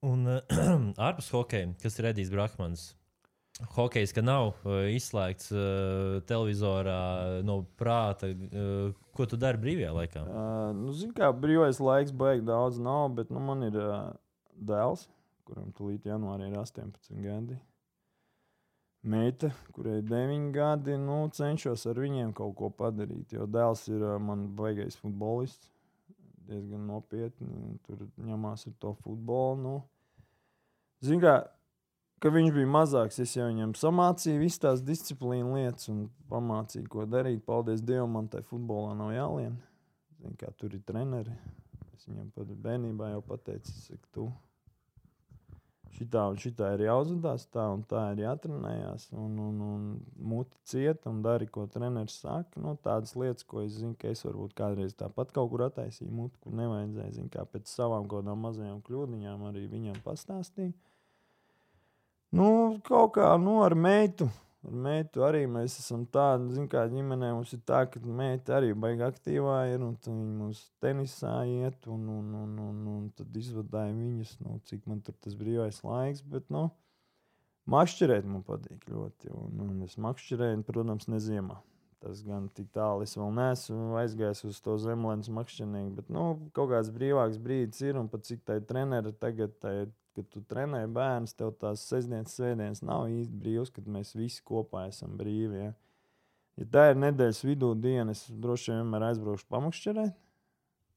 Un 0.03 0.27
uh, 0.27 0.41
ārpus 1.07 1.31
hokeja, 1.33 1.71
kas 1.81 1.97
ir 1.99 2.11
Edijs 2.11 2.31
Brahmans? 2.33 2.91
Hokejs, 3.75 4.11
ka 4.15 4.23
nav 4.25 4.55
uh, 4.65 4.87
izslēgts 4.89 5.51
uh, 5.53 6.21
televizorā 6.27 7.43
no 7.45 7.59
prāta. 7.79 8.31
Uh, 8.33 8.95
ko 9.13 9.27
tu 9.29 9.37
dari 9.39 9.61
brīvajā 9.61 9.91
laikā? 9.93 10.23
Uh, 10.25 10.71
nu, 10.77 10.95
Zini, 10.97 11.13
kā 11.17 11.29
brīvais 11.37 11.79
laiks, 11.83 12.15
beigas 12.17 12.47
daudz 12.49 12.81
nav, 12.81 13.11
bet 13.19 13.29
nu, 13.31 13.43
man 13.45 13.61
ir 13.67 13.77
uh, 13.77 14.09
dēls, 14.57 15.05
kuram 15.47 15.69
tūlīt 15.77 16.09
janvārī 16.09 16.49
ir 16.49 16.57
18 16.63 17.21
gadi. 17.21 17.59
Meita, 19.03 19.49
kurai 19.75 19.97
ir 19.99 20.05
9 20.07 20.51
gadi, 20.55 20.95
nu, 20.95 21.25
cenšos 21.35 21.83
ar 21.91 21.97
viņiem 21.99 22.29
kaut 22.35 22.53
ko 22.55 22.69
padarīt. 22.71 23.33
Jo 23.35 23.43
dēls 23.51 23.83
ir 23.91 24.05
man 24.23 24.45
baigais 24.55 24.95
futbolists. 24.95 25.67
Diezgan 26.47 26.85
nopietni 26.87 27.77
tur 27.83 28.05
ņemās 28.19 28.67
ar 28.67 28.77
to 28.79 28.93
futbolu. 29.03 29.59
Nu. 29.59 29.75
Zini, 31.03 31.19
kā 31.23 31.35
kad 32.23 32.31
viņš 32.31 32.53
bija 32.55 32.69
mazāks, 32.71 33.19
es 33.19 33.35
jau 33.35 33.49
viņam 33.49 33.73
samācīju 33.75 34.39
visas 34.39 34.61
tās 34.63 34.83
disciplīnu 34.87 35.57
lietas 35.57 35.89
un 35.91 36.05
pamācīju, 36.31 36.87
ko 36.91 37.03
darīt. 37.03 37.43
Paldies 37.43 37.83
Dievam, 37.83 38.15
man 38.15 38.31
tajā 38.31 38.47
futbolā 38.47 38.95
nav 38.95 39.11
jālien. 39.11 39.59
Zin, 40.21 40.39
kā 40.39 40.53
tur 40.55 40.71
ir 40.71 40.83
treneri. 40.87 41.35
Es 41.91 42.07
viņam 42.07 42.31
pat 42.31 42.55
bērnībā 42.63 43.11
jau 43.17 43.21
pateicu, 43.27 43.75
ka 43.99 44.15
tu 44.15 44.29
šitā 45.93 46.23
un 46.31 46.37
šitā 46.41 46.73
ir 46.75 46.85
jāuzvedās, 46.87 47.45
tā 47.53 47.65
un 47.73 47.83
tā 47.89 48.03
ir 48.13 48.23
jātrenējās. 48.23 49.07
Un, 49.15 49.35
un, 49.41 49.59
un 49.65 49.83
muti 50.17 50.57
cieta 50.69 51.11
un 51.11 51.21
dari, 51.25 51.47
ko 51.51 51.65
treneris 51.71 52.19
saka. 52.23 52.61
Nu, 52.61 52.75
tādas 52.83 53.15
lietas, 53.19 53.45
ko 53.47 53.63
es 53.63 53.75
zinu, 53.77 53.95
ka 53.99 54.11
es 54.11 54.23
varbūt 54.25 54.55
kādreiz 54.57 54.95
tāpat 54.99 55.33
kaut 55.35 55.51
kur 55.53 55.65
attaisīju 55.67 56.11
muti, 56.13 56.39
kur 56.43 56.55
nevajadzēja. 56.59 57.15
Zinu, 57.19 57.29
kā 57.33 57.45
pēc 57.49 57.69
savām 57.69 58.07
kaut 58.07 58.23
kādām 58.23 58.41
mazajām 58.47 58.81
kļūdiņām 58.87 59.45
arī 59.51 59.67
viņam 59.71 60.01
pastāstīju. 60.05 60.73
Nu, 62.33 62.47
kaut 62.87 63.13
kā 63.19 63.29
nu, 63.37 63.59
ar 63.61 63.77
meitu. 63.77 64.29
Ar 64.63 64.75
meitu 64.85 65.25
arī 65.27 65.41
mēs 65.51 65.73
esam 65.81 66.05
tādi, 66.07 66.53
zinām, 66.55 66.69
kā 66.71 66.85
ģimenē 66.87 67.33
mums 67.35 67.51
ir 67.55 67.59
tā, 67.67 67.81
ka 67.91 67.99
meita 67.99 68.55
arī 68.61 68.69
baigta 68.85 69.09
aktīvā 69.11 69.57
ir 69.73 69.83
un 69.83 69.97
viņa 70.05 70.37
mums 70.37 70.61
tenisā 70.83 71.33
iet 71.51 71.89
un, 71.91 72.05
un, 72.13 72.29
un, 72.45 72.53
un, 72.69 72.77
un 72.93 73.09
tad 73.17 73.35
izvadāja 73.41 73.91
viņas, 73.97 74.37
nu, 74.45 74.61
cik 74.69 74.87
man 74.87 75.01
tur 75.03 75.17
tas 75.19 75.35
brīvais 75.35 75.81
laiks. 75.83 76.23
Bet, 76.23 76.47
nu, 76.53 76.69
makšķerēt 77.75 78.29
man 78.29 78.45
patīk 78.47 78.87
ļoti. 78.87 79.33
Un, 79.35 79.59
un 79.67 79.83
es 79.83 79.99
makšķerēju, 79.99 80.63
protams, 80.69 81.09
neziemā. 81.11 81.59
Tas 82.03 82.19
gan 82.27 82.49
tik 82.51 82.67
tālu 82.75 83.05
es 83.05 83.15
vēl 83.15 83.29
neesmu 83.35 83.97
aizgājis 83.99 84.43
uz 84.49 84.57
to 84.63 84.75
zemlēnas 84.79 85.29
makšķernieku, 85.31 85.93
bet 85.99 86.09
nu, 86.11 86.23
kaut 86.55 86.71
kāds 86.73 86.91
brīvāks 86.91 87.39
brīdis 87.39 87.83
ir 87.87 87.99
un 87.99 88.09
pat 88.11 88.27
cik 88.27 88.41
tā 88.47 88.57
ir 88.59 88.65
treneri 88.67 89.13
tagad. 89.19 89.55
Tā 89.63 89.71
ir 89.85 89.93
kad 90.15 90.27
tu 90.31 90.41
trenē 90.49 90.83
bērnus, 90.93 91.35
tev 91.37 91.53
tās 91.61 91.85
sestdienas, 91.89 92.35
svētdienas 92.37 92.83
nav 92.85 93.07
īsti 93.11 93.39
brīvs, 93.43 93.71
kad 93.73 93.87
mēs 93.89 94.13
visi 94.17 94.43
kopā 94.45 94.87
esam 94.89 95.17
brīvi. 95.19 95.67
Ja, 95.67 95.71
ja 96.61 96.67
tā 96.75 96.89
ir 96.91 96.99
nedēļas 97.03 97.43
vidū 97.45 97.73
diena, 97.79 98.15
es 98.15 98.25
droši 98.29 98.71
vien 98.71 98.83
vienmēr 98.83 99.09
aizbraukšu 99.11 99.49
pamakšķerēt. 99.53 100.19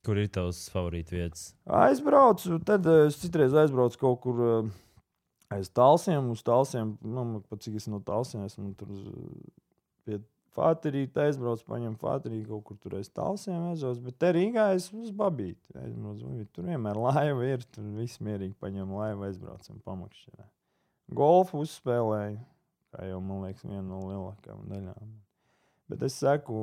Kur 0.07 0.21
ir 0.23 0.29
tavs 0.31 0.67
favorīts 0.71 1.11
vietas? 1.11 1.47
Aizbraucu, 1.67 2.61
tad 2.67 2.87
eh, 2.87 3.07
es 3.09 3.17
citreiz 3.19 3.57
aizbraucu 3.59 3.99
kaut 3.99 4.21
kur 4.23 4.43
uh, 4.45 4.69
aiz 5.53 5.71
tālsiem, 5.75 6.31
uz 6.31 6.45
tālsiem. 6.47 6.95
Nu, 7.03 7.27
pat 7.51 7.65
cik 7.65 7.81
es 7.81 7.89
no 7.91 8.01
tālsiem 8.05 8.45
esmu 8.47 8.73
tur 8.79 8.93
pie 10.07 10.21
Fāterīte 10.57 11.21
aizbrauc, 11.21 11.61
paņem 11.69 11.99
fāterīti 12.01 12.49
kaut 12.49 12.65
kur 12.65 12.79
tur 12.81 12.97
aiz 12.97 13.11
tālsiem 13.13 13.71
aizbrauc, 13.75 13.99
bet 14.07 14.17
te 14.23 14.31
Rīgā 14.33 14.71
es 14.77 14.89
uz 14.97 15.11
babīti. 15.13 15.75
Aizbrauc, 15.77 16.23
tur 16.57 16.69
vienmēr 16.71 17.01
laiva 17.01 17.45
ir, 17.45 17.65
tur 17.75 17.91
viss 17.99 18.23
mierīgi 18.25 18.57
paņem 18.63 18.95
laivu, 18.97 19.27
aizbraucam 19.29 19.83
pamakšķinā. 19.85 20.49
Golfu 21.17 21.61
uzspēlēju, 21.63 22.41
kā 22.95 23.09
jau 23.11 23.21
man 23.23 23.45
liekas, 23.45 23.67
viena 23.69 23.85
no 23.85 24.01
lielākajām 24.09 24.65
daļām. 24.73 25.13
Bet 25.93 26.07
es 26.09 26.17
saku, 26.19 26.63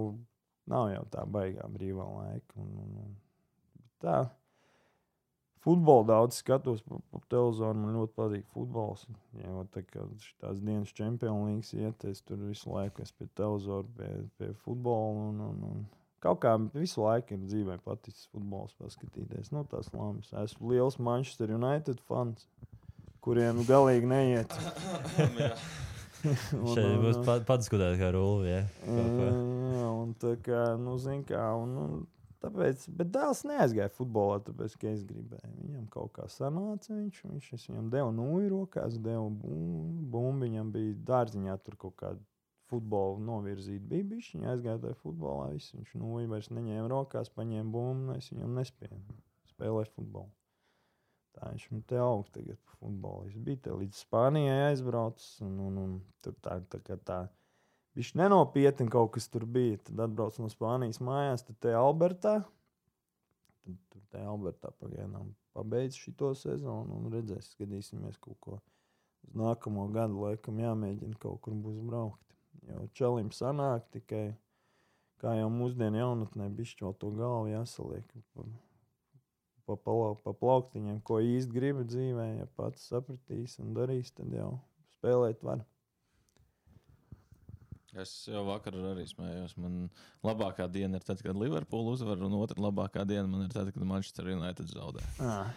nav 0.69 0.89
jau 0.91 1.03
tā 1.13 1.27
baigā 1.29 1.67
brīvā 1.71 2.07
laika. 2.17 2.57
Un, 2.59 2.73
un, 2.81 2.97
un, 3.05 3.13
tā, 4.03 4.23
Futbolu 5.63 6.03
daudz 6.09 6.41
skatos 6.41 6.81
pa, 6.83 6.99
pa 7.11 7.21
televizoru. 7.31 7.79
Man 7.79 7.97
ļoti 7.97 8.15
patīk 8.17 8.47
futbols. 8.55 9.05
Ja 9.39 9.63
tā 9.73 9.85
kā 9.87 10.05
tās 10.43 10.59
dienas 10.59 10.91
čempionu 10.95 11.47
līnijas 11.47 11.71
iet, 11.77 12.05
es 12.09 12.19
tur 12.27 12.41
visu 12.43 12.73
laiku 12.73 13.05
esmu 13.05 13.21
pie 13.21 13.29
televizora, 13.39 13.87
pie, 13.97 14.09
pie 14.39 14.51
futbola. 14.65 15.29
Un, 15.29 15.39
un, 15.47 15.63
un 15.69 15.85
kaut 16.23 16.41
kā 16.43 16.57
visu 16.75 17.05
laiku 17.05 17.37
ir 17.37 17.47
dzīvē 17.47 17.79
paticis 17.85 18.27
futbols, 18.33 18.75
paskatīties. 18.81 19.53
Nu, 19.55 19.63
tās 19.71 19.93
lamas. 19.95 20.33
Esmu 20.43 20.75
liels 20.75 20.99
Manchester 20.99 21.55
United 21.55 22.03
fans, 22.09 22.45
kuriem 23.23 23.63
galīgi 23.69 24.11
neiet. 24.11 24.59
Un, 26.55 26.71
Šeit 26.71 26.99
būs 27.01 27.19
padiskutēt 27.47 27.97
kā 27.99 28.09
rulli. 28.15 28.51
Ja? 28.51 28.61
Jā, 28.87 29.87
un 29.89 30.13
tā 30.19 30.35
kā, 30.43 30.63
nu, 30.79 30.95
zin 31.01 31.23
kā, 31.27 31.43
un, 31.59 31.73
un 31.83 32.03
Tāpēc, 32.43 32.89
bet 32.99 33.07
dēls 33.15 33.45
neaizgāja 33.47 33.91
futbolā, 33.95 34.41
tāpēc, 34.43 34.75
ka 34.81 34.89
es 34.91 35.05
gribēju. 35.07 35.53
Viņam 35.61 35.87
kaut 35.93 36.11
kā 36.17 36.25
sanāca, 36.27 36.91
viņš, 36.91 37.21
viņš 37.29 37.49
es 37.55 37.67
viņam 37.69 37.87
deva 37.93 38.09
nūju 38.11 38.49
rokās, 38.51 38.99
deva 38.99 39.29
bumbu. 39.31 40.33
Viņam 40.43 40.73
bija 40.73 40.97
dārziņā 41.07 41.55
tur 41.63 41.79
kaut 41.85 41.95
kāda 42.01 42.19
futbola 42.67 43.21
novirzīta. 43.23 43.87
Bijis, 43.87 44.33
viņa 44.35 44.51
aizgāja 44.53 44.81
tajā 44.83 44.99
futbolā. 44.99 45.53
Viss. 45.53 45.71
Viņš 45.77 45.93
nūju 46.01 46.31
vairs 46.33 46.51
neņēma 46.51 46.89
rokās, 46.91 47.31
paņēma 47.37 47.75
bumbu, 47.77 48.11
un 48.11 48.17
es 48.17 48.27
viņam 48.33 48.57
nespēju 48.59 48.99
spēlēt 49.53 49.93
futbolu. 49.95 50.33
Tā 51.33 51.49
viņš 51.49 51.69
man 51.71 51.85
te 51.89 52.01
aug 52.01 52.27
tagad 52.33 52.59
par 52.59 52.75
futbolistu. 52.81 53.41
Bija 53.47 53.63
te 53.67 53.77
līdz 53.79 54.03
Spānijai 54.03 54.59
aizbraucis, 54.67 55.39
un, 55.45 55.55
un, 55.69 55.79
un 55.81 55.95
tur 56.25 56.35
tā, 56.43 56.59
tā 56.69 56.81
kā 56.85 56.99
tā. 57.07 57.23
Viņš 57.93 58.15
nenopietni 58.17 58.89
kaut 58.89 59.11
kas 59.15 59.29
tur 59.29 59.45
bija. 59.45 59.77
Tad 59.85 60.01
atbrauc 60.07 60.39
no 60.41 60.49
Spānijas 60.49 61.01
mājās, 61.03 61.45
tad 61.45 61.59
te 61.61 61.73
Albertā. 61.77 62.39
Tad 63.63 63.79
tur 63.93 64.05
te 64.09 64.23
Albertā 64.25 64.73
pagaidām 64.81 65.33
pabeidz 65.53 65.97
šo 65.99 66.33
sezonu 66.37 66.97
un 66.97 67.11
redzēs, 67.13 67.53
skatīsimies 67.53 68.17
kaut 68.21 68.39
ko. 68.41 68.59
Uz 69.23 69.35
nākamo 69.39 69.85
gadu 69.93 70.25
laikam 70.25 70.59
jāmēģina 70.59 71.19
kaut 71.21 71.41
kur 71.45 71.53
būs 71.53 71.79
braukt. 71.85 72.19
Jo 72.67 72.87
čalim 72.97 73.29
sanāk 73.35 73.85
tikai, 73.93 74.33
kā 75.21 75.35
jau 75.37 75.49
mūsdienu 75.53 76.01
jaunatnē, 76.01 76.49
bišķi 76.57 76.85
vēl 76.85 76.95
to 76.99 77.11
galvu 77.15 77.51
jāsaliek. 77.53 78.09
Pa, 79.63 79.77
pa, 79.77 79.93
pa 80.25 80.33
plauktiņiem, 80.41 80.99
ko 81.07 81.21
īsti 81.23 81.55
gribi 81.55 81.85
dzīvē, 81.87 82.25
ja 82.41 82.49
pats 82.57 82.89
sapratīs 82.89 83.59
un 83.63 83.71
darīs, 83.77 84.11
tad 84.17 84.33
jau 84.35 84.57
spēlēt 84.97 85.45
var. 85.45 85.63
Es 88.01 88.13
jau 88.25 88.41
vakar 88.47 88.73
arī 88.93 89.03
smējos. 89.05 89.53
Man 89.61 89.89
labākā 90.25 90.65
diena 90.71 90.97
ir 90.97 91.05
tad, 91.05 91.21
kad 91.21 91.37
Liverpoola 91.37 91.93
uzvar, 91.93 92.23
un 92.25 92.33
otra 92.39 92.57
labākā 92.63 93.05
diena 93.05 93.27
man 93.29 93.45
ir 93.45 93.53
tad, 93.53 93.69
kad 93.73 93.85
Manchester 93.85 94.31
United 94.33 94.71
zaudē. 94.71 95.05
Ah. 95.21 95.51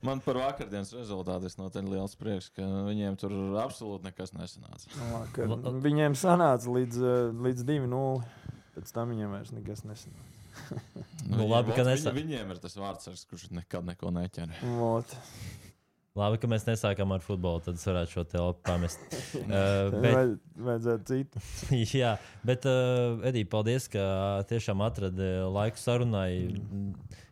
Man 0.00 0.22
par 0.24 0.38
vakardienas 0.40 0.92
rezultātu 0.96 1.48
ir 1.50 1.56
noteikti 1.60 1.92
liels 1.92 2.14
prieks, 2.16 2.48
ka 2.56 2.64
viņiem 2.88 3.18
tur 3.20 3.34
absolūti 3.60 4.08
nekas 4.08 4.32
nesanāca. 4.32 4.88
Vakar. 5.12 5.52
Viņiem 5.86 6.16
sanāca 6.16 6.72
līdz, 6.72 7.02
līdz 7.36 7.66
2-0. 7.68 8.22
Pēc 8.72 8.92
tam 8.96 9.12
viņiem 9.12 9.34
vairs 9.36 9.52
nekas 9.52 9.84
nesanāca. 9.84 10.30
Nu, 11.28 11.44
labi, 11.48 11.72
ka 11.72 11.84
viņi, 11.84 11.90
nesa- 11.92 12.12
viņiem 12.16 12.50
ir 12.54 12.60
tas 12.60 12.76
vārds, 12.76 13.26
kurš 13.28 13.50
nekad 13.52 13.84
neko 13.88 14.12
neķer. 14.16 14.52
Vot. 14.78 15.12
Labi, 16.12 16.36
ka 16.42 16.48
mēs 16.50 16.66
nesākām 16.68 17.14
ar 17.14 17.22
futbolu, 17.24 17.62
tad 17.64 17.78
es 17.78 17.86
varētu 17.88 18.12
šo 18.12 18.22
telpu 18.28 18.60
pamest. 18.68 19.00
uh, 19.08 19.46
Bet... 19.94 19.94
bet, 19.94 20.12
Vajad, 20.12 20.32
vajadzētu 20.66 21.06
citu. 21.08 21.42
jā, 22.02 22.10
bet, 22.44 22.66
uh, 22.68 23.22
Edī, 23.30 23.46
paldies, 23.48 23.86
ka 23.92 24.04
tiešām 24.50 24.84
atradi 24.84 25.30
laiku 25.48 25.80
sarunai. 25.80 26.28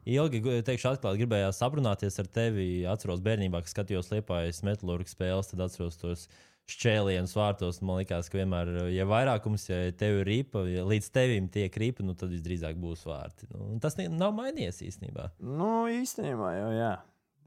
Ilgi, 0.09 0.41
gu- 0.41 0.55
teikšu, 0.65 0.95
atklāti, 0.95 1.21
gribējās 1.21 1.61
aprunāties 1.67 2.17
ar 2.23 2.31
tevi. 2.33 2.71
Atceros 2.89 3.21
bērnībā, 3.25 3.61
kad 3.61 3.75
skatījos 3.75 4.09
liepājas 4.15 4.63
metālurgu 4.65 5.13
spēles, 5.13 5.53
tad 5.53 5.61
atceros 5.67 6.01
tos 6.01 6.25
šķēlienus 6.71 7.37
vārtos. 7.37 7.83
Man 7.85 8.01
liekas, 8.01 8.33
ka 8.33 8.41
vienmēr, 8.41 8.73
ja 8.95 9.05
vairākums, 9.09 9.69
ja 9.69 9.83
tev 9.93 10.23
ir 10.23 10.29
ripa, 10.31 10.65
ja 10.71 10.87
līdz 10.89 11.13
tevim 11.13 11.53
tiek 11.53 11.77
ripa, 11.83 12.07
nu, 12.07 12.17
tad 12.17 12.33
visdrīzāk 12.33 12.81
būs 12.81 13.05
vārti. 13.11 13.51
Nu, 13.53 13.75
tas 13.83 14.01
nav 14.01 14.33
mainījies 14.41 14.81
īstenībā. 14.89 15.31
Nu, 15.45 15.85
īstenībā 16.01 16.57
jau 16.57 16.75
jā. 16.79 16.93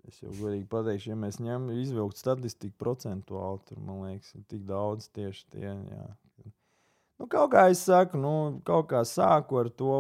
Es 0.09 0.19
jau 0.19 0.33
godīgi 0.35 0.65
pateikšu, 0.71 1.13
ja 1.13 1.15
mēs 1.19 1.39
ņemam, 1.39 1.69
izvilkt 1.79 2.19
statistiku 2.19 2.75
procentuāli, 2.81 3.61
tur 3.69 3.79
man 3.79 4.01
liekas, 4.03 4.33
ir 4.35 4.43
tik 4.51 4.65
daudz 4.67 5.07
tieši 5.15 5.45
tie. 5.53 5.69
Jā. 5.71 6.07
Nu, 7.21 7.27
kaut 7.31 7.53
kā 7.53 7.67
es 7.71 7.79
saku, 7.87 8.19
nu, 8.19 8.31
kaut 8.67 8.89
kā 8.91 9.03
sāku 9.07 9.61
ar 9.61 9.69
to 9.71 9.91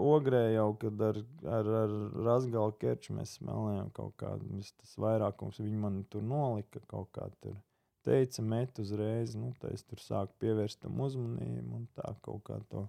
ogrē 0.00 0.44
jau, 0.54 0.70
kad 0.80 1.02
ar, 1.10 1.18
ar, 1.58 1.72
ar 1.82 1.96
Rasgalu 2.28 2.76
Kerču 2.80 3.16
mēs 3.18 3.34
spēlējām 3.36 3.90
kaut 3.96 4.14
kādu, 4.22 4.62
tas 4.80 4.94
vairākums 5.04 5.60
viņi 5.60 5.82
man 5.82 5.98
tur 6.12 6.24
nolika 6.24 6.80
kaut 6.88 7.10
kā 7.16 7.26
tur. 7.42 7.58
Teica, 8.06 8.40
met 8.40 8.78
uzreiz, 8.80 9.34
nu, 9.36 9.50
tā 9.60 9.74
es 9.74 9.84
tur 9.84 10.00
sāku 10.00 10.32
pievērst 10.40 10.80
tam 10.86 11.02
uzmanību 11.04 11.82
un 11.82 11.84
tā 11.98 12.14
kaut 12.24 12.46
kā 12.46 12.56
to. 12.72 12.86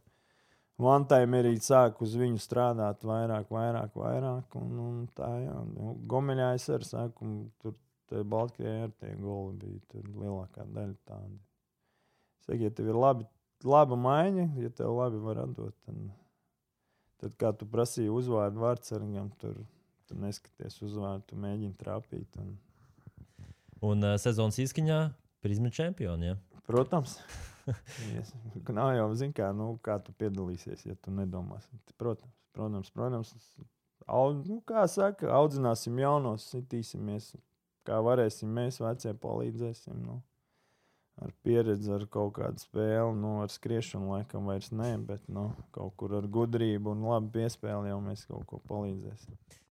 Vantaim 0.82 1.36
arī 1.38 1.54
sāk 1.62 2.02
uz 2.02 2.16
viņu 2.18 2.40
strādāt 2.42 3.04
vairāk, 3.06 3.50
vairāk, 3.54 3.94
vairāk. 3.98 4.56
Un, 4.58 4.72
un 4.82 5.02
tā, 5.18 5.30
jā, 5.44 5.58
nu, 5.76 5.96
Gomeļā 6.10 6.54
es 6.58 6.68
arī 6.74 6.88
saku, 6.88 7.28
un 7.28 7.36
tur 7.62 7.78
Baltkrievijā 8.12 8.88
ar 8.90 8.96
tie 9.00 9.14
goli 9.20 9.56
bija 9.62 9.84
tur 9.92 10.08
lielākā 10.20 10.66
daļa 10.68 10.98
tāda. 11.08 11.38
Saka, 12.44 12.58
ja 12.66 12.72
tev 12.76 12.90
ir 12.92 12.98
labi, 13.00 13.28
laba 13.64 14.00
maiņa, 14.00 14.48
ja 14.64 14.72
tev 14.76 14.98
labi 14.98 15.22
var 15.24 15.44
atdot, 15.46 15.78
tad, 15.86 16.02
tad 17.22 17.38
kā 17.40 17.54
tu 17.56 17.70
prasīji 17.70 18.12
uzvārdu 18.12 18.64
vārdsargam, 18.66 19.30
tur 19.40 19.62
tu 20.10 20.18
neskaties 20.20 20.82
uzvārdu, 20.84 21.30
tu 21.30 21.40
mēģini 21.40 21.78
trāpīt. 21.80 22.42
Un, 22.42 22.58
Un 23.82 24.06
uh, 24.06 24.14
sezonas 24.22 24.60
izskaņā 24.62 24.98
prizma 25.42 25.72
čempioni. 25.74 26.28
Ja? 26.28 26.36
protams, 26.72 27.18
yes. 28.16 28.34
nav 28.70 28.96
jau 28.96 29.12
zini, 29.18 29.36
kā, 29.38 29.52
nu, 29.56 29.74
kā 29.84 30.00
tu 30.04 30.16
piedalīsies, 30.18 30.88
ja 30.88 30.98
tu 30.98 31.14
nedomāsi. 31.16 31.70
Protams, 32.02 32.34
protams, 32.56 32.92
protams 32.96 33.36
aud, 34.08 34.44
nu, 34.48 34.60
kā 34.68 34.84
saka, 34.92 35.30
audzināsim 35.38 36.00
jaunos, 36.02 36.50
sitīsimies, 36.52 37.32
kā 37.88 38.02
varēsim 38.04 38.52
mēs, 38.56 38.82
vecie, 38.84 39.14
palīdzēsim. 39.22 40.02
Nu. 40.06 40.20
Ar 41.22 41.34
pieredzi, 41.46 41.92
ar 41.94 42.08
kaut 42.10 42.34
kādu 42.40 42.62
spēli, 42.64 43.14
nu, 43.20 43.36
ar 43.44 43.52
skriešanu 43.54 44.16
laikam 44.16 44.48
vairs 44.50 44.72
nē, 44.74 44.94
bet 45.06 45.28
nu, 45.30 45.52
kaut 45.76 45.94
kur 46.00 46.16
ar 46.18 46.26
gudrību 46.26 46.96
un 46.96 47.04
labu 47.12 47.30
piespēli 47.36 47.92
jau 47.92 48.00
mēs 48.02 48.24
kaut 48.30 48.48
ko 48.50 48.62
palīdzēsim. 48.72 49.38